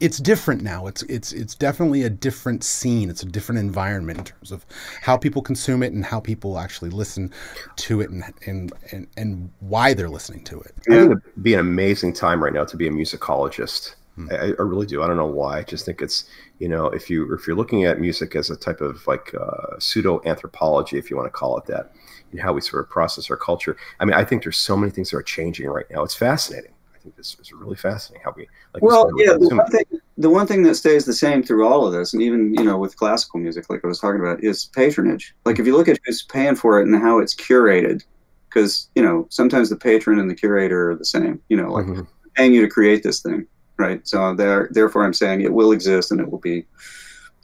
it's 0.00 0.18
different 0.18 0.62
now. 0.62 0.86
It's 0.86 1.02
it's 1.04 1.32
it's 1.32 1.54
definitely 1.54 2.02
a 2.02 2.10
different 2.10 2.64
scene. 2.64 3.08
It's 3.08 3.22
a 3.22 3.26
different 3.26 3.60
environment 3.60 4.18
in 4.18 4.24
terms 4.24 4.52
of 4.52 4.66
how 5.00 5.16
people 5.16 5.42
consume 5.42 5.82
it 5.82 5.92
and 5.92 6.04
how 6.04 6.20
people 6.20 6.58
actually 6.58 6.90
listen 6.90 7.32
to 7.76 8.00
it 8.00 8.10
and 8.10 8.24
and 8.46 8.72
and, 8.90 9.06
and 9.16 9.50
why 9.60 9.94
they're 9.94 10.08
listening 10.08 10.44
to 10.44 10.60
it. 10.60 10.74
It'd 10.88 11.22
be 11.42 11.54
an 11.54 11.60
amazing 11.60 12.14
time 12.14 12.42
right 12.42 12.52
now 12.52 12.64
to 12.64 12.76
be 12.76 12.88
a 12.88 12.90
musicologist 12.90 13.94
Hmm. 14.16 14.28
I, 14.30 14.54
I, 14.58 14.62
really 14.62 14.86
do. 14.86 15.02
I 15.02 15.06
don't 15.06 15.18
know 15.18 15.26
why. 15.26 15.58
I 15.58 15.62
just 15.62 15.84
think 15.84 16.00
it's 16.00 16.24
you 16.58 16.68
know 16.68 16.86
if 16.86 17.10
you 17.10 17.32
if 17.34 17.46
you're 17.46 17.56
looking 17.56 17.84
at 17.84 18.00
music 18.00 18.34
as 18.34 18.48
a 18.48 18.56
type 18.56 18.80
of 18.80 19.06
like 19.06 19.34
uh, 19.34 19.78
pseudo 19.78 20.22
anthropology, 20.24 20.96
if 20.96 21.10
you 21.10 21.16
want 21.16 21.26
to 21.26 21.30
call 21.30 21.58
it 21.58 21.66
that, 21.66 21.92
and 22.32 22.40
how 22.40 22.54
we 22.54 22.62
sort 22.62 22.82
of 22.82 22.90
process 22.90 23.30
our 23.30 23.36
culture. 23.36 23.76
I 24.00 24.06
mean, 24.06 24.14
I 24.14 24.24
think 24.24 24.42
there's 24.42 24.56
so 24.56 24.74
many 24.74 24.90
things 24.90 25.10
that 25.10 25.18
are 25.18 25.22
changing 25.22 25.68
right 25.68 25.84
now. 25.90 26.02
It's 26.02 26.14
fascinating. 26.14 26.72
I 26.94 26.98
think 26.98 27.14
this 27.14 27.36
is 27.38 27.52
really 27.52 27.76
fascinating 27.76 28.24
how 28.24 28.32
we. 28.34 28.48
Like 28.72 28.82
well, 28.82 29.10
yeah. 29.18 29.34
The 29.34 29.54
one, 29.54 29.70
thing, 29.70 29.84
the 30.16 30.30
one 30.30 30.46
thing 30.46 30.62
that 30.62 30.76
stays 30.76 31.04
the 31.04 31.12
same 31.12 31.42
through 31.42 31.66
all 31.66 31.86
of 31.86 31.92
this, 31.92 32.14
and 32.14 32.22
even 32.22 32.54
you 32.54 32.64
know 32.64 32.78
with 32.78 32.96
classical 32.96 33.38
music, 33.38 33.68
like 33.68 33.84
I 33.84 33.86
was 33.86 34.00
talking 34.00 34.20
about, 34.20 34.42
is 34.42 34.64
patronage. 34.64 35.34
Like 35.44 35.58
if 35.58 35.66
you 35.66 35.76
look 35.76 35.88
at 35.88 35.98
who's 36.06 36.22
paying 36.22 36.56
for 36.56 36.80
it 36.80 36.86
and 36.86 36.96
how 36.96 37.18
it's 37.18 37.34
curated, 37.34 38.02
because 38.48 38.88
you 38.94 39.02
know 39.02 39.26
sometimes 39.28 39.68
the 39.68 39.76
patron 39.76 40.18
and 40.18 40.30
the 40.30 40.34
curator 40.34 40.92
are 40.92 40.96
the 40.96 41.04
same. 41.04 41.38
You 41.50 41.58
know, 41.58 41.70
like 41.70 41.84
mm-hmm. 41.84 42.02
paying 42.34 42.54
you 42.54 42.62
to 42.62 42.68
create 42.68 43.02
this 43.02 43.20
thing 43.20 43.46
right? 43.78 44.06
So 44.06 44.34
there, 44.34 44.68
therefore, 44.72 45.04
I'm 45.04 45.14
saying 45.14 45.40
it 45.40 45.52
will 45.52 45.72
exist 45.72 46.10
and 46.10 46.20
it 46.20 46.30
will 46.30 46.38
be 46.38 46.66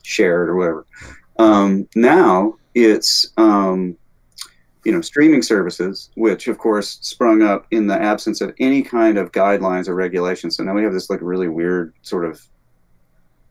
shared 0.02 0.48
or 0.48 0.56
whatever. 0.56 0.86
Um, 1.38 1.88
now 1.94 2.56
it's 2.74 3.32
um, 3.36 3.96
you 4.84 4.92
know 4.92 5.00
streaming 5.00 5.42
services, 5.42 6.10
which 6.14 6.48
of 6.48 6.58
course 6.58 6.98
sprung 7.00 7.42
up 7.42 7.66
in 7.70 7.86
the 7.86 8.00
absence 8.00 8.40
of 8.40 8.54
any 8.58 8.82
kind 8.82 9.18
of 9.18 9.32
guidelines 9.32 9.88
or 9.88 9.94
regulations. 9.94 10.56
So 10.56 10.64
now 10.64 10.74
we 10.74 10.82
have 10.82 10.92
this 10.92 11.10
like 11.10 11.20
really 11.22 11.48
weird 11.48 11.94
sort 12.02 12.24
of 12.24 12.40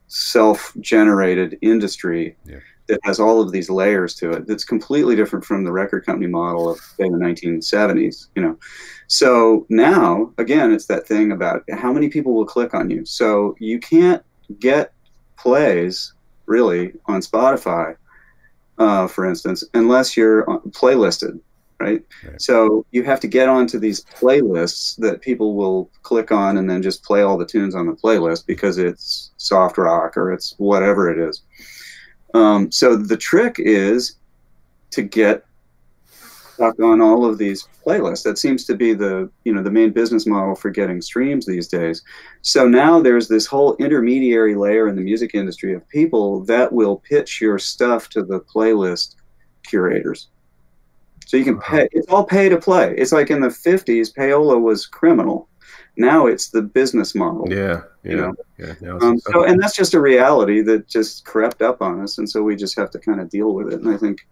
self-generated 0.08 1.58
industry. 1.62 2.36
Yeah 2.44 2.58
that 2.88 3.00
has 3.04 3.20
all 3.20 3.40
of 3.40 3.52
these 3.52 3.70
layers 3.70 4.14
to 4.14 4.30
it 4.32 4.46
that's 4.46 4.64
completely 4.64 5.16
different 5.16 5.44
from 5.44 5.64
the 5.64 5.72
record 5.72 6.04
company 6.04 6.26
model 6.26 6.70
of 6.70 6.78
say 6.78 7.08
the 7.08 7.16
1970s 7.16 8.28
you 8.34 8.42
know 8.42 8.56
so 9.06 9.66
now 9.68 10.32
again 10.38 10.72
it's 10.72 10.86
that 10.86 11.06
thing 11.06 11.32
about 11.32 11.62
how 11.72 11.92
many 11.92 12.08
people 12.08 12.34
will 12.34 12.46
click 12.46 12.74
on 12.74 12.90
you 12.90 13.04
so 13.04 13.54
you 13.58 13.78
can't 13.78 14.22
get 14.58 14.92
plays 15.36 16.12
really 16.46 16.92
on 17.06 17.20
spotify 17.20 17.96
uh, 18.78 19.06
for 19.06 19.24
instance 19.24 19.64
unless 19.74 20.16
you're 20.16 20.44
playlisted 20.70 21.38
right? 21.82 22.04
right? 22.24 22.40
So 22.40 22.86
you 22.92 23.02
have 23.04 23.20
to 23.20 23.28
get 23.28 23.48
onto 23.48 23.78
these 23.78 24.04
playlists 24.04 24.96
that 24.98 25.20
people 25.20 25.54
will 25.54 25.90
click 26.02 26.30
on 26.30 26.56
and 26.56 26.70
then 26.70 26.82
just 26.82 27.02
play 27.02 27.22
all 27.22 27.36
the 27.36 27.46
tunes 27.46 27.74
on 27.74 27.86
the 27.86 27.92
playlist 27.92 28.46
because 28.46 28.78
it's 28.78 29.32
soft 29.36 29.78
rock 29.78 30.16
or 30.16 30.32
it's 30.32 30.54
whatever 30.58 31.10
it 31.10 31.18
is. 31.18 31.42
Um, 32.34 32.70
so 32.70 32.96
the 32.96 33.16
trick 33.16 33.56
is 33.58 34.16
to 34.90 35.02
get 35.02 35.44
stuck 36.54 36.78
on 36.80 37.00
all 37.00 37.24
of 37.24 37.38
these 37.38 37.68
playlists. 37.84 38.22
That 38.22 38.38
seems 38.38 38.64
to 38.66 38.74
be 38.74 38.94
the 38.94 39.30
you 39.44 39.52
know 39.52 39.62
the 39.62 39.70
main 39.70 39.90
business 39.90 40.26
model 40.26 40.54
for 40.54 40.70
getting 40.70 41.00
streams 41.00 41.46
these 41.46 41.68
days. 41.68 42.02
So 42.42 42.68
now 42.68 43.00
there's 43.00 43.28
this 43.28 43.46
whole 43.46 43.76
intermediary 43.76 44.54
layer 44.54 44.88
in 44.88 44.94
the 44.94 45.02
music 45.02 45.34
industry 45.34 45.74
of 45.74 45.88
people 45.88 46.44
that 46.44 46.72
will 46.72 46.98
pitch 46.98 47.40
your 47.40 47.58
stuff 47.58 48.08
to 48.10 48.22
the 48.22 48.40
playlist 48.40 49.16
curators. 49.66 50.28
So 51.26 51.36
you 51.36 51.44
can 51.44 51.58
pay. 51.60 51.88
It's 51.92 52.08
all 52.08 52.24
pay 52.24 52.48
to 52.48 52.58
play. 52.58 52.94
It's 52.96 53.12
like 53.12 53.30
in 53.30 53.40
the 53.40 53.48
'50s, 53.48 54.14
payola 54.14 54.60
was 54.60 54.86
criminal. 54.86 55.48
Now 55.96 56.26
it's 56.26 56.48
the 56.48 56.62
business 56.62 57.14
model. 57.14 57.46
Yeah, 57.50 57.82
yeah, 58.02 58.10
You 58.10 58.16
know? 58.16 58.34
yeah. 58.58 58.98
Um, 59.00 59.18
so, 59.18 59.44
and 59.44 59.60
that's 59.62 59.76
just 59.76 59.94
a 59.94 60.00
reality 60.00 60.62
that 60.62 60.88
just 60.88 61.24
crept 61.24 61.60
up 61.60 61.82
on 61.82 62.00
us, 62.00 62.18
and 62.18 62.28
so 62.28 62.42
we 62.42 62.56
just 62.56 62.78
have 62.78 62.90
to 62.92 62.98
kind 62.98 63.20
of 63.20 63.28
deal 63.28 63.52
with 63.54 63.72
it. 63.72 63.80
And 63.80 63.94
I 63.94 63.98
think, 63.98 64.26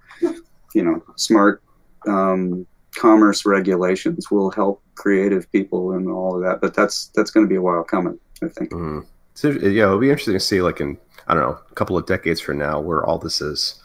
you 0.75 0.83
know, 0.83 1.03
smart 1.17 1.63
um, 2.07 2.67
commerce 2.97 3.45
regulations 3.45 4.31
will 4.31 4.51
help 4.51 4.83
creative 4.95 5.51
people 5.53 5.93
and 5.93 6.09
all 6.09 6.35
of 6.35 6.43
that. 6.43 6.61
But 6.61 6.75
that's 6.75 7.09
that's 7.15 7.31
going 7.31 7.45
to 7.45 7.51
be 7.51 7.57
a 7.57 7.63
while 7.63 7.85
coming. 7.85 8.19
I 8.43 8.49
think. 8.49 8.71
Mm. 8.71 9.07
So 9.35 9.51
yeah, 9.51 9.85
it'll 9.85 9.99
be 9.99 10.11
interesting 10.11 10.35
to 10.35 10.41
see, 10.41 10.63
like 10.63 10.81
in 10.81 10.97
I 11.27 11.35
don't 11.35 11.43
know, 11.43 11.59
a 11.71 11.75
couple 11.75 11.97
of 11.97 12.07
decades 12.07 12.41
from 12.41 12.59
now, 12.59 12.81
where 12.81 13.05
all 13.05 13.19
this 13.19 13.41
is. 13.41 13.81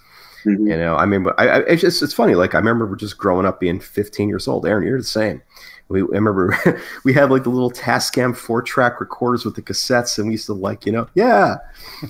Mhm. 0.45 0.69
You 0.69 0.78
know, 0.78 0.95
I 0.95 1.05
mean, 1.05 1.23
but 1.23 1.34
I, 1.39 1.47
I, 1.47 1.59
it's 1.61 1.82
just 1.82 2.03
it's 2.03 2.13
funny. 2.13 2.36
Like 2.36 2.53
I 2.53 2.59
remember 2.59 2.95
just 2.95 3.17
growing 3.17 3.45
up 3.45 3.59
being 3.59 3.80
15 3.80 4.30
years 4.30 4.47
old. 4.47 4.65
Aaron, 4.65 4.86
you're 4.86 4.99
the 4.99 5.03
same. 5.03 5.41
We 5.88 6.01
I 6.01 6.05
remember 6.05 6.57
we 7.03 7.13
had 7.13 7.29
like 7.31 7.43
the 7.43 7.49
little 7.49 7.71
Tascam 7.71 8.36
four 8.36 8.61
track 8.61 8.99
recorders 8.99 9.45
with 9.45 9.55
the 9.55 9.61
cassettes, 9.61 10.17
and 10.17 10.27
we 10.27 10.33
used 10.33 10.47
to 10.47 10.53
like, 10.53 10.86
you 10.86 10.91
know, 10.91 11.07
yeah, 11.13 11.55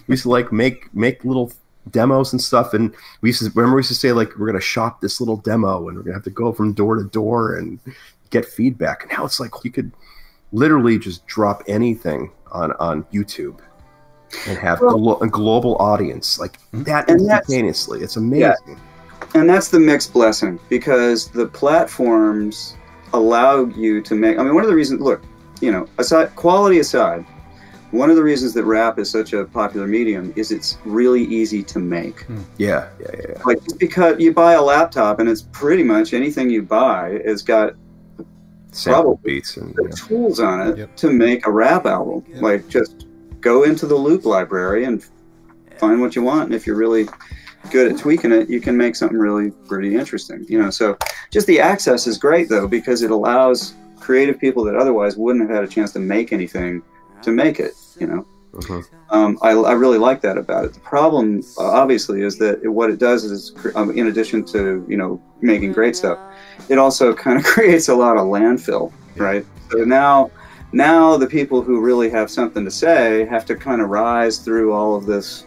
we 0.07 0.13
used 0.13 0.23
to 0.23 0.30
like 0.30 0.51
make 0.51 0.93
make 0.95 1.23
little 1.26 1.51
demos 1.91 2.32
and 2.34 2.41
stuff. 2.41 2.73
And 2.73 2.93
we 3.21 3.30
used 3.30 3.39
to 3.43 3.51
remember 3.53 3.76
we 3.76 3.80
used 3.80 3.89
to 3.89 3.95
say 3.95 4.11
like 4.13 4.38
we're 4.38 4.47
gonna 4.47 4.61
shop 4.61 5.01
this 5.01 5.19
little 5.19 5.38
demo, 5.38 5.88
and 5.88 5.97
we're 5.97 6.03
gonna 6.03 6.15
have 6.15 6.23
to 6.23 6.30
go 6.30 6.53
from 6.53 6.73
door 6.73 6.95
to 6.95 7.03
door 7.03 7.55
and 7.57 7.80
get 8.30 8.45
feedback. 8.45 9.03
And 9.03 9.11
now 9.17 9.26
it's 9.26 9.39
like 9.39 9.51
you 9.63 9.71
could 9.71 9.91
literally 10.53 10.97
just 10.97 11.26
drop 11.28 11.61
anything 11.67 12.32
on 12.51 12.71
on 12.73 13.03
YouTube 13.13 13.59
and 14.47 14.57
have 14.57 14.80
Well- 14.82 14.97
glo- 14.97 15.19
a 15.19 15.28
global 15.28 15.76
audience 15.78 16.39
like 16.39 16.59
hmm? 16.71 16.84
that 16.84 17.09
And 17.09 17.19
instantaneously. 17.19 18.01
It's 18.01 18.15
amazing. 18.15 18.80
and 19.34 19.49
that's 19.49 19.67
the 19.67 19.80
mixed 19.80 20.13
blessing 20.13 20.59
because 20.69 21.28
the 21.30 21.45
platforms 21.47 22.76
allow 23.16 23.66
you 23.66 24.01
to 24.01 24.16
make 24.16 24.38
i 24.38 24.43
mean 24.43 24.53
one 24.55 24.63
of 24.63 24.70
the 24.70 24.76
reasons 24.76 25.01
look 25.01 25.24
you 25.61 25.72
know 25.72 25.88
aside 25.97 26.34
quality 26.36 26.80
aside 26.80 27.26
one 27.91 28.09
of 28.09 28.16
the 28.18 28.24
reasons 28.24 28.53
that 28.53 28.66
rap 28.66 28.99
is 28.99 29.09
such 29.09 29.32
a 29.34 29.45
popular 29.45 29.88
medium 29.88 30.34
is 30.36 30.51
it's 30.51 30.78
really 30.84 31.24
easy 31.24 31.63
to 31.63 31.80
make 31.80 32.22
hmm. 32.24 32.41
Yeah, 32.57 32.89
yeah, 32.99 33.07
yeah. 33.13 33.22
yeah. 33.30 33.41
like 33.45 33.63
just 33.63 33.80
because 33.80 34.20
you 34.20 34.34
buy 34.34 34.53
a 34.53 34.61
laptop 34.61 35.20
and 35.20 35.30
it's 35.30 35.43
pretty 35.53 35.84
much 35.84 36.13
anything 36.13 36.49
you 36.49 36.61
buy 36.61 37.22
has 37.26 37.41
got 37.41 37.74
Sample 38.72 39.22
beats 39.24 39.55
and 39.55 39.74
the 39.76 39.84
yeah. 39.84 39.95
tools 39.95 40.39
on 40.41 40.68
it 40.68 40.78
Yep. 40.78 40.95
to 40.97 41.09
make 41.11 41.45
a 41.47 41.51
rap 41.51 41.86
album 41.86 42.26
Yep. 42.34 42.41
like 42.41 42.68
just 42.68 43.05
go 43.39 43.63
into 43.63 43.86
the 43.86 43.95
loop 43.95 44.26
library 44.26 44.84
and 44.84 45.05
find 45.80 46.01
what 46.01 46.16
you 46.16 46.22
want 46.24 46.45
and 46.45 46.53
if 46.53 46.68
you're 46.68 46.76
really 46.76 47.07
good 47.72 47.91
at 47.91 47.97
tweaking 47.97 48.32
it 48.32 48.49
you 48.49 48.59
can 48.61 48.76
make 48.78 48.95
something 48.95 49.18
really 49.18 49.51
pretty 49.68 49.95
interesting 49.95 50.45
you 50.47 50.61
know 50.61 50.70
so 50.70 50.97
just 51.32 51.47
the 51.47 51.59
access 51.59 52.07
is 52.07 52.18
great 52.18 52.49
though 52.49 52.68
because 52.68 53.01
it 53.01 53.11
allows 53.11 53.74
creative 53.99 54.39
people 54.39 54.63
that 54.63 54.76
otherwise 54.76 55.18
wouldn't 55.18 55.47
have 55.47 55.55
had 55.55 55.63
a 55.63 55.68
chance 55.68 55.91
to 55.91 55.99
make 55.99 56.32
anything 56.34 56.82
to 57.22 57.32
make 57.32 57.59
it 57.59 57.74
you 57.99 58.07
know 58.07 58.26
Mhm. 58.55 58.86
um, 59.09 59.38
I, 59.41 59.49
I 59.51 59.74
really 59.74 59.97
like 59.97 60.22
that 60.22 60.38
about 60.38 60.63
it. 60.63 60.74
The 60.74 60.80
problem, 60.80 61.43
uh, 61.57 61.63
obviously, 61.63 62.22
is 62.22 62.38
that 62.38 62.63
it, 62.63 62.70
what 62.70 62.89
it 62.89 62.99
does 62.99 63.26
is, 63.26 63.51
um, 63.76 63.91
in 63.91 64.07
addition 64.07 64.45
to 64.45 64.86
you 64.88 64.95
know 64.95 65.22
making 65.41 65.74
great 65.74 65.93
stuff, 65.93 66.18
it 66.70 66.78
also 66.78 67.13
kind 67.26 67.38
of 67.38 67.43
creates 67.43 67.89
a 67.89 67.95
lot 67.95 68.16
of 68.16 68.24
landfill, 68.28 68.93
right? 69.18 69.45
So 69.72 69.80
now, 69.80 70.32
now 70.72 71.18
the 71.18 71.28
people 71.28 71.61
who 71.61 71.82
really 71.82 72.09
have 72.11 72.32
something 72.32 72.63
to 72.63 72.72
say 72.72 73.26
have 73.26 73.45
to 73.47 73.55
kind 73.57 73.82
of 73.82 73.89
rise 73.89 74.38
through 74.38 74.72
all 74.72 74.95
of 74.95 75.05
this 75.05 75.45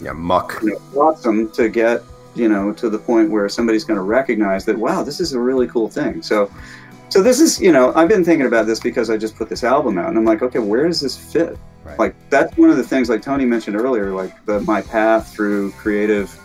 yeah, 0.00 0.12
muck. 0.12 0.58
you 0.62 0.70
know, 0.70 0.78
flotsam 0.92 1.50
to 1.52 1.68
get 1.68 2.02
you 2.34 2.48
know 2.48 2.72
to 2.72 2.88
the 2.88 2.98
point 2.98 3.30
where 3.30 3.48
somebody's 3.48 3.84
going 3.84 3.96
to 3.96 4.02
recognize 4.02 4.64
that 4.64 4.76
wow, 4.76 5.02
this 5.02 5.20
is 5.20 5.32
a 5.32 5.40
really 5.40 5.66
cool 5.68 5.88
thing. 5.88 6.22
So. 6.22 6.50
So 7.08 7.24
this 7.24 7.40
is, 7.40 7.60
you 7.60 7.72
know, 7.72 7.92
I've 7.96 8.06
been 8.08 8.22
thinking 8.22 8.46
about 8.46 8.66
this 8.66 8.78
because 8.78 9.10
I 9.10 9.16
just 9.16 9.34
put 9.34 9.48
this 9.48 9.64
album 9.64 9.98
out, 9.98 10.10
and 10.10 10.16
I'm 10.16 10.24
like, 10.24 10.42
okay, 10.42 10.60
where 10.60 10.86
does 10.86 11.00
this 11.00 11.16
fit? 11.16 11.58
Right. 11.82 11.98
like 11.98 12.30
that's 12.30 12.56
one 12.56 12.68
of 12.68 12.76
the 12.76 12.84
things 12.84 13.08
like 13.08 13.22
tony 13.22 13.46
mentioned 13.46 13.74
earlier 13.74 14.12
like 14.12 14.44
the 14.44 14.60
my 14.60 14.82
path 14.82 15.32
through 15.32 15.72
creative 15.72 16.38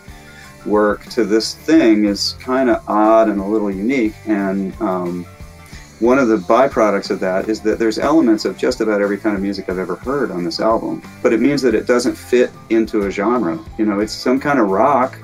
work 0.66 1.04
to 1.06 1.24
this 1.24 1.54
thing 1.54 2.04
is 2.04 2.34
kind 2.40 2.68
of 2.68 2.86
odd 2.88 3.28
and 3.28 3.40
a 3.40 3.44
little 3.44 3.70
unique 3.70 4.14
and 4.26 4.78
um, 4.80 5.26
one 6.00 6.18
of 6.18 6.28
the 6.28 6.36
byproducts 6.36 7.10
of 7.10 7.20
that 7.20 7.48
is 7.48 7.60
that 7.62 7.78
there's 7.78 7.98
elements 7.98 8.44
of 8.44 8.56
just 8.56 8.80
about 8.80 9.00
every 9.00 9.16
kind 9.16 9.34
of 9.34 9.42
music 9.42 9.68
i've 9.68 9.78
ever 9.78 9.96
heard 9.96 10.30
on 10.30 10.44
this 10.44 10.60
album 10.60 11.02
but 11.22 11.32
it 11.32 11.40
means 11.40 11.62
that 11.62 11.74
it 11.74 11.86
doesn't 11.86 12.14
fit 12.14 12.50
into 12.70 13.06
a 13.06 13.10
genre. 13.10 13.58
You 13.78 13.86
know 13.86 14.00
it's 14.00 14.12
some 14.12 14.38
kind 14.38 14.58
of 14.58 14.68
rock 14.68 15.18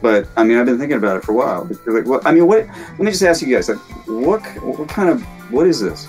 but 0.00 0.28
i 0.36 0.44
mean 0.44 0.56
i've 0.58 0.66
been 0.66 0.78
thinking 0.78 0.98
about 0.98 1.16
it 1.16 1.24
for 1.24 1.32
a 1.32 1.34
while. 1.34 1.68
Like, 1.86 2.06
what, 2.06 2.26
i 2.26 2.32
mean 2.32 2.46
what 2.46 2.66
let 2.66 2.98
me 3.00 3.10
just 3.10 3.22
ask 3.22 3.42
you 3.42 3.54
guys 3.54 3.68
like 3.68 3.78
what 4.06 4.40
what 4.62 4.88
kind 4.88 5.08
of 5.08 5.22
what 5.50 5.66
is 5.66 5.80
this? 5.80 6.08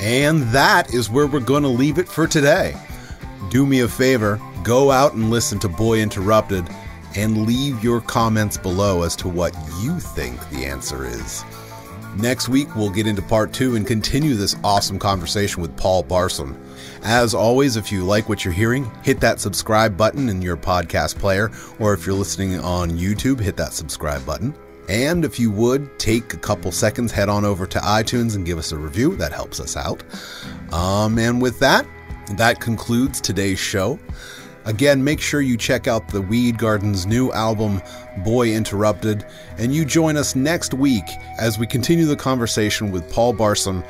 And 0.00 0.42
that 0.44 0.94
is 0.94 1.10
where 1.10 1.26
we're 1.26 1.40
going 1.40 1.62
to 1.62 1.68
leave 1.68 1.98
it 1.98 2.08
for 2.08 2.26
today. 2.26 2.74
Do 3.50 3.66
me 3.66 3.80
a 3.80 3.88
favor, 3.88 4.40
go 4.62 4.90
out 4.90 5.14
and 5.14 5.30
listen 5.30 5.58
to 5.60 5.68
Boy 5.68 6.00
Interrupted 6.00 6.66
and 7.16 7.46
leave 7.46 7.82
your 7.82 8.00
comments 8.00 8.56
below 8.56 9.02
as 9.02 9.16
to 9.16 9.28
what 9.28 9.54
you 9.80 9.98
think 9.98 10.38
the 10.50 10.64
answer 10.64 11.04
is. 11.04 11.44
Next 12.16 12.48
week, 12.48 12.74
we'll 12.74 12.90
get 12.90 13.06
into 13.06 13.22
part 13.22 13.52
two 13.52 13.76
and 13.76 13.86
continue 13.86 14.34
this 14.34 14.56
awesome 14.64 14.98
conversation 14.98 15.62
with 15.62 15.76
Paul 15.76 16.02
Barsom. 16.02 16.56
As 17.02 17.34
always, 17.34 17.76
if 17.76 17.92
you 17.92 18.04
like 18.04 18.28
what 18.28 18.44
you're 18.44 18.52
hearing, 18.52 18.90
hit 19.02 19.20
that 19.20 19.40
subscribe 19.40 19.96
button 19.96 20.28
in 20.28 20.42
your 20.42 20.56
podcast 20.56 21.18
player, 21.18 21.50
or 21.78 21.94
if 21.94 22.04
you're 22.04 22.16
listening 22.16 22.58
on 22.58 22.90
YouTube, 22.90 23.38
hit 23.38 23.56
that 23.56 23.72
subscribe 23.72 24.26
button. 24.26 24.54
And 24.88 25.24
if 25.24 25.38
you 25.38 25.52
would, 25.52 25.98
take 26.00 26.34
a 26.34 26.36
couple 26.36 26.72
seconds, 26.72 27.12
head 27.12 27.28
on 27.28 27.44
over 27.44 27.64
to 27.64 27.78
iTunes 27.78 28.34
and 28.34 28.44
give 28.44 28.58
us 28.58 28.72
a 28.72 28.76
review. 28.76 29.14
That 29.14 29.32
helps 29.32 29.60
us 29.60 29.76
out. 29.76 30.02
Um, 30.72 31.16
and 31.16 31.40
with 31.40 31.60
that, 31.60 31.86
that 32.32 32.60
concludes 32.60 33.20
today's 33.20 33.60
show. 33.60 34.00
Again, 34.66 35.02
make 35.02 35.20
sure 35.20 35.40
you 35.40 35.56
check 35.56 35.86
out 35.86 36.08
the 36.08 36.20
Weed 36.22 36.58
Garden's 36.58 37.06
new 37.06 37.32
album, 37.32 37.80
Boy 38.18 38.52
Interrupted, 38.52 39.24
and 39.58 39.74
you 39.74 39.84
join 39.84 40.16
us 40.16 40.36
next 40.36 40.74
week 40.74 41.04
as 41.38 41.58
we 41.58 41.66
continue 41.66 42.06
the 42.06 42.16
conversation 42.16 42.92
with 42.92 43.10
Paul 43.10 43.34
Barsom 43.34 43.84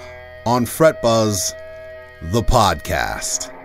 on 0.46 0.66
Fret 0.66 1.02
Buzz, 1.02 1.54
the 2.22 2.42
podcast. 2.42 3.59